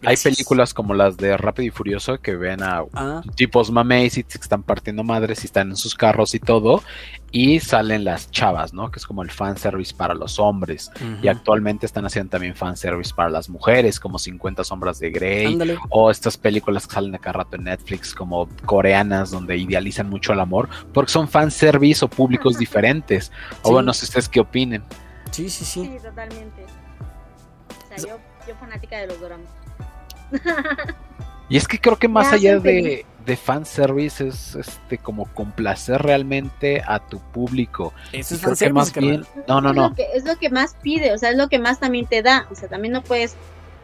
Hay 0.03 0.17
películas 0.17 0.73
como 0.73 0.93
las 0.93 1.17
de 1.17 1.37
Rápido 1.37 1.67
y 1.67 1.71
Furioso 1.71 2.19
que 2.19 2.35
ven 2.35 2.61
a 2.61 2.83
ah. 2.93 3.21
tipos 3.35 3.71
mameis 3.71 4.17
y 4.17 4.23
que 4.23 4.37
están 4.37 4.61
partiendo 4.61 5.03
madres 5.03 5.43
y 5.43 5.47
están 5.47 5.69
en 5.69 5.75
sus 5.75 5.95
carros 5.95 6.35
y 6.35 6.39
todo. 6.39 6.83
Y 7.31 7.59
salen 7.59 8.05
las 8.05 8.31
chavas, 8.31 8.73
¿no? 8.73 8.91
Que 8.91 8.99
es 8.99 9.05
como 9.05 9.21
el 9.21 9.29
fanservice 9.29 9.93
para 9.93 10.13
los 10.13 10.39
hombres. 10.39 10.89
Y 11.21 11.27
actualmente 11.27 11.85
están 11.85 12.05
haciendo 12.05 12.29
también 12.29 12.55
fanservice 12.55 13.13
para 13.13 13.29
las 13.29 13.49
mujeres, 13.49 13.99
como 13.99 14.19
50 14.19 14.63
sombras 14.63 14.99
de 14.99 15.11
Grey. 15.11 15.57
O 15.89 16.11
estas 16.11 16.37
películas 16.37 16.87
que 16.87 16.93
salen 16.93 17.13
acá 17.13 17.33
rato 17.33 17.57
en 17.57 17.65
Netflix, 17.65 18.13
como 18.13 18.47
coreanas, 18.65 19.31
donde 19.31 19.57
idealizan 19.57 20.09
mucho 20.09 20.24
el 20.33 20.39
amor, 20.39 20.69
porque 20.93 21.11
son 21.11 21.27
fanservice 21.27 22.03
o 22.05 22.07
públicos 22.07 22.57
diferentes. 22.59 23.31
O 23.61 23.71
bueno, 23.71 23.87
no 23.87 23.93
sé 23.93 24.05
ustedes 24.05 24.29
qué 24.29 24.39
opinen. 24.39 24.83
Sí, 25.31 25.49
sí, 25.49 25.65
sí. 25.65 25.83
Sí, 25.83 25.97
totalmente. 26.01 26.65
O 26.65 27.97
sea, 27.97 28.09
yo, 28.09 28.19
yo 28.47 28.55
fanática 28.55 28.97
de 28.97 29.07
los 29.07 29.19
dramas. 29.19 29.47
y 31.49 31.57
es 31.57 31.67
que 31.67 31.79
creo 31.79 31.97
que 31.97 32.07
más 32.07 32.31
allá 32.31 32.59
de, 32.59 33.05
de 33.25 33.35
fanservice 33.35 34.27
es 34.27 34.55
este 34.55 34.97
como 34.97 35.25
complacer 35.33 36.01
realmente 36.01 36.81
a 36.85 36.99
tu 36.99 37.19
público. 37.19 37.93
Eso 38.11 38.35
es 38.35 38.41
fanservice, 38.41 38.73
más 38.73 38.93
bien, 38.93 39.25
no, 39.47 39.61
no, 39.61 39.73
no. 39.73 39.93
Es 40.13 40.25
lo, 40.25 40.37
que, 40.37 40.49
más 40.49 40.75
pide, 40.81 41.13
o 41.13 41.17
sea, 41.17 41.31
es 41.31 41.37
lo 41.37 41.49
que 41.49 41.59
más 41.59 41.79
también 41.79 42.05
te 42.05 42.21
da, 42.21 42.47
o 42.51 42.55
sea, 42.55 42.69
también 42.69 42.93
no 42.93 43.01
puedes 43.01 43.35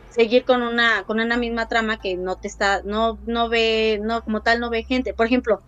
seguir 0.10 0.44
con 0.44 0.62
una 0.62 1.04
con 1.04 1.22
una 1.22 1.38
misma 1.38 1.70
trama 1.70 1.98
que 1.98 2.18
no 2.18 2.36
te 2.36 2.50
está 2.50 2.82
no 2.84 3.18
no 3.26 3.48
ve 3.48 3.98
no 4.04 4.24
como 4.24 4.42
tal 4.42 4.60
no 4.60 4.70
ve 4.70 4.84
gente. 4.84 5.14
Por 5.14 5.26
ejemplo, 5.26 5.62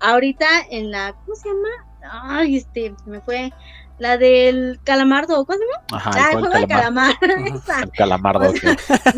ahorita 0.00 0.46
en 0.70 0.90
la 0.90 1.12
¿cómo 1.12 1.34
se 1.34 1.48
llama? 1.48 1.68
Ay, 2.10 2.56
este 2.56 2.94
me 3.06 3.20
fue 3.20 3.52
la 3.98 4.18
del 4.18 4.80
calamardo, 4.84 5.44
¿cómo 5.44 5.58
se 5.58 5.64
llama? 5.64 5.84
Ajá, 5.92 6.10
ah, 6.14 6.30
el 6.32 6.38
juego 6.40 6.54
del 6.54 6.68
calamar. 6.68 7.14
el 7.22 7.90
calamardo. 7.92 8.52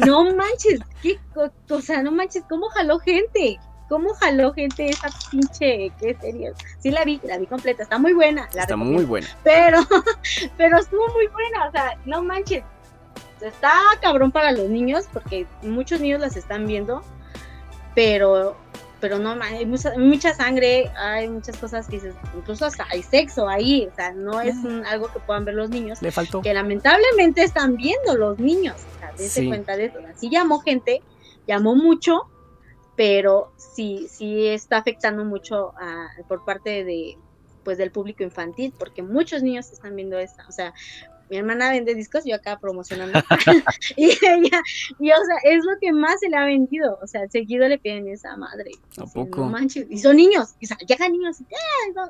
no 0.07 0.35
manches, 0.35 0.81
qué, 1.03 1.19
o 1.71 1.81
sea, 1.81 2.03
no 2.03 2.13
manches, 2.13 2.45
¿cómo 2.49 2.69
jaló 2.69 2.99
gente? 2.99 3.59
¿Cómo 3.89 4.15
jaló 4.15 4.53
gente 4.53 4.87
esa 4.87 5.09
pinche? 5.31 5.93
¿Qué 6.01 6.17
sería? 6.21 6.53
Sí 6.81 6.91
la 6.91 7.05
vi, 7.05 7.21
la 7.23 7.39
vi 7.39 7.47
completa, 7.47 7.85
está 7.85 7.99
muy 7.99 8.13
buena. 8.13 8.49
está 8.53 8.77
muy 8.77 9.05
buena. 9.05 9.29
Pero, 9.45 9.79
pero 10.57 10.79
estuvo 10.79 11.07
muy 11.13 11.29
buena, 11.29 11.69
o 11.69 11.71
sea, 11.71 11.97
no 12.05 12.23
manches. 12.23 12.65
Está 13.41 13.73
cabrón 14.01 14.33
para 14.33 14.51
los 14.51 14.69
niños 14.69 15.05
porque 15.13 15.47
muchos 15.63 16.01
niños 16.01 16.21
las 16.21 16.37
están 16.37 16.67
viendo, 16.67 17.03
pero 17.95 18.57
pero 19.01 19.19
no, 19.19 19.37
hay 19.43 19.67
mucha, 19.67 20.35
sangre, 20.35 20.91
hay 20.97 21.29
muchas 21.29 21.57
cosas 21.59 21.87
que 21.87 21.97
dices, 21.97 22.15
incluso 22.37 22.65
hasta 22.65 22.87
hay 22.91 23.03
sexo 23.03 23.49
ahí, 23.49 23.89
o 23.91 23.95
sea, 23.95 24.13
no 24.13 24.41
es 24.41 24.57
algo 24.87 25.13
que 25.13 25.21
puedan 25.21 25.45
ver 25.45 25.55
los 25.55 25.71
niños. 25.71 26.01
Le 26.01 26.11
faltó. 26.11 26.41
Que 26.41 26.55
lamentablemente 26.55 27.43
están 27.43 27.77
viendo 27.77 28.17
los 28.17 28.39
niños, 28.39 28.77
o 28.97 28.99
sea, 28.99 29.13
dense 29.13 29.47
cuenta 29.47 29.77
de 29.77 29.87
eso. 29.87 29.99
Así 30.13 30.31
llamó 30.31 30.61
gente, 30.61 31.03
llamó 31.47 31.75
mucho, 31.75 32.23
pero 32.97 33.53
sí, 33.57 34.09
sí 34.11 34.47
está 34.47 34.79
afectando 34.79 35.25
mucho 35.25 35.75
por 36.29 36.45
parte 36.45 36.85
de 36.85 37.19
pues 37.65 37.79
del 37.79 37.91
público 37.91 38.23
infantil, 38.23 38.73
porque 38.79 39.03
muchos 39.03 39.43
niños 39.43 39.73
están 39.73 39.97
viendo 39.97 40.17
esta, 40.19 40.47
o 40.49 40.53
sea, 40.53 40.73
mi 41.29 41.37
hermana 41.39 41.71
vende 41.71 41.95
discos, 41.95 42.25
yo 42.25 42.35
acá 42.35 42.59
promocionando. 42.59 43.19
y 43.97 44.05
ella, 44.05 44.63
y 45.01 45.11
o 45.11 45.25
sea, 45.25 45.53
es 45.53 45.65
lo 45.65 45.79
que 45.81 45.93
más 45.93 46.21
se 46.21 46.29
le 46.29 46.37
ha 46.37 46.45
vendido. 46.45 46.99
O 47.03 47.07
sea, 47.07 47.29
seguido 47.29 47.69
le 47.69 47.79
piden 47.79 48.09
esa 48.09 48.37
madre. 48.37 48.71
¿A 48.99 49.07
poco? 49.07 49.51
y 49.89 49.99
son 49.99 50.17
niños, 50.17 50.55
y 50.61 50.67
llegan 50.87 51.13
niños. 51.13 51.39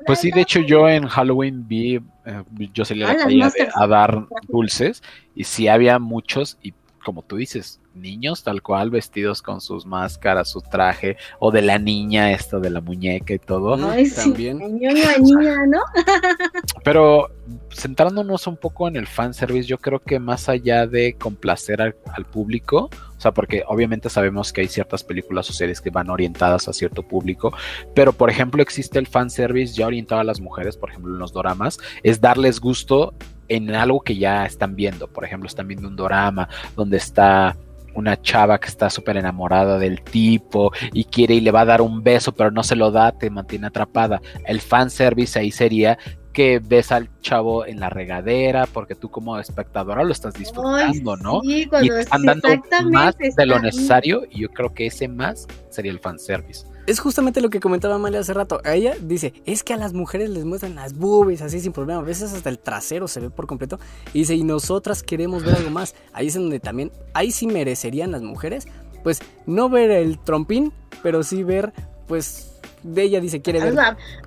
pues 0.07 0.21
sí, 0.21 0.31
de 0.31 0.43
hecho, 0.43 0.61
yo 0.61 0.89
en 0.89 1.07
Halloween 1.07 1.67
vi, 1.67 1.97
eh, 1.97 2.43
yo 2.73 2.85
salí 2.85 3.03
a 3.03 3.09
la 3.09 3.17
calle 3.17 3.71
a, 3.75 3.87
dar 3.87 4.27
dulces, 4.49 5.03
y 5.35 5.45
sí 5.45 5.69
había 5.69 5.99
muchos, 5.99 6.59
y 6.63 6.75
como 7.07 7.23
tú 7.23 7.37
dices, 7.37 7.81
niños 7.95 8.43
tal 8.43 8.63
cual, 8.63 8.91
vestidos 8.91 9.41
con 9.41 9.61
sus 9.61 9.87
máscaras, 9.87 10.51
su 10.51 10.61
traje, 10.61 11.17
o 11.39 11.53
de 11.53 11.63
la 11.63 11.79
niña, 11.79 12.33
esto 12.33 12.59
de 12.59 12.69
la 12.69 12.81
muñeca 12.81 13.33
y 13.33 13.39
todo. 13.39 13.77
Ay, 13.89 14.11
también. 14.11 14.59
niña, 14.59 15.67
¿no? 15.69 15.79
Pero 16.83 17.29
centrándonos 17.73 18.49
un 18.49 18.57
poco 18.57 18.89
en 18.89 18.97
el 18.97 19.07
fanservice, 19.07 19.69
yo 19.69 19.79
creo 19.79 20.01
que 20.01 20.19
más 20.19 20.49
allá 20.49 20.89
de 20.89 21.15
complacer 21.15 21.81
al, 21.81 21.95
público, 22.33 22.91
o 23.17 23.21
sea, 23.21 23.31
porque 23.31 23.63
obviamente 23.69 24.11
sabemos 24.11 24.53
que 24.53 24.63
hay 24.63 24.69
ciertas 24.69 25.05
películas 25.05 25.49
o 25.49 25.53
series 25.53 25.81
que 25.81 25.91
van 25.91 26.11
orientadas 26.11 26.67
a 26.67 26.73
cierto 26.73 27.05
público, 27.05 27.53
pero 27.95 28.13
por 28.13 28.31
ejemplo 28.31 28.63
existe 28.63 28.99
el 28.99 29.07
fanservice 29.07 29.75
ya 29.75 29.87
orientado 29.87 30.23
a 30.23 30.25
las 30.25 30.41
mujeres, 30.41 30.77
por 30.77 30.91
ejemplo 30.91 31.13
en 31.13 31.21
los 31.21 31.33
doramas, 31.33 31.79
es 32.03 32.21
darles 32.21 32.59
gusto 32.59 33.15
en 33.49 33.75
algo 33.75 34.01
que 34.01 34.17
ya 34.17 34.45
están 34.47 34.77
viendo. 34.77 35.09
Por 35.09 35.25
ejemplo, 35.25 35.47
están 35.47 35.69
viendo 35.69 35.89
un 35.89 35.97
dorama 35.97 36.49
donde 36.75 36.97
está 36.97 37.57
una 37.95 38.21
chava 38.21 38.59
que 38.59 38.69
está 38.69 38.91
súper 38.91 39.17
enamorada 39.17 39.79
del 39.79 40.03
tipo 40.03 40.71
y 40.93 41.05
quiere 41.05 41.35
y 41.35 41.41
le 41.41 41.51
va 41.51 41.63
a 41.63 41.65
dar 41.65 41.81
un 41.81 42.03
beso, 42.03 42.33
pero 42.33 42.51
no 42.51 42.63
se 42.63 42.77
lo 42.77 42.91
da, 42.91 43.13
te 43.13 43.31
mantiene 43.31 43.69
atrapada. 43.69 44.21
El 44.45 44.61
fanservice 44.61 45.39
ahí 45.39 45.51
sería 45.51 45.99
que 46.37 46.61
ves 46.63 46.93
al 46.93 47.09
chavo 47.23 47.65
en 47.65 47.81
la 47.81 47.89
regadera, 47.89 48.67
porque 48.67 48.95
tú 48.95 49.09
como 49.11 49.39
espectadora 49.39 50.05
lo 50.05 50.13
estás 50.13 50.35
disfrutando, 50.35 51.17
¿no? 51.17 51.41
y 51.43 51.67
están 51.99 52.25
dando 52.25 52.49
más 52.91 53.17
de 53.17 53.47
lo 53.47 53.59
necesario, 53.59 54.25
y 54.31 54.43
yo 54.43 54.51
creo 54.51 54.75
que 54.75 54.87
ese 54.87 55.09
más 55.09 55.47
sería 55.71 55.93
el 55.93 55.99
fanservice. 55.99 56.67
Es 56.87 57.01
justamente 57.01 57.41
lo 57.41 57.51
que 57.51 57.59
comentaba 57.59 57.97
Amalia 57.97 58.21
hace 58.21 58.33
rato. 58.33 58.61
Ella 58.65 58.95
dice, 59.01 59.35
es 59.45 59.65
que 59.65 59.75
a 59.75 59.77
las 59.77 59.93
mujeres 59.93 60.31
les 60.31 60.45
muestran 60.45 60.77
las 60.77 60.95
boobies 60.95 61.43
así 61.43 61.59
sin 61.61 61.73
problema. 61.73 62.01
A 62.01 62.05
veces 62.05 62.33
hasta 62.33 62.49
el 62.49 62.61
trasero 62.61 63.09
se 63.09 63.19
ve 63.19 63.31
por 63.31 63.49
completo. 63.49 63.81
Y 64.13 64.21
dice, 64.21 64.37
y 64.37 64.45
nosotras 64.45 65.03
queremos 65.03 65.45
ver 65.45 65.57
algo 65.57 65.71
más. 65.71 65.97
Ahí 66.13 66.29
es 66.29 66.35
donde 66.35 66.61
también, 66.61 66.93
ahí 67.13 67.33
sí 67.33 67.49
merecerían 67.49 68.13
las 68.13 68.23
mujeres, 68.23 68.69
pues 69.03 69.21
no 69.47 69.69
ver 69.69 69.91
el 69.91 70.19
trompín, 70.19 70.73
pero 71.03 71.25
sí 71.25 71.43
ver, 71.43 71.73
pues 72.07 72.53
de 72.85 73.03
ella 73.03 73.21
dice 73.21 73.43
quiere 73.43 73.59
ver. 73.59 73.77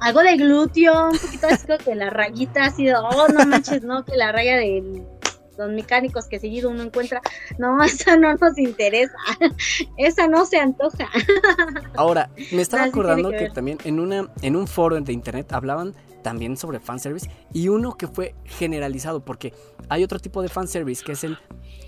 Algo, 0.02 0.22
de 0.22 0.36
glúteo, 0.36 1.12
un 1.12 1.18
poquito 1.18 1.48
así 1.48 1.66
que 1.84 1.96
la 1.96 2.10
rayita 2.10 2.66
ha 2.66 2.72
sido, 2.72 3.08
oh 3.08 3.28
no 3.30 3.46
manches, 3.46 3.84
no, 3.84 4.04
que 4.04 4.18
la 4.18 4.34
raya 4.34 4.58
de 4.58 5.04
los 5.60 5.70
mecánicos 5.72 6.28
que 6.28 6.40
seguido 6.40 6.70
uno 6.70 6.84
encuentra, 6.84 7.22
no, 7.58 7.84
esa 7.84 8.18
no 8.18 8.34
nos 8.34 8.58
interesa, 8.58 9.18
esa 9.98 10.28
no 10.28 10.46
se 10.46 10.58
antoja. 10.58 11.10
Ahora, 11.96 12.32
me 12.52 12.62
estaba 12.62 12.86
acordando 12.86 13.30
que, 13.32 13.50
también 13.50 13.78
en 13.84 14.00
una, 14.00 14.32
en 14.42 14.56
un 14.56 14.68
foro 14.68 15.00
de 15.00 15.14
internet 15.14 15.52
hablaban 15.52 15.94
también 16.24 16.58
sobre 16.58 16.80
fanservice 16.80 17.30
y 17.54 17.70
uno 17.70 17.96
que 17.96 18.08
fue 18.08 18.36
generalizado, 18.46 19.24
porque 19.24 19.54
hay 19.90 20.04
otro 20.04 20.20
tipo 20.20 20.42
de 20.42 20.50
fanservice 20.50 21.04
que 21.04 21.14
es 21.14 21.24
el 21.24 21.38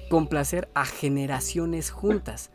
complacer 0.10 0.70
a 0.74 0.86
generaciones 0.86 1.90
juntas. 1.90 2.52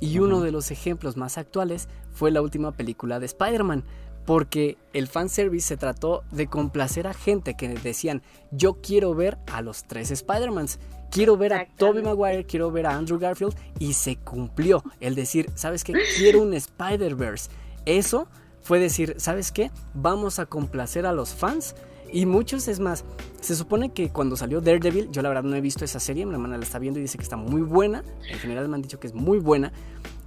Y 0.00 0.18
uno 0.18 0.40
de 0.40 0.50
los 0.50 0.70
ejemplos 0.70 1.16
más 1.16 1.36
actuales 1.36 1.88
fue 2.10 2.30
la 2.30 2.40
última 2.40 2.72
película 2.72 3.20
de 3.20 3.26
Spider-Man. 3.26 3.84
Porque 4.24 4.76
el 4.92 5.08
fanservice 5.08 5.68
se 5.68 5.76
trató 5.76 6.22
de 6.30 6.46
complacer 6.46 7.06
a 7.06 7.14
gente 7.14 7.54
que 7.54 7.68
decían, 7.68 8.22
yo 8.50 8.74
quiero 8.74 9.14
ver 9.14 9.38
a 9.52 9.62
los 9.62 9.84
tres 9.84 10.10
Spider-Mans, 10.10 10.78
quiero 11.10 11.36
ver 11.36 11.52
a 11.52 11.66
Tobey 11.76 12.02
Maguire, 12.02 12.44
quiero 12.44 12.70
ver 12.70 12.86
a 12.86 12.96
Andrew 12.96 13.18
Garfield, 13.18 13.54
y 13.78 13.94
se 13.94 14.16
cumplió 14.16 14.82
el 15.00 15.14
decir, 15.14 15.50
¿sabes 15.54 15.84
qué? 15.84 15.94
Quiero 16.16 16.42
un 16.42 16.54
Spider-Verse. 16.54 17.50
Eso 17.86 18.28
fue 18.62 18.78
decir, 18.78 19.14
¿sabes 19.18 19.52
qué? 19.52 19.70
Vamos 19.94 20.38
a 20.38 20.46
complacer 20.46 21.06
a 21.06 21.12
los 21.12 21.34
fans. 21.34 21.74
Y 22.12 22.26
muchos, 22.26 22.66
es 22.68 22.80
más, 22.80 23.04
se 23.40 23.54
supone 23.54 23.92
que 23.92 24.10
cuando 24.10 24.36
salió 24.36 24.60
Daredevil, 24.60 25.10
yo 25.12 25.22
la 25.22 25.28
verdad 25.28 25.44
no 25.44 25.54
he 25.54 25.60
visto 25.60 25.84
esa 25.84 26.00
serie, 26.00 26.26
mi 26.26 26.32
hermana 26.32 26.58
la 26.58 26.64
está 26.64 26.78
viendo 26.78 26.98
y 26.98 27.02
dice 27.02 27.18
que 27.18 27.22
está 27.22 27.36
muy 27.36 27.62
buena, 27.62 28.02
en 28.28 28.38
general 28.38 28.68
me 28.68 28.74
han 28.74 28.82
dicho 28.82 28.98
que 28.98 29.06
es 29.06 29.14
muy 29.14 29.38
buena, 29.38 29.72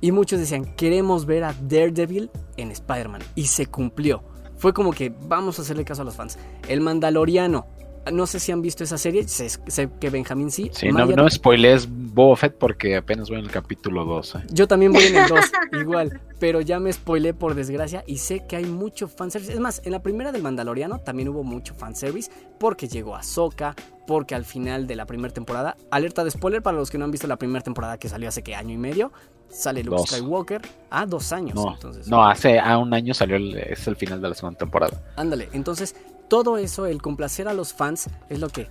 y 0.04 0.12
muchos 0.12 0.38
decían, 0.38 0.66
queremos 0.76 1.26
ver 1.26 1.46
a 1.46 1.56
Daredevil 1.62 2.30
en 2.58 2.72
Spider-Man. 2.72 3.22
Y 3.36 3.46
se 3.46 3.68
cumplió. 3.68 4.22
Fue 4.58 4.74
como 4.74 4.92
que 4.92 5.16
vamos 5.28 5.58
a 5.58 5.62
hacerle 5.62 5.86
caso 5.86 6.02
a 6.02 6.06
los 6.06 6.18
fans. 6.18 6.38
El 6.68 6.82
Mandaloriano. 6.82 7.68
No 8.12 8.28
sé 8.28 8.40
si 8.40 8.52
han 8.52 8.62
visto 8.62 8.84
esa 8.84 8.98
serie. 8.98 9.28
Sé, 9.28 9.90
que 10.00 10.10
Benjamín 10.10 10.52
sí. 10.52 10.70
Sí, 10.74 10.90
no, 10.90 11.06
no 11.06 11.30
spoilees 11.30 11.88
Boba 11.90 12.36
Fett 12.36 12.58
porque 12.58 12.98
apenas 12.98 13.30
voy 13.30 13.40
en 13.40 13.46
el 13.46 13.52
capítulo 13.52 14.06
2. 14.06 14.36
¿eh? 14.36 14.40
Yo 14.52 14.68
también 14.68 14.92
voy 14.92 15.04
en 15.04 15.16
el 15.16 15.28
2, 15.28 15.40
igual. 15.82 16.22
Pero 16.40 16.62
ya 16.62 16.80
me 16.80 16.92
spoilé 16.92 17.34
por 17.34 17.56
desgracia 17.56 18.04
y 18.06 18.18
sé 18.18 18.46
que 18.46 18.56
hay 18.56 18.66
mucho 18.66 19.08
fanservice. 19.08 19.54
Es 19.54 19.60
más, 19.60 19.82
en 19.86 19.92
la 19.94 20.02
primera 20.02 20.32
del 20.32 20.44
Mandaloriano 20.44 21.00
también 21.00 21.30
hubo 21.30 21.44
mucho 21.44 21.74
fanservice 21.74 22.30
porque 22.60 22.88
llegó 22.88 23.16
a 23.16 23.24
Soka, 23.24 23.76
porque 24.06 24.36
al 24.36 24.46
final 24.46 24.86
de 24.86 24.96
la 24.96 25.06
primera 25.06 25.34
temporada, 25.34 25.78
alerta 25.90 26.24
de 26.24 26.32
spoiler 26.32 26.62
para 26.62 26.78
los 26.78 26.92
que 26.92 26.98
no 26.98 27.06
han 27.06 27.12
visto 27.12 27.28
la 27.28 27.38
primera 27.38 27.64
temporada 27.64 27.98
que 27.98 28.10
salió 28.10 28.30
hace 28.30 28.44
que 28.44 28.56
año 28.56 28.74
y 28.74 28.78
medio, 28.78 29.12
sale 29.50 29.84
Luke 29.84 30.04
Skywalker. 30.08 30.62
Ah, 30.90 31.06
dos 31.06 31.32
años. 31.32 31.56
No, 31.56 31.74
entonces. 31.74 32.08
no 32.08 32.28
hace 32.28 32.60
a 32.60 32.78
un 32.78 32.94
año 32.94 33.14
salió, 33.14 33.38
es 33.38 33.88
el 33.88 33.96
final 33.96 34.22
de 34.22 34.30
la 34.30 34.36
segunda 34.36 34.58
temporada. 34.58 35.02
Ándale, 35.16 35.50
entonces 35.54 35.96
todo 36.34 36.58
eso, 36.58 36.88
el 36.88 37.00
complacer 37.00 37.48
a 37.48 37.54
los 37.54 37.76
fans, 37.76 38.10
es 38.28 38.40
lo 38.40 38.50
que... 38.50 38.68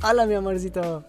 ¡Hala, 0.00 0.24
mi 0.24 0.32
amorcito! 0.32 1.04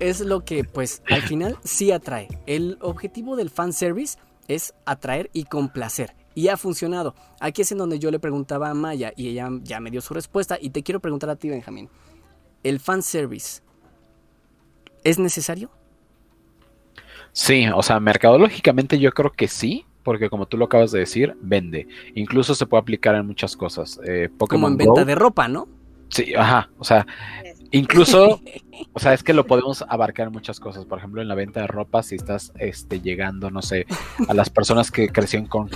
Es 0.00 0.20
lo 0.20 0.44
que, 0.44 0.64
pues, 0.64 1.02
al 1.10 1.22
final 1.22 1.56
sí 1.64 1.92
atrae. 1.92 2.28
El 2.44 2.76
objetivo 2.82 3.36
del 3.36 3.48
fanservice 3.48 4.18
es 4.46 4.74
atraer 4.84 5.30
y 5.32 5.44
complacer. 5.44 6.14
Y 6.34 6.48
ha 6.48 6.58
funcionado. 6.58 7.14
Aquí 7.40 7.62
es 7.62 7.72
en 7.72 7.78
donde 7.78 7.98
yo 7.98 8.10
le 8.10 8.18
preguntaba 8.18 8.68
a 8.68 8.74
Maya 8.74 9.14
y 9.16 9.28
ella 9.28 9.48
ya 9.62 9.80
me 9.80 9.90
dio 9.90 10.02
su 10.02 10.12
respuesta. 10.12 10.58
Y 10.60 10.70
te 10.70 10.82
quiero 10.82 11.00
preguntar 11.00 11.30
a 11.30 11.36
ti, 11.36 11.48
Benjamín. 11.48 11.88
¿El 12.62 12.80
fanservice 12.80 13.62
es 15.04 15.18
necesario? 15.18 15.70
Sí, 17.32 17.64
o 17.74 17.82
sea, 17.82 17.98
mercadológicamente 17.98 18.98
yo 18.98 19.10
creo 19.12 19.32
que 19.32 19.48
sí, 19.48 19.86
porque 20.08 20.30
como 20.30 20.46
tú 20.46 20.56
lo 20.56 20.64
acabas 20.64 20.90
de 20.90 21.00
decir, 21.00 21.36
vende. 21.42 21.86
Incluso 22.14 22.54
se 22.54 22.64
puede 22.64 22.80
aplicar 22.80 23.14
en 23.14 23.26
muchas 23.26 23.58
cosas. 23.58 24.00
Eh, 24.06 24.30
como 24.38 24.66
en 24.66 24.78
venta 24.78 25.04
de 25.04 25.14
ropa, 25.14 25.48
¿no? 25.48 25.68
Sí, 26.08 26.34
ajá, 26.34 26.70
o 26.78 26.84
sea, 26.84 27.06
incluso, 27.72 28.40
o 28.94 28.98
sea, 28.98 29.12
es 29.12 29.22
que 29.22 29.34
lo 29.34 29.46
podemos 29.46 29.84
abarcar 29.86 30.28
en 30.28 30.32
muchas 30.32 30.60
cosas. 30.60 30.86
Por 30.86 30.96
ejemplo, 30.96 31.20
en 31.20 31.28
la 31.28 31.34
venta 31.34 31.60
de 31.60 31.66
ropa, 31.66 32.02
si 32.02 32.14
estás 32.14 32.54
este, 32.58 33.02
llegando, 33.02 33.50
no 33.50 33.60
sé, 33.60 33.84
a 34.26 34.32
las 34.32 34.48
personas 34.48 34.90
que 34.90 35.10
crecieron 35.10 35.46
con, 35.46 35.68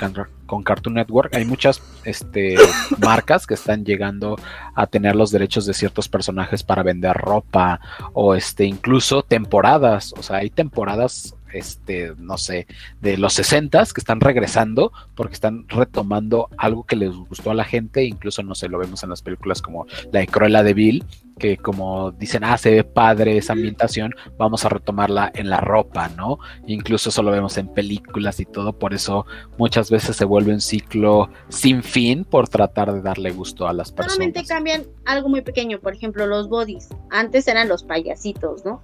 con 0.46 0.62
Cartoon 0.62 0.94
Network, 0.94 1.34
hay 1.36 1.44
muchas 1.44 1.82
este, 2.04 2.56
marcas 3.00 3.46
que 3.46 3.52
están 3.52 3.84
llegando 3.84 4.38
a 4.74 4.86
tener 4.86 5.14
los 5.14 5.30
derechos 5.30 5.66
de 5.66 5.74
ciertos 5.74 6.08
personajes 6.08 6.62
para 6.62 6.82
vender 6.82 7.18
ropa 7.18 7.80
o 8.14 8.34
este, 8.34 8.64
incluso 8.64 9.22
temporadas. 9.22 10.14
O 10.16 10.22
sea, 10.22 10.38
hay 10.38 10.48
temporadas 10.48 11.36
este, 11.52 12.14
no 12.18 12.38
sé, 12.38 12.66
de 13.00 13.16
los 13.16 13.34
60 13.34 13.72
que 13.72 14.00
están 14.00 14.20
regresando 14.20 14.92
porque 15.14 15.34
están 15.34 15.66
retomando 15.68 16.48
algo 16.58 16.84
que 16.84 16.96
les 16.96 17.10
gustó 17.10 17.50
a 17.50 17.54
la 17.54 17.64
gente, 17.64 18.04
incluso 18.04 18.42
no 18.42 18.54
sé, 18.54 18.68
lo 18.68 18.78
vemos 18.78 19.02
en 19.02 19.10
las 19.10 19.22
películas 19.22 19.62
como 19.62 19.86
La 20.12 20.20
de 20.20 20.62
de 20.62 20.74
Vil, 20.74 21.04
que 21.38 21.56
como 21.56 22.12
dicen, 22.12 22.44
ah, 22.44 22.56
se 22.58 22.70
ve 22.70 22.84
padre 22.84 23.36
esa 23.36 23.52
ambientación, 23.52 24.14
vamos 24.38 24.64
a 24.64 24.68
retomarla 24.68 25.30
en 25.34 25.50
la 25.50 25.60
ropa, 25.60 26.08
¿no? 26.08 26.38
Incluso 26.66 27.08
eso 27.10 27.22
lo 27.22 27.30
vemos 27.30 27.58
en 27.58 27.68
películas 27.68 28.40
y 28.40 28.44
todo, 28.44 28.78
por 28.78 28.94
eso 28.94 29.26
muchas 29.58 29.90
veces 29.90 30.16
se 30.16 30.24
vuelve 30.24 30.52
un 30.52 30.60
ciclo 30.60 31.30
sin 31.48 31.82
fin 31.82 32.24
por 32.24 32.48
tratar 32.48 32.92
de 32.92 33.02
darle 33.02 33.30
gusto 33.30 33.66
a 33.66 33.72
las 33.72 33.92
personas. 33.92 34.14
Solamente 34.14 34.44
cambian 34.44 34.84
algo 35.04 35.28
muy 35.28 35.42
pequeño, 35.42 35.80
por 35.80 35.94
ejemplo, 35.94 36.26
los 36.26 36.48
bodies. 36.48 36.88
Antes 37.10 37.48
eran 37.48 37.68
los 37.68 37.82
payasitos, 37.82 38.64
¿no? 38.64 38.82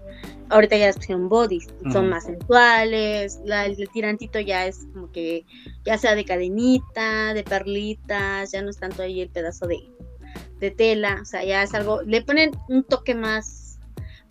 Ahorita 0.51 0.77
ya 0.77 0.93
son 0.95 1.29
bodies, 1.29 1.69
son 1.93 2.09
más 2.09 2.25
sensuales, 2.25 3.39
el 3.47 3.89
tirantito 3.91 4.41
ya 4.41 4.67
es 4.67 4.87
como 4.95 5.13
que 5.13 5.45
ya 5.85 5.99
sea 5.99 6.15
de 6.15 6.25
cadenita, 6.25 7.35
de 7.35 7.45
perlitas, 7.45 8.53
ya 8.53 8.63
no 8.63 8.71
es 8.71 8.79
tanto 8.79 9.03
ahí 9.03 9.21
el 9.21 9.29
pedazo 9.29 9.67
de 9.67 9.79
de 10.61 10.71
tela, 10.71 11.19
o 11.23 11.25
sea, 11.25 11.45
ya 11.45 11.63
es 11.63 11.75
algo, 11.75 12.03
le 12.03 12.23
ponen 12.23 12.51
un 12.69 12.85
toque 12.85 13.15
más 13.15 13.68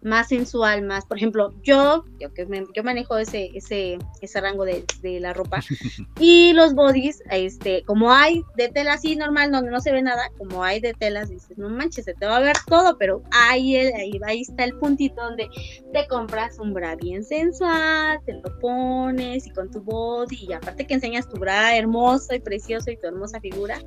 más 0.02 0.28
sensual, 0.28 0.84
más, 0.84 1.06
por 1.06 1.18
ejemplo, 1.18 1.54
yo, 1.64 2.06
yo 2.20 2.34
que 2.34 2.48
yo 2.76 2.84
manejo 2.84 3.18
ese, 3.18 3.50
ese, 3.54 3.98
ese 4.22 4.42
rango 4.42 4.66
de, 4.66 4.86
la 5.20 5.34
ropa, 5.34 5.60
y 6.20 6.54
los 6.54 6.74
bodies, 6.74 7.24
este, 7.32 7.84
como 7.84 8.12
hay 8.12 8.44
de 8.56 8.70
tela 8.70 8.94
así 8.94 9.16
normal, 9.16 9.52
donde 9.52 9.72
no 9.72 9.80
se 9.80 9.92
ve 9.92 10.02
nada, 10.02 10.30
como 10.38 10.64
hay 10.64 10.80
de 10.80 10.94
telas, 10.94 11.30
dices, 11.30 11.58
no 11.58 11.70
manches, 11.70 12.06
se 12.06 12.14
te 12.14 12.26
va 12.26 12.38
a 12.38 12.42
ver 12.42 12.58
todo, 12.68 12.98
pero 12.98 13.24
ahí, 13.32 13.76
ahí, 13.76 14.20
ahí 14.26 14.42
está 14.42 14.64
el 14.64 14.78
puntito 14.78 15.22
donde 15.22 15.50
te 15.94 16.08
compras 16.08 16.60
un 16.60 16.74
bra 16.74 16.96
bien 16.96 17.24
sensual, 17.24 18.20
te 18.26 18.34
lo 18.34 18.60
pones 18.60 19.48
y 19.48 19.50
con 19.52 19.72
tu 19.72 19.82
body, 19.82 20.46
y 20.48 20.54
aparte 20.54 20.86
que 20.86 20.94
enseñas 20.94 21.28
tu 21.28 21.38
bra 21.38 21.76
hermoso 21.76 22.36
y 22.36 22.40
precioso 22.40 22.92
y 22.92 22.98
tu 22.98 23.08
hermosa 23.08 23.40
figura, 23.40 23.80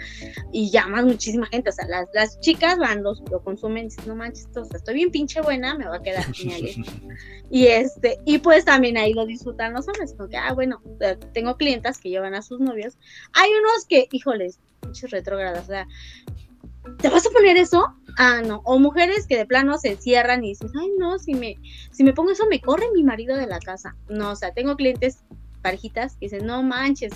y 0.52 0.70
llamas 0.70 1.04
muchísima 1.04 1.46
gente, 1.46 1.70
o 1.70 1.72
sea, 1.72 1.86
las, 1.86 2.08
las 2.14 2.40
chicas 2.40 2.78
van, 2.78 3.02
los, 3.02 3.22
lo 3.30 3.42
consumen, 3.42 3.84
y 3.84 3.88
dices, 3.88 4.06
no 4.06 4.16
manches, 4.16 4.48
estoy 4.74 4.94
bien 4.94 5.10
pinche 5.10 5.40
buena, 5.40 5.74
me 5.74 5.86
va 5.86 5.99
a 6.00 6.02
quedar 6.02 6.34
genial. 6.34 6.62
y 7.50 7.66
este, 7.66 8.18
y 8.24 8.38
pues 8.38 8.64
también 8.64 8.96
ahí 8.96 9.12
lo 9.12 9.26
disfrutan 9.26 9.72
los 9.72 9.86
hombres, 9.88 10.14
porque, 10.16 10.36
ah, 10.36 10.52
bueno, 10.52 10.82
tengo 11.32 11.56
clientas 11.56 11.98
que 11.98 12.10
llevan 12.10 12.34
a 12.34 12.42
sus 12.42 12.60
novios. 12.60 12.98
Hay 13.32 13.50
unos 13.50 13.86
que, 13.86 14.08
híjoles, 14.10 14.58
muchos 14.84 15.10
retrógradas, 15.10 15.64
o 15.64 15.66
sea, 15.66 15.86
¿te 16.98 17.08
vas 17.08 17.26
a 17.26 17.30
poner 17.30 17.56
eso? 17.56 17.94
Ah, 18.18 18.42
no. 18.44 18.62
O 18.64 18.78
mujeres 18.78 19.26
que 19.26 19.36
de 19.36 19.46
plano 19.46 19.78
se 19.78 19.96
cierran 19.96 20.44
y 20.44 20.48
dicen, 20.48 20.70
ay, 20.78 20.90
no, 20.98 21.18
si 21.18 21.34
me, 21.34 21.56
si 21.90 22.04
me 22.04 22.12
pongo 22.12 22.32
eso 22.32 22.46
me 22.46 22.60
corre 22.60 22.86
mi 22.92 23.02
marido 23.02 23.36
de 23.36 23.46
la 23.46 23.60
casa. 23.60 23.96
No, 24.08 24.32
o 24.32 24.36
sea, 24.36 24.52
tengo 24.52 24.76
clientes 24.76 25.22
parejitas 25.62 26.14
que 26.14 26.26
dicen, 26.26 26.46
no 26.46 26.62
manches, 26.62 27.12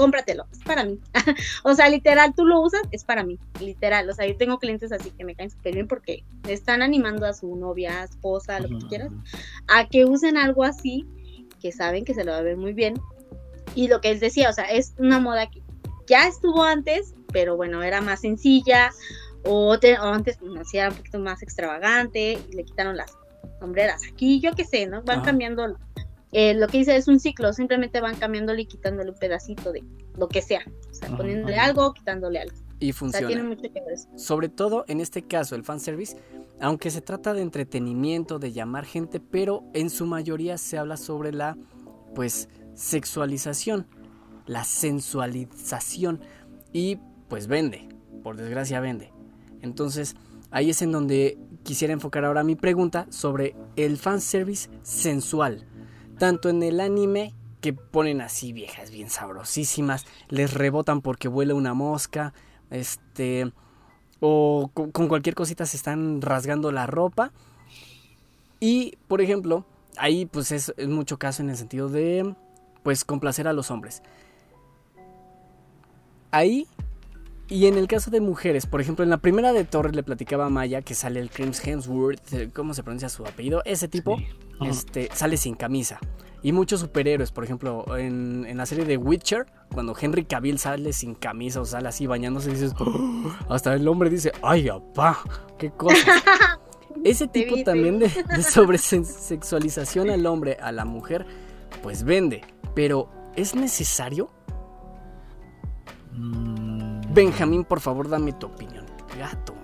cómpratelo, 0.00 0.46
es 0.50 0.60
para 0.60 0.82
mí. 0.82 0.98
o 1.62 1.74
sea, 1.74 1.90
literal, 1.90 2.32
tú 2.34 2.46
lo 2.46 2.62
usas, 2.62 2.80
es 2.90 3.04
para 3.04 3.22
mí, 3.22 3.38
literal. 3.60 4.08
O 4.08 4.14
sea, 4.14 4.26
yo 4.26 4.34
tengo 4.34 4.58
clientes 4.58 4.92
así 4.92 5.10
que 5.10 5.26
me 5.26 5.34
caen 5.34 5.50
súper 5.50 5.74
bien 5.74 5.86
porque 5.86 6.24
están 6.48 6.80
animando 6.80 7.26
a 7.26 7.34
su 7.34 7.54
novia, 7.54 8.02
esposa, 8.04 8.60
lo 8.60 8.68
que 8.68 8.76
tú 8.76 8.88
quieras, 8.88 9.12
a 9.68 9.86
que 9.88 10.06
usen 10.06 10.38
algo 10.38 10.64
así, 10.64 11.06
que 11.60 11.70
saben 11.70 12.06
que 12.06 12.14
se 12.14 12.24
lo 12.24 12.32
va 12.32 12.38
a 12.38 12.42
ver 12.42 12.56
muy 12.56 12.72
bien. 12.72 12.94
Y 13.74 13.88
lo 13.88 14.00
que 14.00 14.10
él 14.10 14.20
decía, 14.20 14.48
o 14.48 14.54
sea, 14.54 14.64
es 14.64 14.94
una 14.96 15.20
moda 15.20 15.50
que 15.50 15.60
ya 16.06 16.26
estuvo 16.26 16.62
antes, 16.62 17.12
pero 17.30 17.58
bueno, 17.58 17.82
era 17.82 18.00
más 18.00 18.22
sencilla, 18.22 18.92
o, 19.44 19.76
antes 20.00 20.38
pues, 20.38 20.74
era 20.74 20.88
un 20.88 20.94
poquito 20.94 21.18
más 21.18 21.42
extravagante, 21.42 22.38
y 22.50 22.56
le 22.56 22.64
quitaron 22.64 22.96
las 22.96 23.18
sombreras 23.58 24.00
aquí, 24.10 24.40
yo 24.40 24.54
qué 24.54 24.64
sé, 24.64 24.86
¿no? 24.86 25.02
Van 25.02 25.20
cambiando 25.20 25.76
eh, 26.32 26.54
lo 26.54 26.68
que 26.68 26.78
dice 26.78 26.96
es 26.96 27.08
un 27.08 27.18
ciclo, 27.18 27.52
simplemente 27.52 28.00
van 28.00 28.16
cambiándole 28.16 28.62
y 28.62 28.66
quitándole 28.66 29.10
un 29.10 29.18
pedacito 29.18 29.72
de 29.72 29.82
lo 30.16 30.28
que 30.28 30.42
sea, 30.42 30.62
o 30.90 30.94
sea, 30.94 31.16
poniéndole 31.16 31.56
algo, 31.56 31.92
quitándole 31.92 32.40
algo. 32.40 32.56
Y 32.78 32.92
funciona. 32.92 33.26
tiene 33.26 33.42
mucho 33.42 33.62
que 33.62 33.80
ver 33.80 33.98
Sobre 34.16 34.48
todo 34.48 34.84
en 34.88 35.00
este 35.00 35.22
caso, 35.22 35.54
el 35.54 35.64
fanservice, 35.64 36.16
aunque 36.60 36.90
se 36.90 37.00
trata 37.00 37.34
de 37.34 37.42
entretenimiento, 37.42 38.38
de 38.38 38.52
llamar 38.52 38.86
gente, 38.86 39.20
pero 39.20 39.64
en 39.74 39.90
su 39.90 40.06
mayoría 40.06 40.56
se 40.56 40.78
habla 40.78 40.96
sobre 40.96 41.32
la, 41.32 41.58
pues, 42.14 42.48
sexualización, 42.74 43.86
la 44.46 44.64
sensualización 44.64 46.20
y 46.72 46.98
pues 47.28 47.48
vende, 47.48 47.88
por 48.22 48.36
desgracia 48.36 48.80
vende. 48.80 49.12
Entonces, 49.62 50.16
ahí 50.50 50.70
es 50.70 50.80
en 50.80 50.92
donde 50.92 51.38
quisiera 51.64 51.92
enfocar 51.92 52.24
ahora 52.24 52.44
mi 52.44 52.56
pregunta 52.56 53.06
sobre 53.10 53.54
el 53.76 53.98
fanservice 53.98 54.70
sensual 54.82 55.66
tanto 56.20 56.50
en 56.50 56.62
el 56.62 56.80
anime 56.80 57.32
que 57.62 57.72
ponen 57.72 58.20
así 58.20 58.52
viejas 58.52 58.90
bien 58.90 59.08
sabrosísimas, 59.08 60.04
les 60.28 60.52
rebotan 60.52 61.00
porque 61.00 61.28
vuela 61.28 61.54
una 61.54 61.72
mosca, 61.72 62.34
este, 62.68 63.50
o 64.20 64.70
con, 64.74 64.90
cualquier 65.08 65.34
cosita 65.34 65.64
se 65.64 65.78
están 65.78 66.20
rasgando 66.20 66.72
la 66.72 66.86
ropa. 66.86 67.32
Y, 68.60 68.98
por 69.08 69.22
ejemplo, 69.22 69.64
ahí 69.96 70.26
pues 70.26 70.52
es, 70.52 70.74
mucho 70.86 71.18
caso 71.18 71.42
en 71.42 71.48
el 71.48 71.56
sentido 71.56 71.88
de, 71.88 72.34
pues, 72.82 73.06
complacer 73.06 73.48
a 73.48 73.54
los 73.54 73.70
hombres. 73.70 74.02
Ahí, 76.32 76.68
y 77.50 77.66
en 77.66 77.76
el 77.76 77.88
caso 77.88 78.10
de 78.10 78.20
mujeres, 78.20 78.64
por 78.66 78.80
ejemplo, 78.80 79.02
en 79.02 79.10
la 79.10 79.18
primera 79.18 79.52
de 79.52 79.64
Torres 79.64 79.94
le 79.94 80.04
platicaba 80.04 80.46
a 80.46 80.50
Maya 80.50 80.82
que 80.82 80.94
sale 80.94 81.18
el 81.20 81.30
Crims 81.30 81.66
Hemsworth, 81.66 82.52
¿cómo 82.54 82.74
se 82.74 82.82
pronuncia 82.84 83.08
su 83.08 83.26
apellido? 83.26 83.60
Ese 83.64 83.88
tipo 83.88 84.16
este, 84.64 85.08
sale 85.12 85.36
sin 85.36 85.56
camisa. 85.56 85.98
Y 86.42 86.52
muchos 86.52 86.80
superhéroes, 86.80 87.32
por 87.32 87.44
ejemplo, 87.44 87.96
en, 87.98 88.46
en 88.48 88.56
la 88.56 88.64
serie 88.64 88.84
de 88.84 88.96
Witcher, 88.96 89.46
cuando 89.74 89.94
Henry 90.00 90.24
Cavill 90.24 90.58
sale 90.58 90.92
sin 90.92 91.14
camisa 91.14 91.60
o 91.60 91.64
sale 91.64 91.88
así 91.88 92.06
bañándose, 92.06 92.50
dices, 92.50 92.72
"Oh", 92.78 93.30
hasta 93.50 93.74
el 93.74 93.86
hombre 93.88 94.08
dice, 94.08 94.32
ay, 94.42 94.68
apá, 94.68 95.18
qué 95.58 95.70
cosa. 95.70 95.96
Ese 97.04 97.28
tipo 97.28 97.56
también 97.64 97.98
de, 97.98 98.08
de 98.08 98.42
sobresexualización 98.42 100.08
al 100.10 100.24
hombre, 100.26 100.56
a 100.60 100.70
la 100.72 100.84
mujer, 100.84 101.26
pues 101.82 102.04
vende. 102.04 102.42
Pero, 102.74 103.10
¿es 103.36 103.54
necesario? 103.54 104.30
Mm, 106.12 106.49
Benjamín, 107.12 107.64
por 107.64 107.80
favor, 107.80 108.08
dame 108.08 108.32
tu 108.32 108.46
opinión. 108.46 108.84
Gato. 109.18 109.54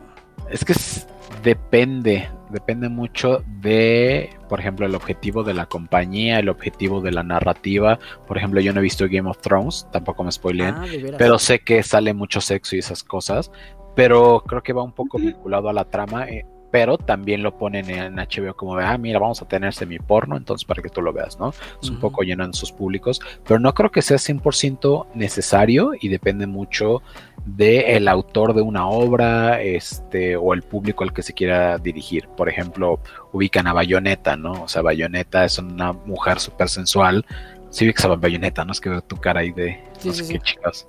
Es 0.51 0.65
que 0.65 0.73
es- 0.73 1.07
depende, 1.43 2.29
depende 2.51 2.89
mucho 2.89 3.43
de, 3.61 4.31
por 4.49 4.61
ejemplo, 4.61 4.87
el 4.87 4.95
objetivo 4.95 5.43
de 5.45 5.55
la 5.55 5.67
compañía, 5.67 6.39
el 6.39 6.49
objetivo 6.49 7.01
de 7.01 7.13
la 7.13 7.23
narrativa. 7.23 7.99
Por 8.27 8.37
ejemplo, 8.39 8.61
yo 8.61 8.73
no 8.73 8.81
he 8.81 8.83
visto 8.83 9.07
Game 9.11 9.29
of 9.29 9.39
Thrones, 9.39 9.87
tampoco 9.93 10.25
me 10.25 10.33
spoileen, 10.33 10.75
Ah, 10.75 10.87
pero 11.19 11.39
sé 11.39 11.61
que 11.61 11.83
sale 11.83 12.15
mucho 12.15 12.41
sexo 12.41 12.77
y 12.77 12.81
esas 12.81 13.03
cosas, 13.03 13.51
pero 13.95 14.43
creo 14.47 14.63
que 14.63 14.73
va 14.73 14.83
un 14.83 14.93
poco 14.93 15.19
vinculado 15.19 15.69
a 15.69 15.73
la 15.73 15.85
trama, 15.85 16.29
eh, 16.29 16.45
pero 16.77 16.99
también 16.99 17.43
lo 17.43 17.57
ponen 17.57 17.89
en 17.89 18.17
HBO 18.17 18.55
como 18.55 18.77
de, 18.77 18.85
ah, 18.85 18.99
mira, 18.99 19.19
vamos 19.19 19.41
a 19.41 19.49
tener 19.49 19.73
semi 19.73 19.99
porno, 19.99 20.37
entonces 20.37 20.67
para 20.67 20.83
que 20.83 20.91
tú 20.91 21.01
lo 21.01 21.11
veas, 21.11 21.39
¿no? 21.41 21.55
Es 21.83 21.89
un 21.89 21.99
poco 21.99 22.23
llenan 22.23 22.53
sus 22.53 22.71
públicos, 22.71 23.19
pero 23.47 23.59
no 23.59 23.73
creo 23.73 23.91
que 23.91 24.03
sea 24.03 24.19
100% 24.19 25.07
necesario 25.15 25.93
y 25.99 26.09
depende 26.09 26.47
mucho 26.47 27.01
del 27.47 28.07
autor 28.09 28.53
de 28.53 28.61
una 28.61 28.89
obra 28.89 29.63
este, 29.63 30.37
o 30.37 30.53
el 30.53 30.65
público 30.65 31.03
al 31.03 31.15
que 31.15 31.23
se 31.23 31.33
quiera 31.33 31.79
dirigir. 31.79 32.29
Por 32.29 32.51
ejemplo, 32.51 33.01
ubican 33.33 33.67
a 33.69 33.73
Bayonetta, 33.73 34.37
¿no? 34.37 34.65
O 34.65 34.69
sea, 34.69 34.83
Bayonetta 34.83 35.47
es 35.47 35.59
una 35.59 35.95
mujer 35.95 36.41
súper 36.41 36.69
sensual. 36.69 37.25
Sí, 37.71 37.91
que 37.91 38.03
saben 38.03 38.21
Bayonetta, 38.21 38.67
¿no? 38.67 38.73
Es 38.73 38.83
que 38.83 38.91
veo 38.91 39.01
tu 39.01 39.17
cara 39.17 39.41
ahí 39.41 39.53
de 39.53 39.83
Sí, 39.99 40.09
no 40.09 40.15
sí, 40.15 40.19
sé 40.19 40.25
sí. 40.25 40.33
qué 40.35 40.41
chicas. 40.41 40.87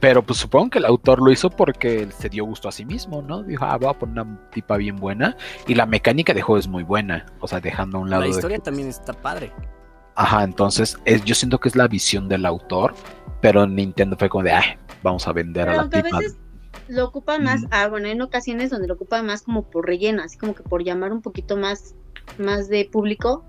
Pero 0.00 0.22
pues 0.22 0.38
supongo 0.38 0.70
que 0.70 0.78
el 0.78 0.84
autor 0.84 1.22
lo 1.22 1.32
hizo 1.32 1.48
porque 1.48 2.08
se 2.18 2.28
dio 2.28 2.44
gusto 2.44 2.68
a 2.68 2.72
sí 2.72 2.84
mismo, 2.84 3.22
¿no? 3.22 3.42
Dijo, 3.42 3.64
ah, 3.64 3.76
voy 3.78 3.88
a 3.88 3.94
poner 3.94 4.24
una 4.24 4.50
tipa 4.50 4.76
bien 4.76 4.96
buena. 4.96 5.36
Y 5.66 5.74
la 5.74 5.86
mecánica 5.86 6.34
de 6.34 6.42
juego 6.42 6.58
es 6.58 6.68
muy 6.68 6.82
buena. 6.82 7.24
O 7.40 7.48
sea, 7.48 7.60
dejando 7.60 7.98
a 7.98 8.00
un 8.02 8.10
lado 8.10 8.22
La 8.22 8.28
historia 8.28 8.58
también 8.58 8.88
está 8.88 9.14
padre. 9.14 9.52
Ajá, 10.14 10.44
entonces 10.44 10.98
es, 11.04 11.24
yo 11.24 11.34
siento 11.34 11.58
que 11.58 11.68
es 11.68 11.76
la 11.76 11.88
visión 11.88 12.28
del 12.28 12.46
autor, 12.46 12.94
pero 13.40 13.66
Nintendo 13.66 14.16
fue 14.18 14.28
como 14.28 14.44
de, 14.44 14.52
ay, 14.52 14.64
vamos 15.02 15.26
a 15.28 15.32
vender 15.32 15.64
Pero 15.64 15.72
a 15.72 15.74
la 15.76 15.82
aunque 15.82 15.98
a 15.98 16.02
tipa. 16.02 16.18
veces 16.18 16.38
lo 16.88 17.04
ocupan 17.04 17.42
más, 17.44 17.60
Ujú. 17.60 17.68
ah, 17.72 17.88
bueno, 17.88 18.08
en 18.08 18.20
ocasiones 18.22 18.70
donde 18.70 18.88
lo 18.88 18.94
ocupan 18.94 19.26
más 19.26 19.42
como 19.42 19.62
por 19.70 19.86
relleno, 19.86 20.22
así 20.22 20.38
como 20.38 20.54
que 20.54 20.62
por 20.62 20.84
llamar 20.84 21.12
un 21.12 21.20
poquito 21.20 21.56
más, 21.56 21.94
más 22.38 22.68
de 22.68 22.88
público, 22.90 23.44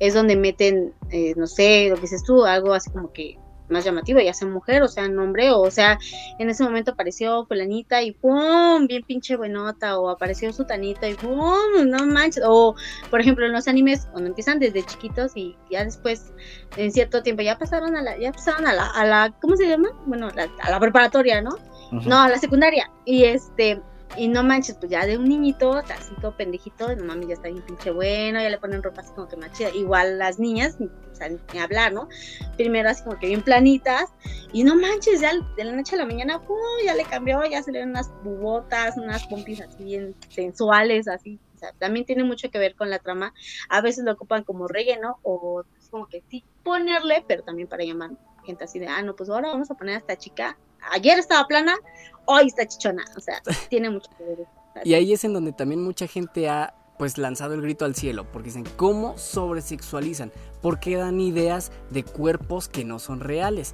es 0.00 0.14
donde 0.14 0.36
meten, 0.36 0.92
eh, 1.10 1.34
no 1.36 1.46
sé, 1.46 1.88
lo 1.88 1.96
que 1.96 2.02
dices 2.02 2.22
tú, 2.24 2.44
algo 2.44 2.74
así 2.74 2.90
como 2.90 3.12
que 3.12 3.38
más 3.74 3.84
llamativo, 3.84 4.20
ya 4.20 4.32
sea 4.32 4.48
mujer 4.48 4.82
o 4.82 4.88
sea 4.88 5.04
hombre, 5.04 5.50
o 5.50 5.70
sea, 5.70 5.98
en 6.38 6.48
ese 6.48 6.62
momento 6.64 6.92
apareció 6.92 7.44
fulanita 7.46 8.02
y 8.02 8.12
¡pum! 8.12 8.86
bien 8.86 9.02
pinche 9.02 9.36
buenota, 9.36 9.98
o 9.98 10.08
apareció 10.08 10.52
sutanita 10.52 11.08
y 11.08 11.14
¡pum! 11.14 11.86
no 11.86 12.06
manches, 12.06 12.42
o 12.46 12.74
por 13.10 13.20
ejemplo 13.20 13.44
en 13.46 13.52
los 13.52 13.68
animes, 13.68 14.06
cuando 14.12 14.28
empiezan 14.28 14.58
desde 14.58 14.82
chiquitos 14.84 15.32
y 15.36 15.56
ya 15.70 15.84
después, 15.84 16.32
en 16.76 16.90
cierto 16.92 17.22
tiempo, 17.22 17.42
ya 17.42 17.58
pasaron 17.58 17.96
a 17.96 18.02
la, 18.02 18.16
ya 18.16 18.32
pasaron 18.32 18.66
a 18.66 18.72
la, 18.72 18.86
a 18.90 19.04
la 19.04 19.34
¿cómo 19.40 19.56
se 19.56 19.68
llama? 19.68 19.88
Bueno, 20.06 20.28
la- 20.34 20.48
a 20.62 20.70
la 20.70 20.80
preparatoria, 20.80 21.42
¿no? 21.42 21.50
No, 21.90 22.18
a 22.22 22.28
la 22.28 22.38
secundaria. 22.38 22.90
Y 23.04 23.24
este, 23.24 23.80
y 24.16 24.28
no 24.28 24.42
manches, 24.42 24.76
pues 24.76 24.90
ya 24.90 25.06
de 25.06 25.18
un 25.18 25.24
niñito, 25.24 25.72
así 25.72 26.14
todo 26.20 26.36
pendejito, 26.36 26.94
no 26.96 27.04
mames, 27.04 27.28
ya 27.28 27.34
está 27.34 27.48
bien 27.48 27.62
pinche 27.62 27.90
bueno, 27.90 28.40
ya 28.40 28.48
le 28.48 28.58
ponen 28.58 28.82
ropa 28.82 29.00
así 29.00 29.12
como 29.12 29.28
que 29.28 29.36
más 29.36 29.52
chida. 29.52 29.70
Igual 29.70 30.18
las 30.18 30.38
niñas, 30.38 30.76
o 30.80 31.14
sea, 31.14 31.28
ni 31.28 31.58
hablar, 31.58 31.92
¿no? 31.92 32.08
Primero 32.56 32.88
así 32.88 33.02
como 33.04 33.18
que 33.18 33.28
bien 33.28 33.42
planitas, 33.42 34.12
y 34.52 34.64
no 34.64 34.76
manches, 34.76 35.20
ya 35.20 35.32
de 35.56 35.64
la 35.64 35.72
noche 35.72 35.96
a 35.96 35.98
la 35.98 36.06
mañana, 36.06 36.40
¡pum! 36.40 36.56
ya 36.84 36.94
le 36.94 37.04
cambió, 37.04 37.44
ya 37.44 37.62
se 37.62 37.72
le 37.72 37.80
ven 37.80 37.90
unas 37.90 38.10
bubotas, 38.22 38.96
unas 38.96 39.26
pompis 39.26 39.60
así 39.60 39.84
bien 39.84 40.14
sensuales, 40.28 41.08
así. 41.08 41.38
O 41.54 41.58
sea, 41.58 41.72
también 41.78 42.04
tiene 42.04 42.24
mucho 42.24 42.50
que 42.50 42.58
ver 42.58 42.74
con 42.74 42.90
la 42.90 42.98
trama. 42.98 43.32
A 43.68 43.80
veces 43.80 44.04
lo 44.04 44.12
ocupan 44.12 44.44
como 44.44 44.68
relleno, 44.68 45.18
o 45.22 45.64
como 45.94 46.08
que 46.08 46.24
sí 46.28 46.42
ponerle, 46.64 47.24
pero 47.28 47.44
también 47.44 47.68
para 47.68 47.84
llamar 47.84 48.10
gente 48.44 48.64
así 48.64 48.80
de, 48.80 48.88
ah, 48.88 49.00
no, 49.00 49.14
pues 49.14 49.30
ahora 49.30 49.50
vamos 49.50 49.70
a 49.70 49.74
poner 49.76 49.94
a 49.94 49.98
esta 49.98 50.18
chica. 50.18 50.58
Ayer 50.90 51.20
estaba 51.20 51.46
plana, 51.46 51.76
hoy 52.24 52.48
está 52.48 52.66
chichona. 52.66 53.04
O 53.16 53.20
sea, 53.20 53.40
tiene 53.70 53.90
mucho 53.90 54.10
que 54.18 54.24
ver. 54.24 54.38
Y 54.82 54.94
ahí 54.94 55.12
es 55.12 55.22
en 55.22 55.32
donde 55.32 55.52
también 55.52 55.84
mucha 55.84 56.08
gente 56.08 56.48
ha 56.48 56.74
pues 56.98 57.16
lanzado 57.16 57.54
el 57.54 57.62
grito 57.62 57.84
al 57.84 57.94
cielo, 57.94 58.26
porque 58.32 58.48
dicen, 58.48 58.64
¿cómo 58.76 59.16
sobresexualizan? 59.16 60.32
Porque 60.60 60.96
dan 60.96 61.20
ideas 61.20 61.70
de 61.90 62.02
cuerpos 62.02 62.68
que 62.68 62.84
no 62.84 62.98
son 62.98 63.20
reales. 63.20 63.72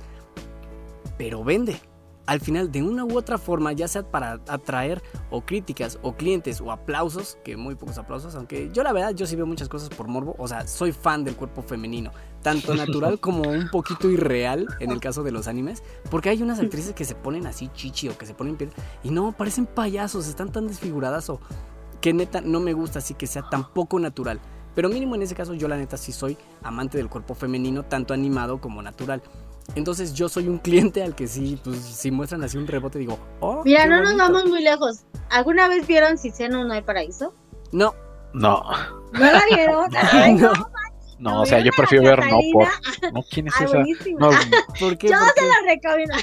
Pero 1.17 1.43
vende. 1.43 1.81
Al 2.31 2.39
final, 2.39 2.71
de 2.71 2.81
una 2.81 3.05
u 3.05 3.19
otra 3.19 3.39
forma, 3.39 3.73
ya 3.73 3.89
sea 3.89 4.09
para 4.09 4.41
atraer 4.47 5.03
o 5.33 5.41
críticas 5.41 5.99
o 6.01 6.13
clientes 6.13 6.61
o 6.61 6.71
aplausos, 6.71 7.37
que 7.43 7.57
muy 7.57 7.75
pocos 7.75 7.99
aplausos, 7.99 8.37
aunque 8.37 8.71
yo 8.73 8.85
la 8.85 8.93
verdad, 8.93 9.13
yo 9.17 9.27
sí 9.27 9.35
veo 9.35 9.47
muchas 9.47 9.69
cosas 9.69 9.89
por 9.89 10.07
morbo, 10.07 10.37
o 10.39 10.47
sea, 10.47 10.65
soy 10.69 10.93
fan 10.93 11.25
del 11.25 11.35
cuerpo 11.35 11.61
femenino, 11.61 12.13
tanto 12.41 12.73
natural 12.77 13.19
como 13.21 13.51
un 13.51 13.69
poquito 13.69 14.09
irreal 14.09 14.69
en 14.79 14.93
el 14.93 15.01
caso 15.01 15.25
de 15.25 15.33
los 15.33 15.49
animes, 15.49 15.83
porque 16.09 16.29
hay 16.29 16.41
unas 16.41 16.61
actrices 16.61 16.95
que 16.95 17.05
se 17.05 17.17
ponen 17.17 17.49
así 17.49 17.69
chichi 17.75 18.09
o 18.09 18.17
que 18.17 18.27
se 18.27 18.35
ponen 18.35 18.55
piel 18.55 18.71
y 19.03 19.11
no, 19.11 19.33
parecen 19.33 19.67
payasos, 19.67 20.29
están 20.29 20.53
tan 20.53 20.69
desfiguradas 20.69 21.29
o 21.31 21.41
que 22.01 22.13
neta 22.13 22.41
no 22.43 22.61
me 22.61 22.75
gusta 22.75 23.01
así 23.01 23.15
que 23.15 23.27
sea 23.27 23.43
tan 23.51 23.73
poco 23.73 23.99
natural. 23.99 24.39
Pero 24.77 24.89
mínimo 24.89 25.17
en 25.17 25.23
ese 25.23 25.35
caso 25.35 25.55
yo 25.55 25.67
la 25.67 25.77
neta 25.77 25.97
sí 25.97 26.13
soy 26.13 26.39
amante 26.63 26.97
del 26.97 27.09
cuerpo 27.09 27.35
femenino, 27.35 27.83
tanto 27.83 28.15
animado 28.15 28.61
como 28.61 28.83
natural. 28.83 29.21
Entonces 29.75 30.15
yo 30.15 30.29
soy 30.29 30.49
un 30.49 30.59
cliente 30.59 31.03
al 31.03 31.15
que 31.15 31.27
sí, 31.29 31.59
pues 31.63 31.79
si 31.79 32.11
muestran 32.11 32.43
así 32.43 32.59
un 32.59 32.67
rebote 32.67 32.99
digo, 32.99 33.19
oh, 33.41 33.63
Mira, 33.65 33.87
no 33.87 33.99
nos 34.01 34.13
bonito". 34.15 34.25
vamos 34.25 34.47
muy 34.47 34.63
lejos. 34.63 35.01
¿Alguna 35.31 35.69
vez 35.69 35.87
vieron 35.87 36.19
si 36.19 36.31
seno 36.31 36.65
no 36.65 36.73
hay 36.75 36.83
paraíso? 36.83 37.33
No, 37.73 37.95
No, 38.33 38.65
¿No 39.13 39.21
la 39.21 39.43
vieron? 39.55 39.91
Ay, 40.13 40.35
no, 40.35 40.53
no, 40.53 40.67
no, 41.21 41.43
o 41.43 41.47
sea, 41.47 41.61
yo 41.61 41.71
prefiero 41.77 42.05
ver 42.05 42.19
no 42.31 42.41
por. 42.53 42.69
No, 43.13 43.23
¿quién 43.31 43.49
es 43.49 43.55
esa? 43.61 43.79
No, 44.19 44.31
¿por 44.81 44.97
qué? 44.97 45.09
Yo 45.09 45.19
¿Por 45.19 45.35
qué? 45.35 45.43
la 45.43 45.73
recomiendo. 45.75 46.15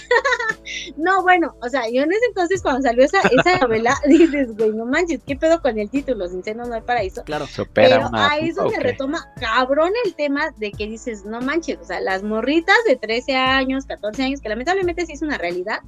no, 0.97 1.21
bueno, 1.23 1.55
o 1.61 1.69
sea, 1.69 1.83
yo 1.89 2.03
en 2.03 2.11
ese 2.11 2.25
entonces 2.27 2.61
cuando 2.61 2.81
salió 2.81 3.03
esa, 3.03 3.21
esa 3.21 3.57
novela, 3.59 3.95
dices, 4.07 4.55
güey, 4.55 4.71
no 4.71 4.85
manches, 4.85 5.21
¿qué 5.25 5.35
pedo 5.35 5.61
con 5.61 5.77
el 5.77 5.89
título? 5.89 6.27
Sin 6.27 6.43
seno 6.43 6.65
no 6.65 6.73
hay 6.73 6.81
paraíso. 6.81 7.23
Claro, 7.23 7.45
se 7.47 7.61
opera 7.61 7.97
Pero 7.97 8.09
una. 8.09 8.31
ahí 8.31 8.49
es 8.49 8.55
donde 8.55 8.79
retoma 8.79 9.31
cabrón 9.39 9.91
el 10.05 10.15
tema 10.15 10.51
de 10.57 10.71
que 10.71 10.87
dices, 10.87 11.25
no 11.25 11.41
manches, 11.41 11.77
o 11.79 11.85
sea, 11.85 11.99
las 11.99 12.23
morritas 12.23 12.77
de 12.87 12.95
13 12.95 13.35
años, 13.35 13.85
14 13.85 14.23
años, 14.23 14.41
que 14.41 14.49
lamentablemente 14.49 15.05
sí 15.05 15.13
es 15.13 15.21
una 15.21 15.37
realidad, 15.37 15.81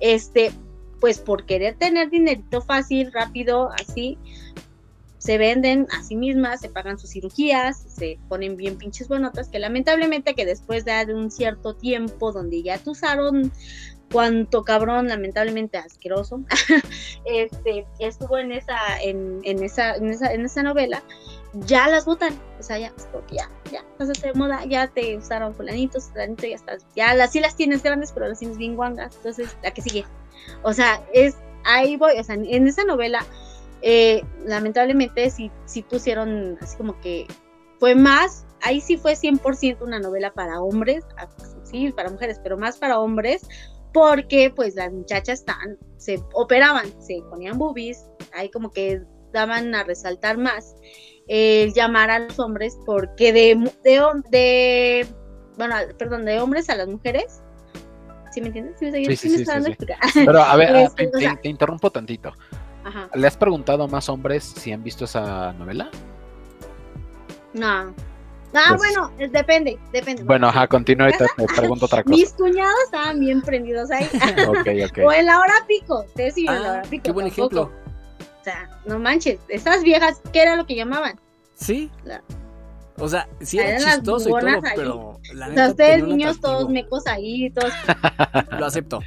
este, 0.00 0.52
pues 1.00 1.18
por 1.18 1.46
querer 1.46 1.76
tener 1.76 2.10
dinerito 2.10 2.60
fácil, 2.60 3.12
rápido, 3.12 3.70
así, 3.72 4.18
se 5.18 5.36
venden 5.36 5.86
a 5.90 6.02
sí 6.02 6.16
mismas, 6.16 6.60
se 6.60 6.68
pagan 6.68 6.98
sus 6.98 7.10
cirugías, 7.10 7.84
se 7.88 8.18
ponen 8.28 8.56
bien 8.56 8.78
pinches 8.78 9.08
buenotas, 9.08 9.48
que 9.48 9.58
lamentablemente 9.58 10.34
que 10.34 10.46
después 10.46 10.84
de 10.84 11.14
un 11.14 11.30
cierto 11.30 11.74
tiempo 11.74 12.32
donde 12.32 12.62
ya 12.62 12.78
te 12.78 12.90
usaron 12.90 13.52
cuanto 14.10 14.64
cabrón, 14.64 15.08
lamentablemente 15.08 15.76
asqueroso, 15.76 16.40
este, 17.26 17.86
estuvo 17.98 18.38
en 18.38 18.52
esa, 18.52 18.78
en, 19.02 19.40
en 19.42 19.62
esa, 19.62 19.96
en 19.96 20.08
esa, 20.08 20.32
en 20.32 20.44
esa 20.46 20.62
novela, 20.62 21.02
ya 21.52 21.88
las 21.88 22.06
votan, 22.06 22.32
o 22.58 22.62
sea, 22.62 22.78
ya, 22.78 22.92
porque 23.12 23.36
ya, 23.36 23.50
ya, 23.70 23.84
pasaste 23.98 24.28
de 24.28 24.34
moda, 24.34 24.64
ya 24.64 24.86
te 24.86 25.16
usaron 25.16 25.54
fulanitos, 25.54 26.04
fulanito, 26.10 26.46
ya 26.46 26.54
estás, 26.54 26.86
ya 26.96 27.14
las 27.14 27.32
sí 27.32 27.40
las 27.40 27.56
tienes 27.56 27.82
grandes, 27.82 28.12
pero 28.12 28.28
las 28.28 28.38
tienes 28.38 28.56
bien 28.56 28.76
guangas, 28.76 29.14
entonces, 29.16 29.56
la 29.62 29.72
que 29.72 29.82
sigue, 29.82 30.06
o 30.62 30.72
sea, 30.72 31.02
es, 31.12 31.36
ahí 31.64 31.96
voy, 31.96 32.18
o 32.18 32.24
sea, 32.24 32.36
en 32.36 32.66
esa 32.66 32.84
novela, 32.84 33.26
eh, 33.82 34.22
lamentablemente 34.44 35.30
sí, 35.30 35.50
sí 35.66 35.82
pusieron 35.82 36.56
así 36.60 36.76
como 36.76 37.00
que 37.00 37.26
fue 37.78 37.94
más, 37.94 38.46
ahí 38.62 38.80
sí 38.80 38.96
fue 38.96 39.14
100% 39.14 39.82
una 39.82 39.98
novela 40.00 40.32
para 40.32 40.60
hombres, 40.60 41.04
ah, 41.16 41.28
sí, 41.64 41.92
para 41.92 42.10
mujeres, 42.10 42.40
pero 42.42 42.56
más 42.58 42.78
para 42.78 42.98
hombres, 42.98 43.46
porque 43.92 44.52
pues 44.54 44.74
las 44.74 44.92
muchachas 44.92 45.40
están, 45.40 45.78
se 45.96 46.22
operaban, 46.34 46.86
se 47.00 47.20
ponían 47.30 47.58
boobies, 47.58 48.04
ahí 48.34 48.50
como 48.50 48.70
que 48.72 49.02
daban 49.32 49.74
a 49.74 49.84
resaltar 49.84 50.38
más 50.38 50.74
el 51.28 51.72
llamar 51.74 52.10
a 52.10 52.18
los 52.20 52.38
hombres, 52.38 52.76
porque 52.86 53.32
de, 53.32 53.70
de, 53.84 54.02
de 54.30 55.06
bueno, 55.56 55.74
perdón, 55.98 56.24
de 56.24 56.40
hombres 56.40 56.68
a 56.70 56.76
las 56.76 56.88
mujeres, 56.88 57.42
¿sí 58.32 58.40
me 58.40 58.48
entiendes? 58.48 58.76
Sí, 58.78 58.90
sí, 59.16 59.28
sí, 59.30 59.44
me. 59.60 60.26
Pero 60.26 60.40
a 60.42 60.56
ver, 60.56 60.74
Este, 60.76 61.06
te, 61.06 61.16
o 61.16 61.20
sea- 61.20 61.34
te- 61.36 61.42
te 61.42 61.48
interrumpo 61.48 61.90
tantito. 61.90 62.32
Ajá. 62.88 63.08
¿Le 63.14 63.26
has 63.26 63.36
preguntado 63.36 63.84
a 63.84 63.86
más 63.86 64.08
hombres 64.08 64.44
si 64.44 64.72
han 64.72 64.82
visto 64.82 65.04
esa 65.04 65.52
novela? 65.54 65.90
No. 67.52 67.94
Ah, 68.54 68.64
Pues- 68.68 68.78
bueno, 68.78 69.10
es- 69.18 69.30
depende, 69.30 69.78
depende. 69.92 70.22
Bueno, 70.22 70.48
ajá, 70.48 70.66
continúa 70.68 71.10
y 71.10 71.12
te, 71.12 71.26
te 71.36 71.44
pregunto 71.54 71.84
otra 71.84 72.02
cosa. 72.02 72.16
Mis 72.16 72.32
cuñados 72.32 72.74
estaban 72.86 73.20
bien 73.20 73.42
prendidos 73.42 73.90
ahí. 73.90 74.08
Ok, 74.48 74.66
ok. 74.88 74.98
o 75.06 75.12
en 75.12 75.26
la 75.26 75.38
hora 75.38 75.52
pico. 75.66 76.02
Ustedes 76.06 76.34
sí, 76.34 76.46
en 76.46 76.54
la 76.54 76.68
Ah, 76.68 76.72
hora 76.72 76.82
pico. 76.82 77.02
qué 77.04 77.12
buen 77.12 77.26
tampoco. 77.28 77.60
ejemplo. 77.60 77.72
O 78.40 78.44
sea, 78.44 78.70
no 78.86 78.98
manches. 78.98 79.38
Esas 79.48 79.82
viejas, 79.82 80.20
¿qué 80.32 80.42
era 80.42 80.56
lo 80.56 80.64
que 80.66 80.76
llamaban? 80.76 81.20
Sí, 81.54 81.90
O 82.98 83.06
sea, 83.08 83.28
sí 83.40 83.58
era 83.58 83.68
Eran 83.70 83.82
las 83.82 83.94
chistoso 83.96 84.28
y 84.28 84.32
todo, 84.32 84.40
pero 84.74 85.20
la 85.34 85.48
O 85.48 85.52
sea, 85.54 85.68
ustedes 85.68 86.02
niños 86.04 86.40
todos 86.40 86.68
mecos 86.70 87.06
ahí, 87.06 87.50
todos. 87.50 87.72
Lo 88.58 88.66
acepto. 88.66 89.00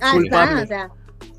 Ah, 0.00 0.14
está, 0.22 0.62
o 0.62 0.66
sea. 0.66 0.90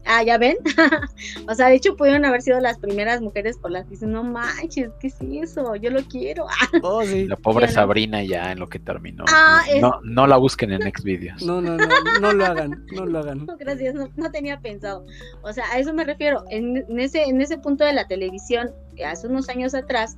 Ah, 0.05 0.23
ya 0.23 0.37
ven. 0.37 0.57
o 1.47 1.53
sea, 1.53 1.67
de 1.67 1.75
hecho 1.75 1.95
pudieron 1.95 2.25
haber 2.25 2.41
sido 2.41 2.59
las 2.59 2.79
primeras 2.79 3.21
mujeres 3.21 3.57
por 3.57 3.69
las 3.69 3.83
que 3.85 3.91
dicen, 3.91 4.11
no 4.11 4.23
manches, 4.23 4.89
¿qué 4.99 5.07
es 5.07 5.15
eso? 5.21 5.75
Yo 5.75 5.89
lo 5.91 6.03
quiero. 6.03 6.47
Oh, 6.81 7.03
sí. 7.03 7.25
La 7.27 7.35
pobre. 7.35 7.67
Sabrina 7.67 8.23
ya 8.23 8.51
en 8.51 8.59
lo 8.59 8.67
que 8.69 8.79
terminó. 8.79 9.25
Ah, 9.29 9.61
es- 9.69 9.81
no, 9.81 9.99
no 10.03 10.25
la 10.27 10.37
busquen 10.37 10.71
en 10.71 10.81
Xvideos. 10.81 11.43
No, 11.43 11.61
no, 11.61 11.75
no, 11.77 11.87
no 12.21 12.33
lo 12.33 12.45
hagan, 12.45 12.85
no 12.93 13.05
lo 13.05 13.19
hagan. 13.19 13.45
No, 13.45 13.57
gracias, 13.59 13.93
no, 13.93 14.09
no 14.15 14.31
tenía 14.31 14.59
pensado. 14.61 15.05
O 15.41 15.51
sea, 15.53 15.65
a 15.71 15.77
eso 15.79 15.93
me 15.93 16.05
refiero. 16.05 16.43
En, 16.49 16.77
en 16.77 16.99
ese, 16.99 17.23
en 17.23 17.41
ese 17.41 17.57
punto 17.57 17.83
de 17.83 17.93
la 17.93 18.07
televisión, 18.07 18.71
eh, 18.95 19.05
hace 19.05 19.27
unos 19.27 19.49
años 19.49 19.73
atrás, 19.75 20.17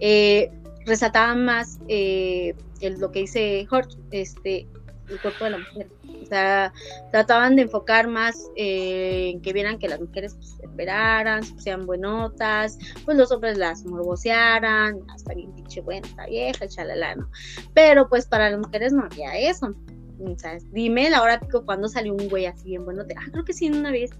eh, 0.00 0.50
resaltaban 0.86 1.44
más 1.44 1.78
eh, 1.88 2.54
el- 2.80 2.98
lo 3.00 3.12
que 3.12 3.20
dice 3.20 3.66
Jorge, 3.68 3.96
este, 4.10 4.66
el 5.10 5.20
cuerpo 5.20 5.44
de 5.44 5.50
la 5.50 5.58
mujer. 5.58 5.88
O 6.22 6.26
sea, 6.26 6.72
trataban 7.10 7.56
de 7.56 7.62
enfocar 7.62 8.08
más 8.08 8.50
eh, 8.56 9.30
en 9.32 9.40
que 9.40 9.52
vieran 9.52 9.78
que 9.78 9.88
las 9.88 10.00
mujeres 10.00 10.34
pues, 10.34 10.50
se 10.50 10.66
esperaran, 10.66 11.42
se 11.42 11.54
pusieran 11.54 11.86
buenotas, 11.86 12.78
pues 13.04 13.16
los 13.16 13.30
hombres 13.32 13.56
las 13.58 13.84
morbosearan, 13.84 15.00
"Ah, 15.08 15.14
está 15.16 15.34
bien 15.34 15.52
pinche 15.52 15.80
buena, 15.80 16.06
está 16.06 16.26
vieja, 16.26 16.68
chalala, 16.68 17.14
¿no? 17.14 17.28
Pero 17.74 18.08
pues 18.08 18.26
para 18.26 18.50
las 18.50 18.58
mujeres 18.60 18.92
no 18.92 19.04
había 19.04 19.36
eso. 19.38 19.74
O 20.20 20.38
sea, 20.38 20.58
dime 20.72 21.08
la 21.10 21.22
hora 21.22 21.38
pico 21.40 21.64
cuando 21.64 21.88
salió 21.88 22.12
un 22.12 22.28
güey 22.28 22.46
así 22.46 22.70
bien 22.70 22.84
bueno. 22.84 23.04
Ah, 23.16 23.26
creo 23.30 23.44
que 23.44 23.52
sí, 23.52 23.70
una 23.70 23.90
vez. 23.90 24.10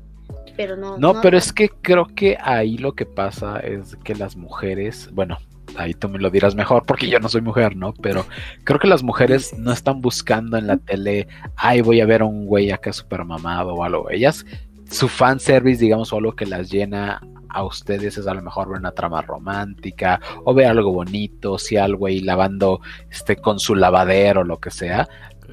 Pero 0.56 0.76
no. 0.76 0.98
No, 0.98 1.20
pero 1.20 1.38
es 1.38 1.52
que 1.52 1.68
creo 1.68 2.06
que 2.14 2.36
ahí 2.40 2.78
lo 2.78 2.94
que 2.94 3.06
pasa 3.06 3.60
es 3.60 3.96
que 4.04 4.14
las 4.14 4.36
mujeres, 4.36 5.08
bueno, 5.12 5.38
ahí 5.76 5.94
tú 5.94 6.08
me 6.08 6.18
lo 6.18 6.30
dirás 6.30 6.54
mejor 6.54 6.84
porque 6.86 7.08
yo 7.08 7.20
no 7.20 7.28
soy 7.28 7.40
mujer, 7.40 7.76
¿no? 7.76 7.92
Pero 7.94 8.26
creo 8.64 8.78
que 8.78 8.88
las 8.88 9.02
mujeres 9.02 9.56
no 9.58 9.72
están 9.72 10.00
buscando 10.00 10.56
en 10.56 10.66
la 10.66 10.76
tele, 10.76 11.28
ay, 11.56 11.80
voy 11.80 12.00
a 12.00 12.06
ver 12.06 12.22
a 12.22 12.26
un 12.26 12.46
güey 12.46 12.70
acá 12.70 12.92
super 12.92 13.24
mamado 13.24 13.74
o 13.74 13.84
algo. 13.84 14.10
Ellas, 14.10 14.44
su 14.90 15.08
fan 15.08 15.40
service, 15.40 15.80
digamos, 15.80 16.12
o 16.12 16.16
algo 16.16 16.34
que 16.34 16.46
las 16.46 16.70
llena 16.70 17.20
a 17.50 17.64
ustedes 17.64 18.18
es 18.18 18.26
a 18.26 18.34
lo 18.34 18.42
mejor 18.42 18.68
ver 18.68 18.78
una 18.78 18.92
trama 18.92 19.22
romántica 19.22 20.20
o 20.44 20.54
ver 20.54 20.66
algo 20.66 20.92
bonito, 20.92 21.58
si 21.58 21.76
algo 21.76 22.06
ahí 22.06 22.20
lavando 22.20 22.80
este 23.10 23.36
con 23.36 23.58
su 23.58 23.74
lavadero 23.74 24.42
o 24.42 24.44
lo 24.44 24.58
que 24.58 24.70
sea, 24.70 25.08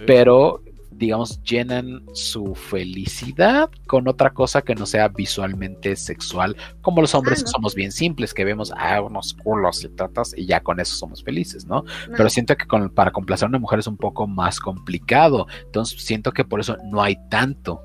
pero 0.05 0.61
digamos, 0.97 1.41
llenan 1.43 2.03
su 2.13 2.55
felicidad 2.55 3.69
con 3.87 4.07
otra 4.07 4.31
cosa 4.33 4.61
que 4.61 4.75
no 4.75 4.85
sea 4.85 5.09
visualmente 5.09 5.95
sexual, 5.95 6.55
como 6.81 7.01
los 7.01 7.13
hombres 7.15 7.41
Ah, 7.41 7.43
que 7.43 7.51
somos 7.51 7.75
bien 7.75 7.91
simples, 7.91 8.33
que 8.33 8.45
vemos 8.45 8.71
ah, 8.77 9.01
unos 9.01 9.33
culos 9.33 9.83
y 9.83 9.89
tatas 9.89 10.33
y 10.37 10.45
ya 10.45 10.61
con 10.61 10.79
eso 10.79 10.95
somos 10.95 11.23
felices, 11.23 11.65
¿no? 11.65 11.81
No. 11.81 12.15
Pero 12.15 12.29
siento 12.29 12.55
que 12.55 12.65
con- 12.65 12.89
para 12.89 13.11
complacer 13.11 13.45
a 13.45 13.49
una 13.49 13.59
mujer 13.59 13.79
es 13.79 13.87
un 13.87 13.97
poco 13.97 14.25
más 14.27 14.59
complicado, 14.59 15.47
entonces 15.65 16.01
siento 16.01 16.31
que 16.31 16.45
por 16.45 16.59
eso 16.59 16.77
no 16.85 17.01
hay 17.01 17.17
tanto. 17.29 17.81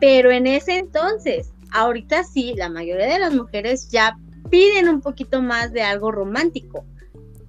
Pero 0.00 0.30
en 0.30 0.46
ese 0.46 0.78
entonces, 0.78 1.50
ahorita 1.72 2.24
sí, 2.24 2.54
la 2.56 2.68
mayoría 2.68 3.06
de 3.06 3.18
las 3.18 3.34
mujeres 3.34 3.90
ya 3.90 4.16
piden 4.50 4.88
un 4.88 5.00
poquito 5.00 5.42
más 5.42 5.72
de 5.72 5.82
algo 5.82 6.10
romántico. 6.12 6.84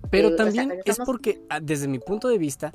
Pero 0.10 0.30
Eh, 0.30 0.34
o 0.34 0.38
sea, 0.38 0.46
también 0.46 0.74
es 0.86 0.98
porque, 1.06 1.42
ah, 1.50 1.60
desde 1.62 1.88
mi 1.88 2.00
punto 2.00 2.30
de 2.30 2.38
vista, 2.38 2.74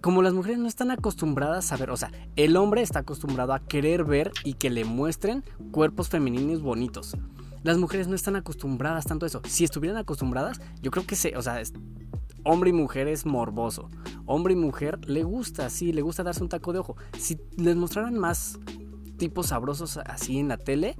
como 0.00 0.22
las 0.22 0.32
mujeres 0.32 0.58
no 0.58 0.68
están 0.68 0.90
acostumbradas 0.90 1.72
a 1.72 1.76
ver, 1.76 1.90
o 1.90 1.96
sea, 1.96 2.12
el 2.36 2.56
hombre 2.56 2.82
está 2.82 3.00
acostumbrado 3.00 3.52
a 3.52 3.60
querer 3.60 4.04
ver 4.04 4.32
y 4.44 4.54
que 4.54 4.70
le 4.70 4.84
muestren 4.84 5.44
cuerpos 5.72 6.08
femeninos 6.08 6.62
bonitos. 6.62 7.16
Las 7.62 7.78
mujeres 7.78 8.06
no 8.06 8.14
están 8.14 8.36
acostumbradas 8.36 9.04
tanto 9.04 9.26
a 9.26 9.28
eso. 9.28 9.42
Si 9.44 9.64
estuvieran 9.64 9.98
acostumbradas, 9.98 10.60
yo 10.80 10.90
creo 10.90 11.06
que 11.06 11.16
se, 11.16 11.36
o 11.36 11.42
sea, 11.42 11.60
hombre 12.44 12.70
y 12.70 12.72
mujer 12.72 13.08
es 13.08 13.26
morboso. 13.26 13.90
Hombre 14.26 14.54
y 14.54 14.56
mujer 14.56 14.98
le 15.06 15.24
gusta, 15.24 15.68
sí, 15.68 15.92
le 15.92 16.02
gusta 16.02 16.22
darse 16.22 16.42
un 16.42 16.48
taco 16.48 16.72
de 16.72 16.78
ojo. 16.78 16.96
Si 17.18 17.38
les 17.56 17.74
mostraran 17.76 18.16
más 18.16 18.58
tipos 19.18 19.48
sabrosos 19.48 19.98
así 19.98 20.38
en 20.38 20.48
la 20.48 20.56
tele, 20.56 20.96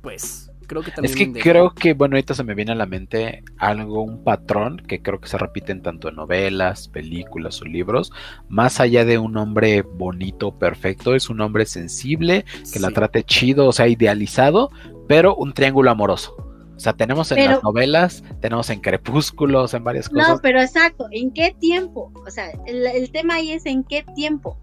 pues 0.00 0.52
creo 0.66 0.82
que 0.82 0.90
también 0.90 1.10
Es 1.12 1.16
que 1.16 1.40
creo 1.40 1.70
que, 1.70 1.94
bueno, 1.94 2.16
ahorita 2.16 2.34
se 2.34 2.44
me 2.44 2.54
viene 2.54 2.72
a 2.72 2.74
la 2.74 2.86
mente 2.86 3.42
algo, 3.58 4.02
un 4.02 4.22
patrón 4.24 4.82
que 4.86 5.00
creo 5.02 5.20
que 5.20 5.28
se 5.28 5.38
repiten 5.38 5.82
tanto 5.82 6.08
en 6.08 6.16
novelas, 6.16 6.88
películas 6.88 7.60
o 7.62 7.64
libros. 7.64 8.12
Más 8.48 8.80
allá 8.80 9.04
de 9.04 9.18
un 9.18 9.36
hombre 9.36 9.82
bonito, 9.82 10.58
perfecto, 10.58 11.14
es 11.14 11.30
un 11.30 11.40
hombre 11.40 11.66
sensible, 11.66 12.44
que 12.72 12.80
la 12.80 12.90
trate 12.90 13.24
chido, 13.24 13.66
o 13.66 13.72
sea, 13.72 13.88
idealizado, 13.88 14.70
pero 15.08 15.34
un 15.36 15.52
triángulo 15.52 15.90
amoroso. 15.90 16.34
O 16.76 16.78
sea, 16.78 16.92
tenemos 16.92 17.30
en 17.32 17.36
Pero- 17.38 17.50
las 17.52 17.62
novelas, 17.62 18.22
tenemos 18.42 18.68
en 18.68 18.80
Crepúsculos, 18.80 19.72
en 19.72 19.82
varias 19.82 20.10
cosas. 20.10 20.28
No, 20.28 20.38
pero 20.42 20.60
exacto, 20.60 21.06
¿en 21.10 21.30
qué 21.32 21.56
tiempo? 21.58 22.12
O 22.26 22.30
sea, 22.30 22.50
el, 22.66 22.86
el 22.86 23.10
tema 23.10 23.36
ahí 23.36 23.52
es 23.52 23.64
en 23.64 23.82
qué 23.82 24.04
tiempo. 24.14 24.58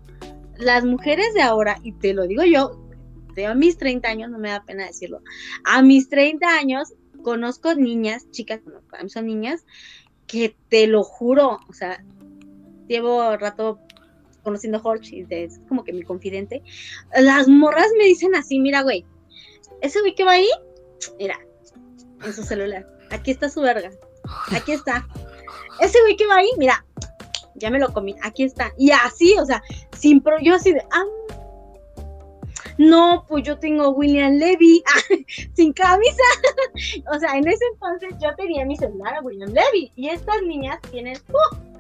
Las 0.57 0.85
mujeres 0.85 1.33
de 1.33 1.41
ahora, 1.41 1.77
y 1.81 1.93
te 1.93 2.13
lo 2.13 2.27
digo 2.27 2.43
yo, 2.43 2.82
a 3.47 3.55
mis 3.55 3.77
30 3.77 4.07
años, 4.07 4.31
no 4.31 4.39
me 4.39 4.49
da 4.49 4.63
pena 4.63 4.85
decirlo, 4.85 5.21
a 5.63 5.81
mis 5.81 6.09
30 6.09 6.47
años 6.47 6.93
conozco 7.23 7.73
niñas, 7.73 8.29
chicas, 8.31 8.61
mí 9.01 9.09
son 9.09 9.25
niñas, 9.25 9.65
que 10.27 10.55
te 10.69 10.87
lo 10.87 11.03
juro, 11.03 11.59
o 11.67 11.73
sea, 11.73 12.03
llevo 12.87 13.35
rato 13.37 13.79
conociendo 14.43 14.79
Jorge 14.79 15.25
y 15.29 15.33
es 15.33 15.59
como 15.67 15.83
que 15.83 15.93
mi 15.93 16.03
confidente. 16.03 16.61
Las 17.17 17.47
morras 17.47 17.87
me 17.97 18.05
dicen 18.05 18.35
así, 18.35 18.59
mira, 18.59 18.81
güey, 18.81 19.05
ese 19.81 19.99
güey 20.01 20.13
que 20.15 20.25
va 20.25 20.33
ahí, 20.33 20.49
mira, 21.17 21.39
en 22.23 22.33
su 22.33 22.43
celular, 22.43 22.87
aquí 23.09 23.31
está 23.31 23.49
su 23.49 23.61
verga, 23.61 23.89
aquí 24.51 24.73
está. 24.73 25.07
Ese 25.79 25.99
güey 26.01 26.15
que 26.15 26.27
va 26.27 26.37
ahí, 26.37 26.49
mira, 26.57 26.85
ya 27.55 27.69
me 27.69 27.79
lo 27.79 27.91
comí, 27.93 28.15
aquí 28.21 28.43
está. 28.43 28.71
Y 28.77 28.91
así, 28.91 29.35
o 29.39 29.45
sea, 29.45 29.61
sin 29.97 30.21
pro, 30.21 30.37
yo 30.41 30.55
así 30.55 30.73
de, 30.73 30.81
ah, 30.91 31.03
no, 32.77 33.25
pues 33.27 33.43
yo 33.43 33.57
tengo 33.57 33.89
William 33.89 34.33
Levy, 34.33 34.83
sin 35.53 35.73
camisa. 35.73 36.23
o 37.13 37.19
sea, 37.19 37.37
en 37.37 37.47
ese 37.47 37.63
entonces 37.73 38.15
yo 38.21 38.35
tenía 38.35 38.65
mi 38.65 38.75
celular 38.75 39.15
a 39.15 39.21
William 39.21 39.51
Levy 39.51 39.91
y 39.95 40.09
estas 40.09 40.41
niñas 40.43 40.79
tienen 40.91 41.17
¡uh! 41.29 41.73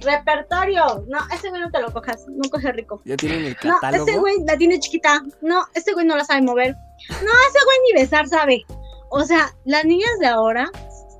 repertorio. 0.00 1.04
No, 1.08 1.18
ese 1.32 1.48
güey 1.48 1.60
no 1.60 1.70
te 1.70 1.80
lo 1.80 1.92
cojas, 1.92 2.26
no 2.28 2.48
coge 2.50 2.72
rico. 2.72 3.00
Ya 3.04 3.16
tienen 3.16 3.44
el 3.44 3.56
No, 3.64 3.76
ese 3.92 4.18
güey 4.18 4.36
la 4.44 4.56
tiene 4.56 4.78
chiquita. 4.78 5.22
No, 5.40 5.64
ese 5.74 5.92
güey 5.92 6.06
no 6.06 6.16
la 6.16 6.24
sabe 6.24 6.42
mover. 6.42 6.74
No, 7.10 7.16
ese 7.16 7.64
güey 7.64 7.78
ni 7.86 8.00
besar 8.00 8.28
sabe. 8.28 8.64
O 9.10 9.22
sea, 9.22 9.54
las 9.64 9.84
niñas 9.84 10.18
de 10.20 10.26
ahora, 10.26 10.70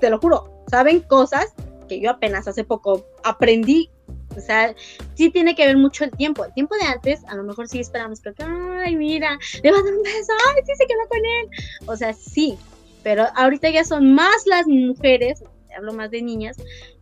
te 0.00 0.10
lo 0.10 0.18
juro, 0.18 0.64
saben 0.68 1.00
cosas 1.00 1.54
que 1.88 2.00
yo 2.00 2.10
apenas 2.10 2.48
hace 2.48 2.64
poco 2.64 3.06
aprendí. 3.24 3.90
O 4.36 4.40
sea, 4.40 4.74
sí 5.14 5.30
tiene 5.30 5.54
que 5.54 5.66
ver 5.66 5.76
mucho 5.76 6.04
el 6.04 6.10
tiempo. 6.10 6.44
El 6.44 6.52
tiempo 6.54 6.74
de 6.76 6.86
antes, 6.86 7.24
a 7.26 7.34
lo 7.34 7.42
mejor 7.42 7.68
sí 7.68 7.80
esperamos 7.80 8.20
que, 8.20 8.32
ay, 8.38 8.96
mira, 8.96 9.38
le 9.62 9.70
va 9.70 9.78
a 9.78 9.80
un 9.80 10.02
beso, 10.02 10.32
ay, 10.54 10.62
sí 10.64 10.72
se 10.76 10.86
quedó 10.86 11.08
con 11.08 11.18
él. 11.18 11.48
O 11.86 11.96
sea, 11.96 12.12
sí, 12.12 12.58
pero 13.02 13.24
ahorita 13.34 13.70
ya 13.70 13.84
son 13.84 14.14
más 14.14 14.46
las 14.46 14.66
mujeres, 14.66 15.42
hablo 15.76 15.92
más 15.92 16.10
de 16.10 16.22
niñas, 16.22 16.56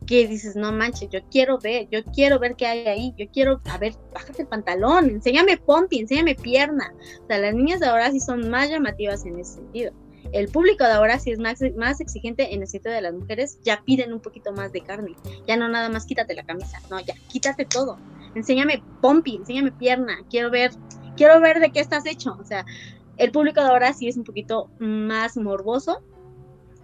que 0.07 0.28
dices, 0.28 0.55
no 0.57 0.72
manches, 0.72 1.09
yo 1.11 1.20
quiero 1.30 1.59
ver, 1.59 1.89
yo 1.91 2.05
quiero 2.05 2.39
ver 2.39 2.57
qué 2.57 2.66
hay 2.66 2.87
ahí, 2.87 3.14
yo 3.16 3.26
quiero, 3.32 3.61
a 3.70 3.78
ver, 3.78 3.95
bájate 4.12 4.43
el 4.43 4.49
pantalón, 4.49 5.09
enséñame 5.11 5.57
pompi, 5.57 6.01
enséñame 6.01 6.35
pierna. 6.35 6.93
O 7.22 7.26
sea, 7.26 7.39
las 7.39 7.55
niñas 7.55 7.82
ahora 7.82 8.11
sí 8.11 8.20
son 8.20 8.51
más 8.51 8.68
llamativas 8.68 9.24
en 9.24 9.39
ese 9.39 9.55
sentido. 9.55 9.93
El 10.32 10.48
público 10.48 10.84
de 10.84 10.92
ahora 10.92 11.18
sí 11.18 11.30
es 11.30 11.38
más, 11.38 11.60
más 11.76 12.00
exigente 12.00 12.54
en 12.54 12.62
el 12.62 12.68
sentido 12.68 12.94
de 12.94 13.00
las 13.00 13.14
mujeres, 13.14 13.58
ya 13.64 13.82
piden 13.84 14.12
un 14.12 14.20
poquito 14.20 14.52
más 14.52 14.72
de 14.72 14.80
carne, 14.80 15.14
ya 15.46 15.56
no 15.56 15.68
nada 15.68 15.88
más 15.88 16.06
quítate 16.06 16.34
la 16.34 16.44
camisa, 16.44 16.80
no, 16.90 17.00
ya 17.00 17.14
quítate 17.28 17.64
todo, 17.64 17.98
enséñame 18.34 18.82
pompi, 19.00 19.36
enséñame 19.36 19.72
pierna, 19.72 20.18
quiero 20.28 20.50
ver, 20.50 20.72
quiero 21.16 21.40
ver 21.40 21.60
de 21.60 21.70
qué 21.70 21.80
estás 21.80 22.06
hecho, 22.06 22.36
o 22.40 22.44
sea, 22.44 22.64
el 23.16 23.30
público 23.30 23.60
de 23.60 23.68
ahora 23.68 23.92
sí 23.92 24.08
es 24.08 24.16
un 24.16 24.24
poquito 24.24 24.70
más 24.78 25.36
morboso 25.36 26.02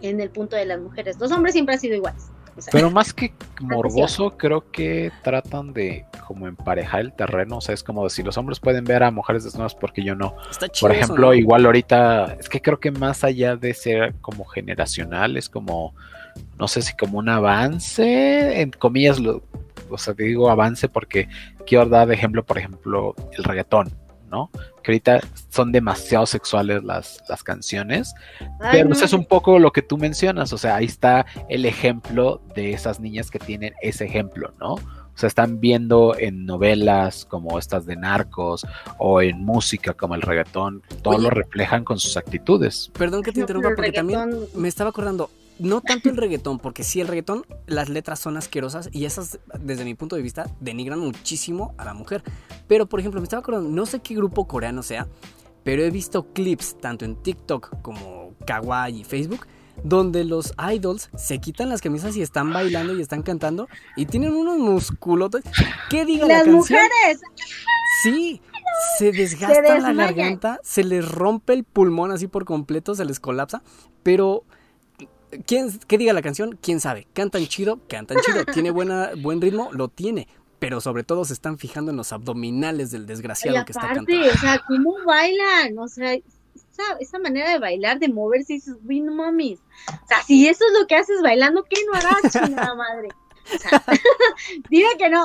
en 0.00 0.20
el 0.20 0.30
punto 0.30 0.56
de 0.56 0.66
las 0.66 0.80
mujeres, 0.80 1.18
los 1.18 1.32
hombres 1.32 1.54
siempre 1.54 1.74
han 1.74 1.80
sido 1.80 1.96
iguales. 1.96 2.30
O 2.56 2.60
sea, 2.60 2.70
Pero 2.72 2.90
más 2.90 3.12
que 3.12 3.32
morboso, 3.60 4.36
creo 4.36 4.70
que 4.70 5.12
tratan 5.22 5.72
de 5.72 6.04
como 6.26 6.46
emparejar 6.46 7.00
el 7.00 7.12
terreno. 7.12 7.58
O 7.58 7.60
sea, 7.60 7.74
es 7.74 7.82
como 7.82 8.04
decir, 8.04 8.24
los 8.24 8.38
hombres 8.38 8.60
pueden 8.60 8.84
ver 8.84 9.02
a 9.02 9.10
mujeres 9.10 9.44
desnudas 9.44 9.74
porque 9.74 10.02
yo 10.02 10.14
no. 10.14 10.34
Está 10.50 10.68
chido 10.68 10.88
Por 10.88 10.96
eso, 10.96 11.04
ejemplo, 11.04 11.26
¿no? 11.28 11.34
igual 11.34 11.66
ahorita, 11.66 12.36
es 12.38 12.48
que 12.48 12.62
creo 12.62 12.78
que 12.78 12.90
más 12.90 13.24
allá 13.24 13.56
de 13.56 13.74
ser 13.74 14.14
como 14.20 14.44
generacional, 14.44 15.36
es 15.36 15.48
como, 15.48 15.94
no 16.58 16.68
sé 16.68 16.82
si 16.82 16.94
como 16.94 17.18
un 17.18 17.28
avance, 17.28 18.60
en 18.60 18.70
comillas, 18.70 19.18
lo, 19.18 19.42
o 19.88 19.98
sea, 19.98 20.14
te 20.14 20.24
digo 20.24 20.50
avance 20.50 20.88
porque 20.88 21.28
quiero 21.66 21.86
dar 21.86 22.08
de 22.08 22.14
ejemplo, 22.14 22.44
por 22.44 22.58
ejemplo, 22.58 23.14
el 23.36 23.44
reggaetón, 23.44 23.90
¿no? 24.30 24.50
Que 24.82 24.92
ahorita 24.92 25.20
son 25.48 25.72
demasiado 25.72 26.26
sexuales 26.26 26.82
las, 26.84 27.22
las 27.28 27.42
canciones, 27.42 28.14
ay, 28.40 28.68
pero 28.72 28.84
no, 28.84 28.90
pues 28.90 29.02
es 29.02 29.12
un 29.12 29.26
poco 29.26 29.58
lo 29.58 29.72
que 29.72 29.82
tú 29.82 29.98
mencionas, 29.98 30.52
o 30.52 30.58
sea, 30.58 30.76
ahí 30.76 30.86
está 30.86 31.26
el 31.48 31.64
ejemplo 31.64 32.40
de 32.54 32.72
esas 32.72 33.00
niñas 33.00 33.30
que 33.30 33.38
tienen 33.38 33.74
ese 33.82 34.04
ejemplo, 34.04 34.52
¿no? 34.58 34.74
O 34.74 35.18
sea, 35.20 35.26
están 35.26 35.60
viendo 35.60 36.16
en 36.18 36.46
novelas 36.46 37.26
como 37.26 37.58
estas 37.58 37.84
de 37.84 37.96
narcos 37.96 38.66
o 38.96 39.20
en 39.20 39.44
música 39.44 39.92
como 39.92 40.14
el 40.14 40.22
reggaetón, 40.22 40.82
todo 41.02 41.14
Oye. 41.14 41.24
lo 41.24 41.30
reflejan 41.30 41.84
con 41.84 41.98
sus 41.98 42.16
actitudes. 42.16 42.90
Perdón 42.96 43.22
que 43.22 43.32
te 43.32 43.40
interrumpa 43.40 43.70
porque 43.76 43.92
también 43.92 44.30
me 44.54 44.68
estaba 44.68 44.90
acordando. 44.90 45.28
No 45.60 45.80
tanto 45.80 46.08
el 46.08 46.16
reggaetón, 46.16 46.58
porque 46.58 46.82
sí, 46.82 47.00
el 47.00 47.08
reggaetón, 47.08 47.44
las 47.66 47.88
letras 47.88 48.18
son 48.18 48.36
asquerosas 48.36 48.88
y 48.92 49.04
esas, 49.04 49.38
desde 49.58 49.84
mi 49.84 49.94
punto 49.94 50.16
de 50.16 50.22
vista, 50.22 50.46
denigran 50.60 50.98
muchísimo 50.98 51.74
a 51.78 51.84
la 51.84 51.94
mujer. 51.94 52.22
Pero, 52.66 52.86
por 52.86 53.00
ejemplo, 53.00 53.20
me 53.20 53.24
estaba 53.24 53.40
acordando, 53.40 53.68
no 53.68 53.86
sé 53.86 54.00
qué 54.00 54.14
grupo 54.14 54.46
coreano 54.46 54.82
sea, 54.82 55.06
pero 55.62 55.82
he 55.82 55.90
visto 55.90 56.32
clips 56.32 56.78
tanto 56.80 57.04
en 57.04 57.16
TikTok 57.16 57.82
como 57.82 58.34
Kawaii 58.46 59.00
y 59.00 59.04
Facebook 59.04 59.46
donde 59.82 60.24
los 60.24 60.52
idols 60.72 61.10
se 61.16 61.38
quitan 61.38 61.68
las 61.68 61.80
camisas 61.80 62.16
y 62.16 62.22
están 62.22 62.52
bailando 62.52 62.96
y 62.96 63.00
están 63.00 63.22
cantando 63.22 63.68
y 63.96 64.06
tienen 64.06 64.34
unos 64.34 64.58
musculotes. 64.58 65.42
¿Qué 65.88 66.04
diga 66.04 66.26
Las 66.26 66.46
la 66.46 66.52
canción? 66.52 66.80
mujeres. 66.82 67.20
Sí, 68.02 68.42
se 68.98 69.12
desgasta 69.12 69.78
la 69.78 69.92
garganta, 69.92 70.60
se 70.62 70.84
les 70.84 71.06
rompe 71.08 71.52
el 71.52 71.64
pulmón 71.64 72.12
así 72.12 72.26
por 72.26 72.44
completo, 72.44 72.94
se 72.94 73.04
les 73.04 73.20
colapsa, 73.20 73.62
pero 74.02 74.44
¿quién, 75.46 75.78
¿qué 75.86 75.98
diga 75.98 76.12
la 76.12 76.22
canción? 76.22 76.58
¿Quién 76.60 76.80
sabe? 76.80 77.06
Cantan 77.12 77.46
chido, 77.46 77.80
cantan 77.88 78.18
chido, 78.24 78.44
tiene 78.44 78.70
buena, 78.70 79.10
buen 79.16 79.40
ritmo, 79.40 79.70
lo 79.72 79.88
tiene, 79.88 80.28
pero 80.58 80.80
sobre 80.80 81.04
todo 81.04 81.24
se 81.24 81.32
están 81.32 81.58
fijando 81.58 81.90
en 81.90 81.96
los 81.96 82.12
abdominales 82.12 82.90
del 82.90 83.06
desgraciado 83.06 83.64
que 83.64 83.72
está 83.72 83.92
cantando. 83.92 84.28
o 84.28 84.38
sea, 84.38 84.60
¿cómo 84.66 84.94
bailan? 85.04 85.78
O 85.78 85.88
sea, 85.88 86.14
esa, 86.14 86.98
esa 87.00 87.18
manera 87.18 87.50
de 87.50 87.58
bailar, 87.58 87.98
de 87.98 88.08
moverse, 88.08 88.54
y 88.54 88.56
dices, 88.56 88.76
uy, 88.86 89.00
no 89.00 89.12
mames. 89.12 89.58
O 89.88 90.06
sea, 90.06 90.22
si 90.22 90.48
eso 90.48 90.64
es 90.66 90.80
lo 90.80 90.86
que 90.86 90.96
haces 90.96 91.22
bailando, 91.22 91.64
¿qué 91.64 91.76
no 91.86 91.98
harás, 91.98 92.32
chingada 92.32 92.74
madre? 92.74 93.08
O 93.54 93.58
sea, 93.58 93.82
dime 94.70 94.88
que 94.98 95.08
no. 95.08 95.24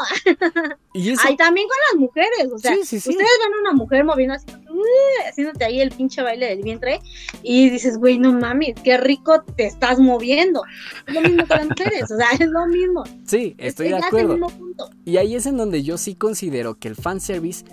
Y 0.93 1.11
eso, 1.11 1.21
Ay, 1.25 1.35
también 1.35 1.67
con 1.67 1.77
las 1.91 1.99
mujeres, 2.01 2.51
o 2.53 2.57
sea, 2.57 2.73
Sí, 2.75 2.81
sí, 2.85 2.99
sí. 2.99 3.09
ustedes 3.09 3.29
ven 3.43 3.53
a 3.53 3.61
una 3.61 3.71
mujer 3.73 4.03
moviendo 4.03 4.35
así, 4.35 4.45
uh, 4.51 5.29
haciéndote 5.29 5.65
ahí 5.65 5.81
el 5.81 5.91
pinche 5.91 6.21
baile 6.21 6.47
del 6.47 6.63
vientre, 6.63 6.99
y 7.43 7.69
dices, 7.69 7.97
güey, 7.97 8.17
no 8.17 8.31
mames, 8.33 8.75
qué 8.83 8.97
rico 8.97 9.43
te 9.55 9.65
estás 9.65 9.99
moviendo. 9.99 10.61
Es 11.07 11.13
lo 11.13 11.21
mismo 11.21 11.47
con 11.47 11.57
las 11.57 11.67
mujeres, 11.67 12.11
o 12.11 12.17
sea, 12.17 12.27
es 12.31 12.47
lo 12.47 12.65
mismo. 12.67 13.03
sí, 13.25 13.55
estoy 13.57 13.87
es, 13.87 13.91
de 13.93 13.97
acuerdo. 13.97 14.33
el 14.33 14.39
mismo 14.39 14.57
punto. 14.57 14.89
Y 15.03 15.17
ahí 15.17 15.35
es 15.35 15.45
en 15.45 15.57
donde 15.57 15.83
yo 15.83 15.97
sí 15.97 16.15
considero 16.15 16.79
que 16.79 16.87
el 16.87 16.95
fanservice 16.95 17.65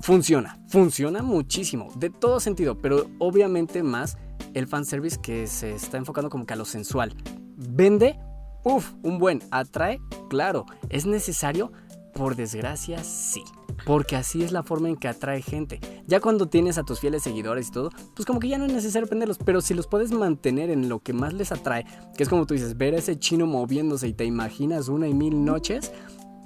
funciona, 0.00 0.58
funciona 0.68 1.22
muchísimo, 1.22 1.92
de 1.96 2.10
todo 2.10 2.40
sentido, 2.40 2.78
pero 2.78 3.10
obviamente 3.18 3.82
más 3.82 4.16
el 4.54 4.66
fanservice 4.66 5.18
que 5.20 5.46
se 5.46 5.74
está 5.74 5.98
enfocando 5.98 6.30
como 6.30 6.46
que 6.46 6.54
a 6.54 6.56
lo 6.56 6.64
sensual. 6.64 7.14
Vende, 7.56 8.18
uff, 8.64 8.92
un 9.02 9.18
buen, 9.18 9.40
atrae, 9.50 10.00
claro, 10.28 10.66
es 10.88 11.06
necesario, 11.06 11.72
por 12.14 12.36
desgracia 12.36 13.02
sí. 13.04 13.42
Porque 13.86 14.16
así 14.16 14.42
es 14.42 14.52
la 14.52 14.62
forma 14.62 14.88
en 14.88 14.96
que 14.96 15.08
atrae 15.08 15.40
gente. 15.40 15.80
Ya 16.06 16.20
cuando 16.20 16.48
tienes 16.48 16.76
a 16.76 16.82
tus 16.82 17.00
fieles 17.00 17.22
seguidores 17.22 17.68
y 17.68 17.70
todo, 17.70 17.90
pues 18.14 18.26
como 18.26 18.40
que 18.40 18.48
ya 18.48 18.58
no 18.58 18.66
es 18.66 18.72
necesario 18.72 19.08
venderlos. 19.08 19.38
Pero 19.38 19.62
si 19.62 19.72
los 19.72 19.86
puedes 19.86 20.12
mantener 20.12 20.70
en 20.70 20.88
lo 20.88 20.98
que 20.98 21.14
más 21.14 21.32
les 21.32 21.50
atrae, 21.50 21.86
que 22.16 22.22
es 22.22 22.28
como 22.28 22.46
tú 22.46 22.54
dices, 22.54 22.76
ver 22.76 22.94
a 22.94 22.98
ese 22.98 23.18
chino 23.18 23.46
moviéndose 23.46 24.06
y 24.06 24.12
te 24.12 24.26
imaginas 24.26 24.88
una 24.88 25.08
y 25.08 25.14
mil 25.14 25.44
noches, 25.44 25.92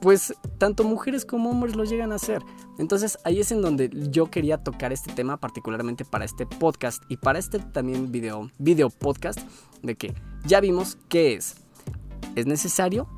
pues 0.01 0.35
tanto 0.59 0.85
mujeres 0.85 1.25
como 1.25 1.51
hombres 1.51 1.77
lo 1.77 1.85
llegan 1.85 2.13
a 2.13 2.17
hacer. 2.17 2.43
Entonces 2.79 3.19
ahí 3.25 3.41
es 3.41 3.51
en 3.51 3.63
donde 3.63 3.91
yo 4.11 4.31
quería 4.31 4.59
tocar 4.59 4.93
este 4.93 5.13
tema 5.13 5.39
particularmente 5.39 6.05
para 6.05 6.25
este 6.25 6.47
podcast 6.47 7.03
y 7.09 7.17
para 7.17 7.39
este 7.39 7.59
también 7.59 8.13
video, 8.13 8.51
video 8.59 8.91
podcast 8.91 9.41
de 9.83 9.97
que 9.97 10.15
ya 10.45 10.61
vimos 10.61 10.99
qué 11.09 11.35
es. 11.35 11.64
¿Es 12.37 12.47
necesario? 12.47 13.09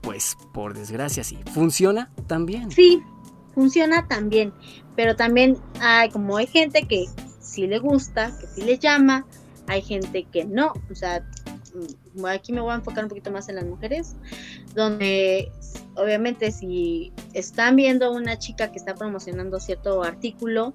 Pues 0.00 0.36
por 0.52 0.74
desgracia 0.74 1.24
sí. 1.24 1.38
¿Funciona? 1.52 2.10
También. 2.26 2.70
Sí, 2.70 3.02
funciona 3.54 4.06
también, 4.08 4.52
pero 4.96 5.14
también 5.16 5.58
hay 5.80 6.10
como 6.10 6.36
hay 6.36 6.46
gente 6.46 6.86
que 6.88 7.06
sí 7.40 7.66
le 7.66 7.78
gusta, 7.78 8.36
que 8.38 8.46
sí 8.46 8.62
le 8.62 8.78
llama, 8.78 9.26
hay 9.68 9.82
gente 9.82 10.24
que 10.24 10.44
no, 10.44 10.72
o 10.90 10.94
sea, 10.94 11.24
mm, 12.14 12.24
aquí 12.26 12.52
me 12.52 12.60
voy 12.60 12.72
a 12.72 12.76
enfocar 12.76 13.04
un 13.04 13.08
poquito 13.08 13.30
más 13.30 13.48
en 13.48 13.56
las 13.56 13.64
mujeres, 13.64 14.16
donde 14.74 15.52
obviamente 15.96 16.50
si 16.50 17.12
están 17.32 17.76
viendo 17.76 18.12
una 18.12 18.38
chica 18.38 18.70
que 18.70 18.78
está 18.78 18.94
promocionando 18.94 19.60
cierto 19.60 20.02
artículo, 20.02 20.72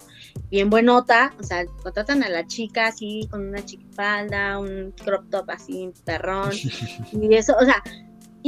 bien 0.50 0.70
buenota, 0.70 1.34
o 1.40 1.44
sea, 1.44 1.66
contratan 1.84 2.24
a 2.24 2.30
la 2.30 2.46
chica 2.48 2.88
así 2.88 3.28
con 3.30 3.48
una 3.48 3.64
chiquipalda, 3.64 4.60
un 4.60 4.94
crop 5.04 5.30
top 5.30 5.50
así, 5.50 5.92
perrón, 6.06 6.52
y 7.12 7.36
eso, 7.36 7.56
o 7.60 7.66
sea, 7.66 7.84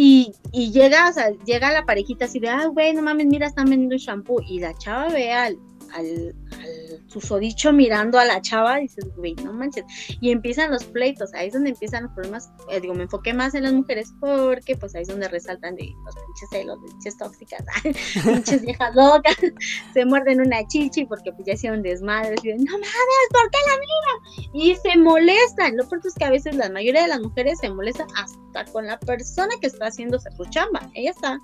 y, 0.02 0.32
y 0.54 0.72
llega, 0.72 1.10
o 1.10 1.14
sea, 1.14 1.32
llega 1.46 1.74
la 1.74 1.84
parejita 1.84 2.24
así 2.24 2.40
de, 2.40 2.48
ah, 2.48 2.68
güey, 2.68 2.94
no 2.94 3.02
mames, 3.02 3.28
mira, 3.28 3.48
están 3.48 3.70
vendiendo 3.70 3.96
un 3.96 4.00
shampoo. 4.00 4.42
Y 4.48 4.60
la 4.60 4.74
chava 4.78 5.10
ve 5.10 5.34
al, 5.34 5.58
al, 5.94 6.36
al 6.54 6.89
susodicho 7.10 7.74
mirando 7.74 8.20
a 8.20 8.26
la 8.26 8.42
chava 8.42 8.78
dices, 8.78 9.06
güey, 9.16 9.36
no 9.44 9.54
manches. 9.54 9.86
Y 10.22 10.32
empiezan 10.32 10.72
los 10.72 10.84
pleitos, 10.86 11.34
ahí 11.34 11.48
es 11.48 11.54
donde 11.54 11.72
empiezan 11.72 12.04
los 12.04 12.14
problemas. 12.14 12.52
Eh, 12.70 12.80
digo, 12.80 12.94
me 12.94 13.04
enfoqué 13.04 13.34
más 13.34 13.56
en 13.56 13.64
las 13.64 13.74
mujeres 13.74 14.14
porque 14.20 14.76
pues 14.76 14.96
ahí 14.96 15.02
es 15.02 15.08
donde 15.08 15.28
resaltan 15.28 15.76
de 15.76 15.90
los 16.06 16.16
pinches 16.16 16.50
celos, 16.52 16.80
pinches 16.86 17.18
tóxicas, 17.18 17.66
pinches 18.24 18.62
viejas 18.62 18.96
locas, 18.96 19.36
se 19.94 20.06
muerden 20.06 20.42
una 20.42 20.66
chichi 20.68 21.06
porque 21.06 21.32
pues 21.34 21.46
ya 21.46 21.54
hicieron 21.54 21.82
desmadres 21.82 22.40
y 22.44 22.52
dicen, 22.52 22.66
no 22.66 22.74
mames, 22.74 23.30
¿por 23.32 23.50
qué 23.52 23.58
la 23.68 23.76
miran? 23.80 24.54
Y 24.54 24.76
se 24.76 24.98
molestan. 24.98 25.78
Lo 25.78 25.88
peor 25.88 26.02
es 26.06 26.14
que 26.14 26.26
a 26.26 26.32
veces 26.32 26.56
la 26.56 26.70
mayoría 26.70 27.02
de 27.04 27.08
las 27.08 27.20
mujeres 27.20 27.60
se 27.60 27.70
molestan 27.70 28.08
hasta 28.16 28.66
con 28.72 28.86
la 28.86 29.00
persona 29.00 29.50
que 29.60 29.68
está 29.68 29.88
haciendo 29.88 30.20
su 30.20 30.46
chamba. 30.50 30.90
Ella 30.94 31.12
está, 31.12 31.40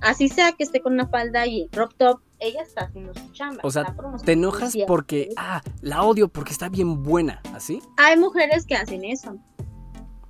así 0.00 0.28
sea 0.28 0.52
que 0.52 0.64
esté 0.64 0.80
con 0.80 0.94
una 0.94 1.08
falda 1.08 1.46
y 1.46 1.68
crop 1.68 1.92
top, 1.96 2.20
ella 2.38 2.62
está 2.62 2.82
haciendo 2.84 3.14
su 3.14 3.32
chamba. 3.32 3.60
O 3.62 3.70
sea, 3.70 3.94
Te 4.24 4.32
enojas 4.32 4.74
porque, 4.86 5.30
ah, 5.36 5.62
la 5.80 6.02
odio 6.02 6.28
porque 6.28 6.52
está 6.52 6.68
bien 6.68 7.02
buena, 7.02 7.40
¿así? 7.54 7.80
hay 7.96 8.18
mujeres 8.18 8.66
que 8.66 8.74
hacen 8.76 9.04
eso. 9.04 9.36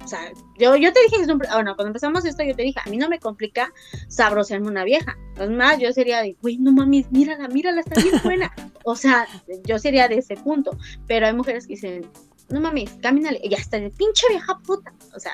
O 0.05 0.09
sea, 0.09 0.21
yo, 0.57 0.77
yo 0.77 0.93
te 0.93 1.01
dije, 1.03 1.17
pr- 1.27 1.53
bueno, 1.53 1.75
cuando 1.75 1.87
empezamos 1.89 2.25
esto, 2.25 2.45
yo 2.45 2.55
te 2.55 2.63
dije, 2.63 2.79
a 2.85 2.89
mí 2.89 2.97
no 2.97 3.09
me 3.09 3.19
complica 3.19 3.73
sabrosearme 4.07 4.69
una 4.69 4.85
vieja. 4.85 5.17
Es 5.37 5.51
más, 5.51 5.81
yo 5.81 5.93
sería 5.93 6.23
de, 6.23 6.37
güey, 6.41 6.59
no 6.59 6.71
mames, 6.71 7.11
mírala, 7.11 7.49
mírala, 7.49 7.81
está 7.81 8.01
bien 8.01 8.21
buena. 8.23 8.53
O 8.85 8.95
sea, 8.95 9.27
yo 9.65 9.81
sería 9.81 10.07
de 10.07 10.19
ese 10.19 10.37
punto. 10.37 10.79
Pero 11.09 11.27
hay 11.27 11.35
mujeres 11.35 11.67
que 11.67 11.73
dicen, 11.75 12.07
no 12.51 12.61
mames, 12.61 12.93
camínale, 13.03 13.41
ya 13.51 13.57
está 13.57 13.81
de 13.81 13.91
pinche 13.91 14.29
vieja 14.31 14.57
puta. 14.65 14.93
O 15.13 15.19
sea, 15.19 15.33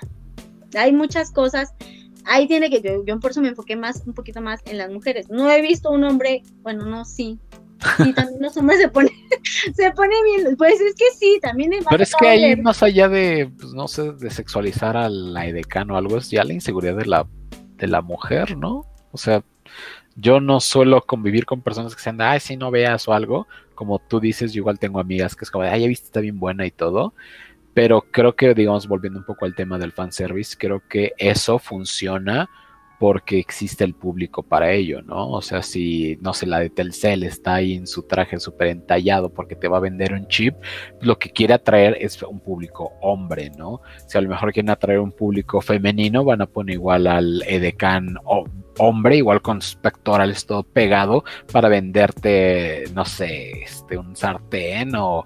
hay 0.75 0.91
muchas 0.95 1.31
cosas. 1.33 1.75
Ahí 2.25 2.47
tiene 2.47 2.71
que, 2.71 2.81
yo, 2.81 3.05
yo 3.05 3.19
por 3.21 3.33
eso 3.33 3.41
me 3.41 3.49
enfoqué 3.49 3.77
más, 3.77 4.03
un 4.07 4.15
poquito 4.15 4.41
más 4.41 4.61
en 4.67 4.79
las 4.79 4.91
mujeres. 4.91 5.29
No 5.29 5.51
he 5.51 5.61
visto 5.61 5.91
un 5.91 6.05
hombre, 6.05 6.43
bueno, 6.63 6.85
no, 6.87 7.05
sí. 7.05 7.39
Sí, 7.97 8.13
también 8.15 8.41
los 8.41 8.57
hombres 8.57 8.81
se 8.81 8.89
ponen, 8.89 9.13
se 9.75 9.91
ponen 9.91 10.19
bien, 10.25 10.57
pues 10.57 10.81
es 10.81 10.95
que 10.95 11.11
sí, 11.19 11.39
también 11.43 11.73
es 11.73 11.85
Pero 11.89 12.03
es 12.03 12.15
que 12.15 12.29
ahí, 12.29 12.57
más 12.57 12.83
allá 12.83 13.09
de, 13.09 13.51
pues, 13.59 13.73
no 13.73 13.89
sé, 13.89 14.13
de 14.13 14.31
sexualizar 14.31 14.97
a 14.97 15.09
la 15.09 15.43
o 15.43 15.97
algo, 15.97 16.19
es 16.19 16.31
ya 16.31 16.45
la 16.45 16.53
inseguridad 16.53 16.97
de 16.97 17.07
la, 17.07 17.27
de 17.77 17.87
la 17.89 18.03
mujer, 18.03 18.57
¿no? 18.57 18.87
O 19.11 19.19
sea, 19.19 19.43
yo 20.17 20.41
no 20.41 20.61
suelo 20.61 21.03
convivir 21.03 21.47
con 21.47 21.63
personas 21.63 21.97
que 21.97 22.03
sean 22.03 22.19
de, 22.19 22.25
ay, 22.25 22.41
si 22.41 22.57
no 22.57 22.71
veas 22.71 23.09
o 23.09 23.13
algo. 23.13 23.47
Como 23.75 23.99
tú 23.99 24.21
dices, 24.21 24.53
yo 24.53 24.61
igual 24.61 24.79
tengo 24.79 25.01
amigas 25.01 25.35
que 25.35 25.45
es 25.45 25.51
como 25.51 25.65
de, 25.65 25.71
ay, 25.71 25.83
ya 25.83 25.89
viste, 25.89 26.07
está 26.07 26.21
bien 26.21 26.39
buena 26.39 26.67
y 26.67 26.71
todo. 26.71 27.15
Pero 27.75 28.03
creo 28.11 28.35
que, 28.37 28.55
digamos, 28.55 28.87
volviendo 28.87 29.19
un 29.19 29.25
poco 29.25 29.45
al 29.47 29.55
tema 29.55 29.79
del 29.79 29.93
fanservice, 29.93 30.57
creo 30.59 30.83
que 30.89 31.13
eso 31.19 31.59
funciona 31.59 32.49
porque 32.99 33.39
existe 33.41 33.83
el 33.83 33.95
público 33.95 34.45
para 34.45 34.71
ello, 34.73 35.03
¿no? 35.03 35.29
O 35.31 35.43
sea, 35.43 35.63
si, 35.63 36.17
no 36.21 36.33
sé, 36.35 36.47
la 36.47 36.61
de 36.61 36.71
Telcel 36.71 37.25
está 37.25 37.55
ahí 37.55 37.75
en 37.75 37.87
su 37.89 38.05
traje 38.05 38.39
súper 38.39 38.69
entallado 38.69 39.31
porque 39.31 39.57
te 39.57 39.67
va 39.67 39.79
a 39.79 39.81
vender 39.81 40.13
un 40.13 40.29
chip, 40.29 40.55
lo 41.01 41.19
que 41.19 41.31
quiere 41.31 41.55
atraer 41.55 41.97
es 42.01 42.23
un 42.23 42.39
público 42.39 42.93
hombre, 43.01 43.51
¿no? 43.51 43.81
Si 44.07 44.17
a 44.19 44.21
lo 44.21 44.29
mejor 44.29 44.53
quieren 44.53 44.71
atraer 44.71 45.01
un 45.01 45.11
público 45.13 45.61
femenino, 45.61 46.25
van 46.25 46.43
a 46.43 46.47
poner 46.47 46.75
igual 46.75 47.09
al 47.09 47.43
edecán 47.49 48.17
o- 48.25 48.47
hombre, 48.79 49.17
igual 49.17 49.43
con 49.43 49.63
sus 49.63 49.77
pectorales 49.77 50.47
todo 50.47 50.63
pegado 50.63 51.25
para 51.53 51.69
venderte, 51.69 52.85
no 52.95 53.05
sé, 53.05 53.63
este, 53.63 53.99
un 53.99 54.17
sartén 54.17 54.95
o, 54.95 55.25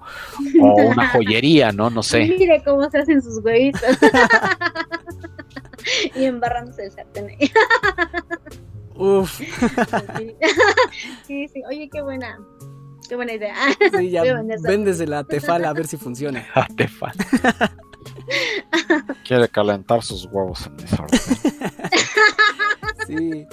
o 0.61 0.73
una 0.83 1.09
joyería, 1.09 1.71
¿no? 1.71 1.89
No 1.89 2.03
sé. 2.03 2.25
Mire 2.25 2.61
cómo 2.63 2.89
se 2.89 2.99
hacen 2.99 3.21
sus 3.21 3.43
huevitos. 3.43 3.81
y 6.15 6.25
embarrándose 6.25 6.85
el 6.85 6.91
sartén. 6.91 7.29
Uf, 8.95 9.39
sí, 11.27 11.47
sí. 11.47 11.63
Oye, 11.69 11.89
qué 11.91 12.01
buena. 12.01 12.39
Qué 13.07 13.15
buena 13.15 13.33
idea. 13.33 13.55
sí, 13.97 14.09
ya 14.09 14.21
a 14.21 14.43
véndesela 14.67 15.19
a 15.19 15.23
Tefala 15.23 15.69
a 15.69 15.73
ver 15.73 15.87
si 15.87 15.97
funciona. 15.97 16.45
Ah, 16.53 16.67
te 16.75 16.87
fan. 16.87 17.13
Quiere 19.25 19.47
calentar 19.47 20.03
sus 20.03 20.25
huevos 20.25 20.65
en 20.65 20.75
mi 20.75 20.87
sartén. 20.87 21.19
Sí. 23.07 23.45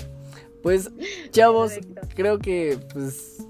Pues, 0.62 0.90
chavos, 1.30 1.72
creo 2.14 2.38
que, 2.38 2.78
pues, 2.92 3.46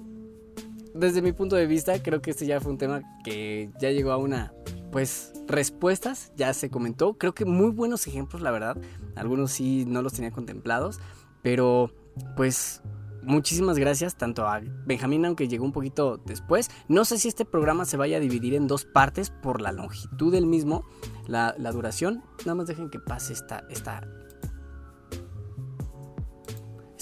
desde 0.95 1.23
mi 1.23 1.33
punto 1.33 1.57
de 1.57 1.67
vista, 1.67 2.03
creo 2.03 2.21
que 2.21 2.33
este 2.33 2.45
ya 2.47 2.61
fue 2.61 2.73
un 2.73 2.79
tema 2.79 3.03
que 3.25 3.71
ya 3.81 3.91
llegó 3.91 4.11
a 4.11 4.17
una, 4.17 4.53
pues, 4.91 5.33
respuestas, 5.47 6.33
ya 6.37 6.53
se 6.55 6.71
comentó. 6.71 7.15
Creo 7.15 7.35
que 7.35 7.45
muy 7.45 7.71
buenos 7.71 8.07
ejemplos, 8.07 8.43
la 8.43 8.51
verdad. 8.51 8.77
Algunos 9.15 9.53
sí 9.53 9.85
no 9.87 10.03
los 10.03 10.13
tenía 10.13 10.33
contemplados, 10.33 10.99
pero, 11.43 11.93
pues, 12.37 12.83
muchísimas 13.23 13.79
gracias 13.79 14.17
tanto 14.17 14.47
a 14.47 14.61
Benjamín, 14.85 15.25
aunque 15.25 15.47
llegó 15.49 15.65
un 15.65 15.73
poquito 15.73 16.19
después. 16.19 16.69
No 16.89 17.05
sé 17.05 17.19
si 17.19 17.29
este 17.29 17.45
programa 17.45 17.85
se 17.85 17.97
vaya 17.97 18.17
a 18.17 18.21
dividir 18.21 18.55
en 18.55 18.67
dos 18.67 18.85
partes 18.85 19.31
por 19.31 19.61
la 19.61 19.73
longitud 19.73 20.33
del 20.33 20.47
mismo, 20.47 20.85
la, 21.29 21.55
la 21.59 21.71
duración. 21.71 22.25
Nada 22.41 22.57
más 22.57 22.67
dejen 22.67 22.91
que 22.91 22.99
pase 22.99 23.35
esta, 23.35 23.65
esta... 23.71 24.03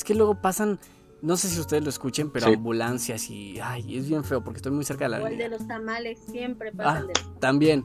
Es 0.03 0.05
que 0.05 0.17
luego 0.17 0.35
pasan, 0.35 0.81
no 1.21 1.37
sé 1.37 1.47
si 1.47 1.61
ustedes 1.61 1.85
lo 1.85 1.89
escuchen, 1.89 2.29
pero 2.29 2.49
Sí. 2.49 2.55
ambulancias 2.55 3.31
y... 3.31 3.61
Ay, 3.61 3.99
es 3.99 4.09
bien 4.09 4.25
feo 4.25 4.43
porque 4.43 4.57
estoy 4.57 4.73
muy 4.73 4.85
cerca 4.85 5.05
de 5.05 5.11
la 5.11 5.23
O 5.23 5.29
el 5.29 5.39
de 5.39 5.49
los 5.49 5.65
tamales, 5.69 6.19
siempre 6.29 6.71
Ah, 6.71 6.77
pasan 6.77 7.07
de 7.07 7.13
también. 7.39 7.85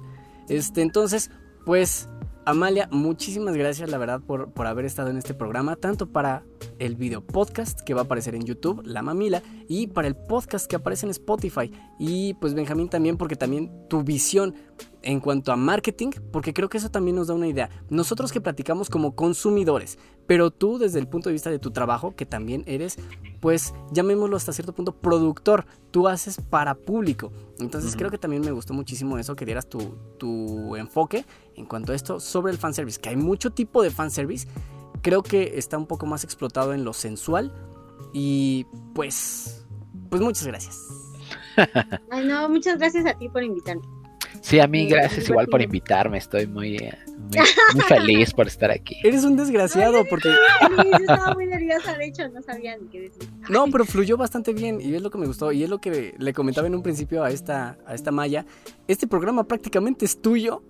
Este, 0.49 0.82
entonces, 0.82 1.30
pues, 1.63 2.09
Amalia, 2.43 2.89
muchísimas 2.91 3.55
gracias, 3.55 3.91
la 3.91 3.99
verdad, 3.99 4.20
por, 4.20 4.51
por 4.51 4.65
haber 4.65 4.86
estado 4.86 5.11
en 5.11 5.18
este 5.18 5.36
programa, 5.36 5.76
tanto 5.76 6.07
para 6.07 6.43
el 6.80 6.95
video 6.95 7.22
podcast 7.22 7.82
que 7.82 7.93
va 7.93 8.01
a 8.01 8.03
aparecer 8.05 8.36
en 8.36 8.43
YouTube, 8.43 8.82
La 8.86 9.01
Mamila, 9.01 9.41
y 9.68 9.88
para 9.88 10.08
el 10.08 10.16
podcast 10.16 10.68
que 10.68 10.76
aparece 10.76 11.05
en 11.05 11.12
Spotify. 11.12 11.72
Y 11.99 12.34
pues 12.36 12.53
Benjamín 12.53 12.89
también, 12.89 13.18
porque 13.18 13.36
también 13.36 13.88
tu 13.88 14.03
visión 14.03 14.55
en 15.01 15.20
cuanto 15.20 15.51
a 15.51 15.55
marketing, 15.55 16.12
porque 16.32 16.53
creo 16.53 16.70
que 16.70 16.78
eso 16.78 16.89
también 16.89 17.16
nos 17.16 17.28
da 17.28 17.34
una 17.34 17.47
idea. 17.47 17.70
Nosotros 17.89 18.32
que 18.32 18.41
platicamos 18.41 18.89
como 18.89 19.16
consumidores, 19.16 19.97
pero 20.26 20.51
tú 20.51 20.78
desde 20.78 20.99
el 20.99 21.08
punto 21.08 21.30
de 21.30 21.34
vista 21.34 21.49
de 21.49 21.60
tu 21.60 21.72
trabajo, 21.72 22.16
que 22.16 22.26
también 22.26 22.64
eres, 22.66 22.97
pues, 23.39 23.74
llamémoslo 23.91 24.36
hasta 24.36 24.51
cierto 24.51 24.74
punto, 24.74 24.93
productor, 24.93 25.66
tú 25.91 26.08
haces 26.08 26.41
para 26.41 26.76
público. 26.76 27.32
Entonces 27.60 27.95
creo 27.95 28.12
que 28.12 28.18
también 28.18 28.41
me 28.41 28.51
gustó 28.51 28.74
muchísimo 28.74 29.18
eso, 29.18 29.36
que 29.36 29.45
dieras 29.45 29.68
tu, 29.70 29.95
tu 30.18 30.76
enfoque 30.76 31.26
en 31.55 31.66
cuanto 31.66 31.93
a 31.93 31.95
esto 31.95 32.20
sobre 32.20 32.51
el 32.51 32.58
fanservice, 32.58 32.99
que 32.99 33.10
hay 33.10 33.16
mucho 33.16 33.51
tipo 33.51 33.82
de 33.82 33.91
fanservice, 33.91 34.47
creo 35.01 35.23
que 35.23 35.57
está 35.57 35.77
un 35.77 35.87
poco 35.87 36.05
más 36.05 36.23
explotado 36.23 36.73
en 36.73 36.83
lo 36.83 36.93
sensual 36.93 37.53
y 38.13 38.65
pues, 38.93 39.65
pues 40.09 40.21
muchas 40.21 40.47
gracias. 40.47 40.81
Ay, 42.11 42.25
no, 42.25 42.49
muchas 42.49 42.77
gracias 42.77 43.05
a 43.05 43.13
ti 43.13 43.29
por 43.29 43.43
invitarme. 43.43 43.83
Sí, 44.41 44.59
a 44.59 44.67
mí 44.67 44.85
Sí, 44.85 44.89
gracias 44.89 45.29
igual 45.29 45.47
por 45.47 45.61
invitarme. 45.61 46.17
Estoy 46.17 46.47
muy, 46.47 46.77
eh, 46.77 46.97
muy, 47.07 47.39
muy 47.73 47.83
feliz 47.87 48.33
por 48.33 48.47
estar 48.47 48.71
aquí. 48.71 48.95
Eres 49.03 49.23
un 49.23 49.35
desgraciado 49.35 50.05
porque... 50.05 50.29
Ay, 50.61 50.91
yo 50.91 50.97
estaba 50.99 51.33
muy 51.33 51.47
nerviosa, 51.47 51.97
de 51.97 52.05
hecho, 52.05 52.27
no 52.29 52.41
sabía 52.41 52.77
ni 52.77 52.87
qué 52.87 53.01
decir. 53.01 53.27
No, 53.49 53.65
pero 53.71 53.85
fluyó 53.85 54.17
bastante 54.17 54.53
bien 54.53 54.79
y 54.79 54.95
es 54.95 55.01
lo 55.01 55.09
que 55.09 55.17
me 55.17 55.25
gustó 55.25 55.51
y 55.51 55.63
es 55.63 55.69
lo 55.69 55.79
que 55.79 56.15
le 56.17 56.33
comentaba 56.33 56.67
en 56.67 56.75
un 56.75 56.83
principio 56.83 57.23
a 57.23 57.31
esta, 57.31 57.77
a 57.85 57.93
esta 57.93 58.11
Maya. 58.11 58.45
Este 58.87 59.07
programa 59.07 59.45
prácticamente 59.45 60.05
es 60.05 60.21
tuyo, 60.21 60.63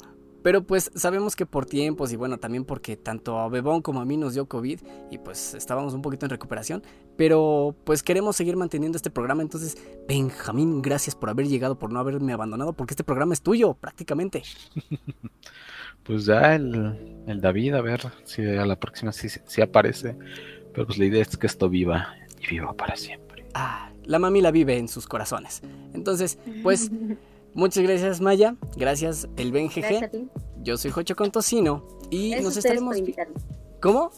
pero 0.48 0.64
pues 0.64 0.90
sabemos 0.96 1.36
que 1.36 1.46
por 1.46 1.66
tiempos 1.66 2.14
y 2.14 2.16
bueno, 2.16 2.38
también 2.38 2.64
porque 2.64 2.96
tanto 2.96 3.38
a 3.38 3.50
Bebón 3.50 3.82
como 3.82 4.00
a 4.00 4.06
mí 4.06 4.16
nos 4.16 4.34
dio 4.34 4.46
COVID 4.46 4.80
y 5.12 5.18
pues 5.18 5.54
estábamos 5.54 5.94
un 5.94 6.02
poquito 6.02 6.26
en 6.26 6.30
recuperación, 6.30 6.84
pero 7.18 7.76
pues 7.84 8.02
queremos 8.02 8.38
seguir 8.38 8.56
manteniendo 8.56 8.96
este 8.96 9.10
programa. 9.10 9.42
Entonces, 9.42 9.78
Benjamín, 10.08 10.82
gracias 10.82 11.16
por 11.16 11.30
haber 11.30 11.50
llegado, 11.50 11.78
por 11.78 11.92
no 11.92 12.00
haberme 12.00 12.32
abandonado, 12.32 12.72
porque 12.72 12.94
este 12.94 13.04
programa 13.04 13.34
es 13.34 13.42
tuyo 13.42 13.74
prácticamente. 13.74 14.44
Pues 16.04 16.24
ya 16.24 16.56
el, 16.56 17.26
el 17.28 17.42
David, 17.42 17.74
a 17.74 17.82
ver 17.82 18.00
si 18.24 18.42
a 18.42 18.66
la 18.66 18.80
próxima 18.80 19.12
sí, 19.12 19.28
sí 19.28 19.62
aparece. 19.62 20.16
Pero 20.74 20.88
pues 20.88 20.98
la 20.98 21.04
idea 21.04 21.22
es 21.22 21.36
que 21.36 21.48
esto 21.48 21.68
viva 21.68 22.16
y 22.42 22.48
viva 22.48 22.72
para 22.72 22.96
siempre. 22.96 23.46
Ah, 23.54 23.92
la 24.06 24.18
mamila 24.18 24.52
vive 24.52 24.78
en 24.78 24.88
sus 24.88 25.08
corazones. 25.08 25.62
Entonces, 25.94 26.40
pues 26.64 26.90
muchas 27.58 27.84
gracias 27.84 28.22
Maya, 28.22 28.56
gracias 28.78 29.28
el 29.36 29.52
BenGG. 29.52 30.10
ti. 30.10 30.30
Yo 30.64 30.78
soy 30.78 30.92
Jocho 30.92 31.16
con 31.16 31.30
Tocino 31.32 31.86
y 32.10 32.30
Gracias 32.30 32.46
nos 32.46 32.58
estaremos. 32.58 32.96
¿Cómo? 33.82 34.12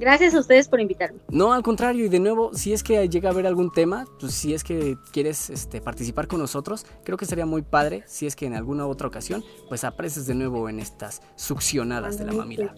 Gracias 0.00 0.34
a 0.34 0.40
ustedes 0.40 0.66
por 0.66 0.80
invitarme. 0.80 1.20
No, 1.28 1.52
al 1.52 1.62
contrario, 1.62 2.06
y 2.06 2.08
de 2.08 2.18
nuevo, 2.18 2.54
si 2.54 2.72
es 2.72 2.82
que 2.82 3.06
llega 3.08 3.28
a 3.28 3.32
haber 3.32 3.46
algún 3.46 3.70
tema, 3.70 4.06
pues 4.18 4.32
si 4.32 4.54
es 4.54 4.64
que 4.64 4.96
quieres 5.12 5.50
este, 5.50 5.82
participar 5.82 6.26
con 6.26 6.38
nosotros, 6.40 6.86
creo 7.04 7.18
que 7.18 7.26
sería 7.26 7.44
muy 7.44 7.60
padre 7.60 8.02
si 8.06 8.26
es 8.26 8.34
que 8.34 8.46
en 8.46 8.54
alguna 8.54 8.86
otra 8.86 9.06
ocasión, 9.08 9.44
pues 9.68 9.84
apareces 9.84 10.26
de 10.26 10.34
nuevo 10.34 10.68
en 10.70 10.80
estas 10.80 11.20
succionadas 11.36 12.18
de 12.18 12.24
la 12.24 12.32
mamila. 12.32 12.74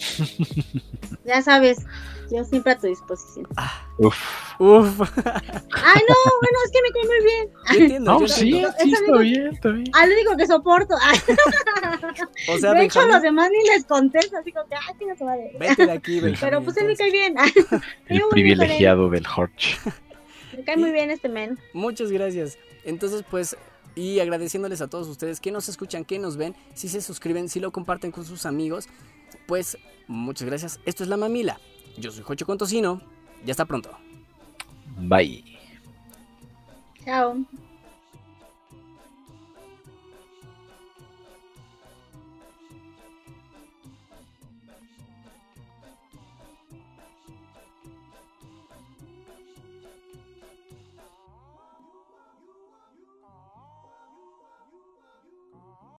Ya 1.25 1.41
sabes, 1.43 1.79
yo 2.33 2.43
siempre 2.45 2.73
a 2.73 2.79
tu 2.79 2.89
disposición. 2.89 3.47
Ah, 3.57 3.71
Uf. 3.99 4.17
uf, 4.59 5.01
Ay, 5.17 6.03
no, 6.09 6.17
bueno, 6.41 6.59
es 6.65 6.73
que 6.73 6.83
me 6.83 6.91
cae 6.91 7.07
muy 7.07 7.25
bien. 7.25 7.49
yo 7.73 7.79
entiendo. 7.85 8.13
No, 8.13 8.21
yo 8.21 8.29
sí, 8.29 8.43
entiendo. 8.49 8.73
sí, 8.81 8.93
está 8.93 9.19
bien, 9.19 9.47
está 9.47 9.69
bien. 9.69 9.87
Ah, 9.95 10.07
lo 10.07 10.13
único 10.15 10.37
que 10.37 10.47
soporto. 10.47 10.97
Ay, 11.03 11.19
O 12.49 12.59
sea, 12.59 12.73
de 12.75 12.85
hecho, 12.85 12.99
a 13.01 13.05
Benjamín, 13.05 13.13
los 13.13 13.23
demás 13.23 13.51
ni 13.51 13.69
les 13.69 13.85
contesto, 13.85 14.37
así 14.39 14.51
como 14.51 14.67
que, 14.69 14.75
ay, 14.75 14.95
que 14.99 15.07
no 15.07 15.15
se 15.17 15.25
vale. 15.25 15.57
vete 15.61 15.87
de 15.87 15.93
aquí, 15.93 16.15
Benjamín. 16.21 16.39
Pero 16.41 16.63
pues 16.65 16.77
él 16.79 16.87
me 16.89 16.97
cae 16.97 17.12
bien. 17.13 17.37
El 18.07 18.23
privilegiado 18.31 19.09
del 19.11 19.25
Horch. 19.27 19.79
Me 20.57 20.65
cae 20.65 20.77
muy 20.77 20.93
bien 20.93 21.11
este 21.11 21.29
men. 21.29 21.59
Muchas 21.73 22.11
gracias. 22.11 22.59
Entonces, 22.85 23.25
pues, 23.31 23.57
y 23.95 24.21
agradeciéndoles 24.21 24.81
a 24.81 24.89
todos 24.89 25.09
ustedes 25.09 25.41
que 25.41 25.51
nos 25.51 25.69
escuchan, 25.69 26.05
que 26.05 26.19
nos 26.19 26.37
ven, 26.37 26.55
si 26.75 26.89
se 26.89 27.01
suscriben, 27.01 27.49
si 27.49 27.61
lo 27.61 27.71
comparten 27.71 28.11
con 28.11 28.25
sus 28.25 28.45
amigos, 28.45 28.89
pues, 29.47 29.79
muchas 30.09 30.47
gracias. 30.47 30.81
Esto 30.85 31.05
es 31.05 31.09
La 31.09 31.17
Mamila. 31.17 31.59
Yo 31.97 32.11
soy 32.11 32.23
Jocho 32.23 32.45
con 32.45 32.59
Tocino. 32.59 33.01
Ya 33.45 33.53
está 33.53 33.65
pronto. 33.65 33.91
Bye. 34.99 35.45
Chao. 37.05 37.45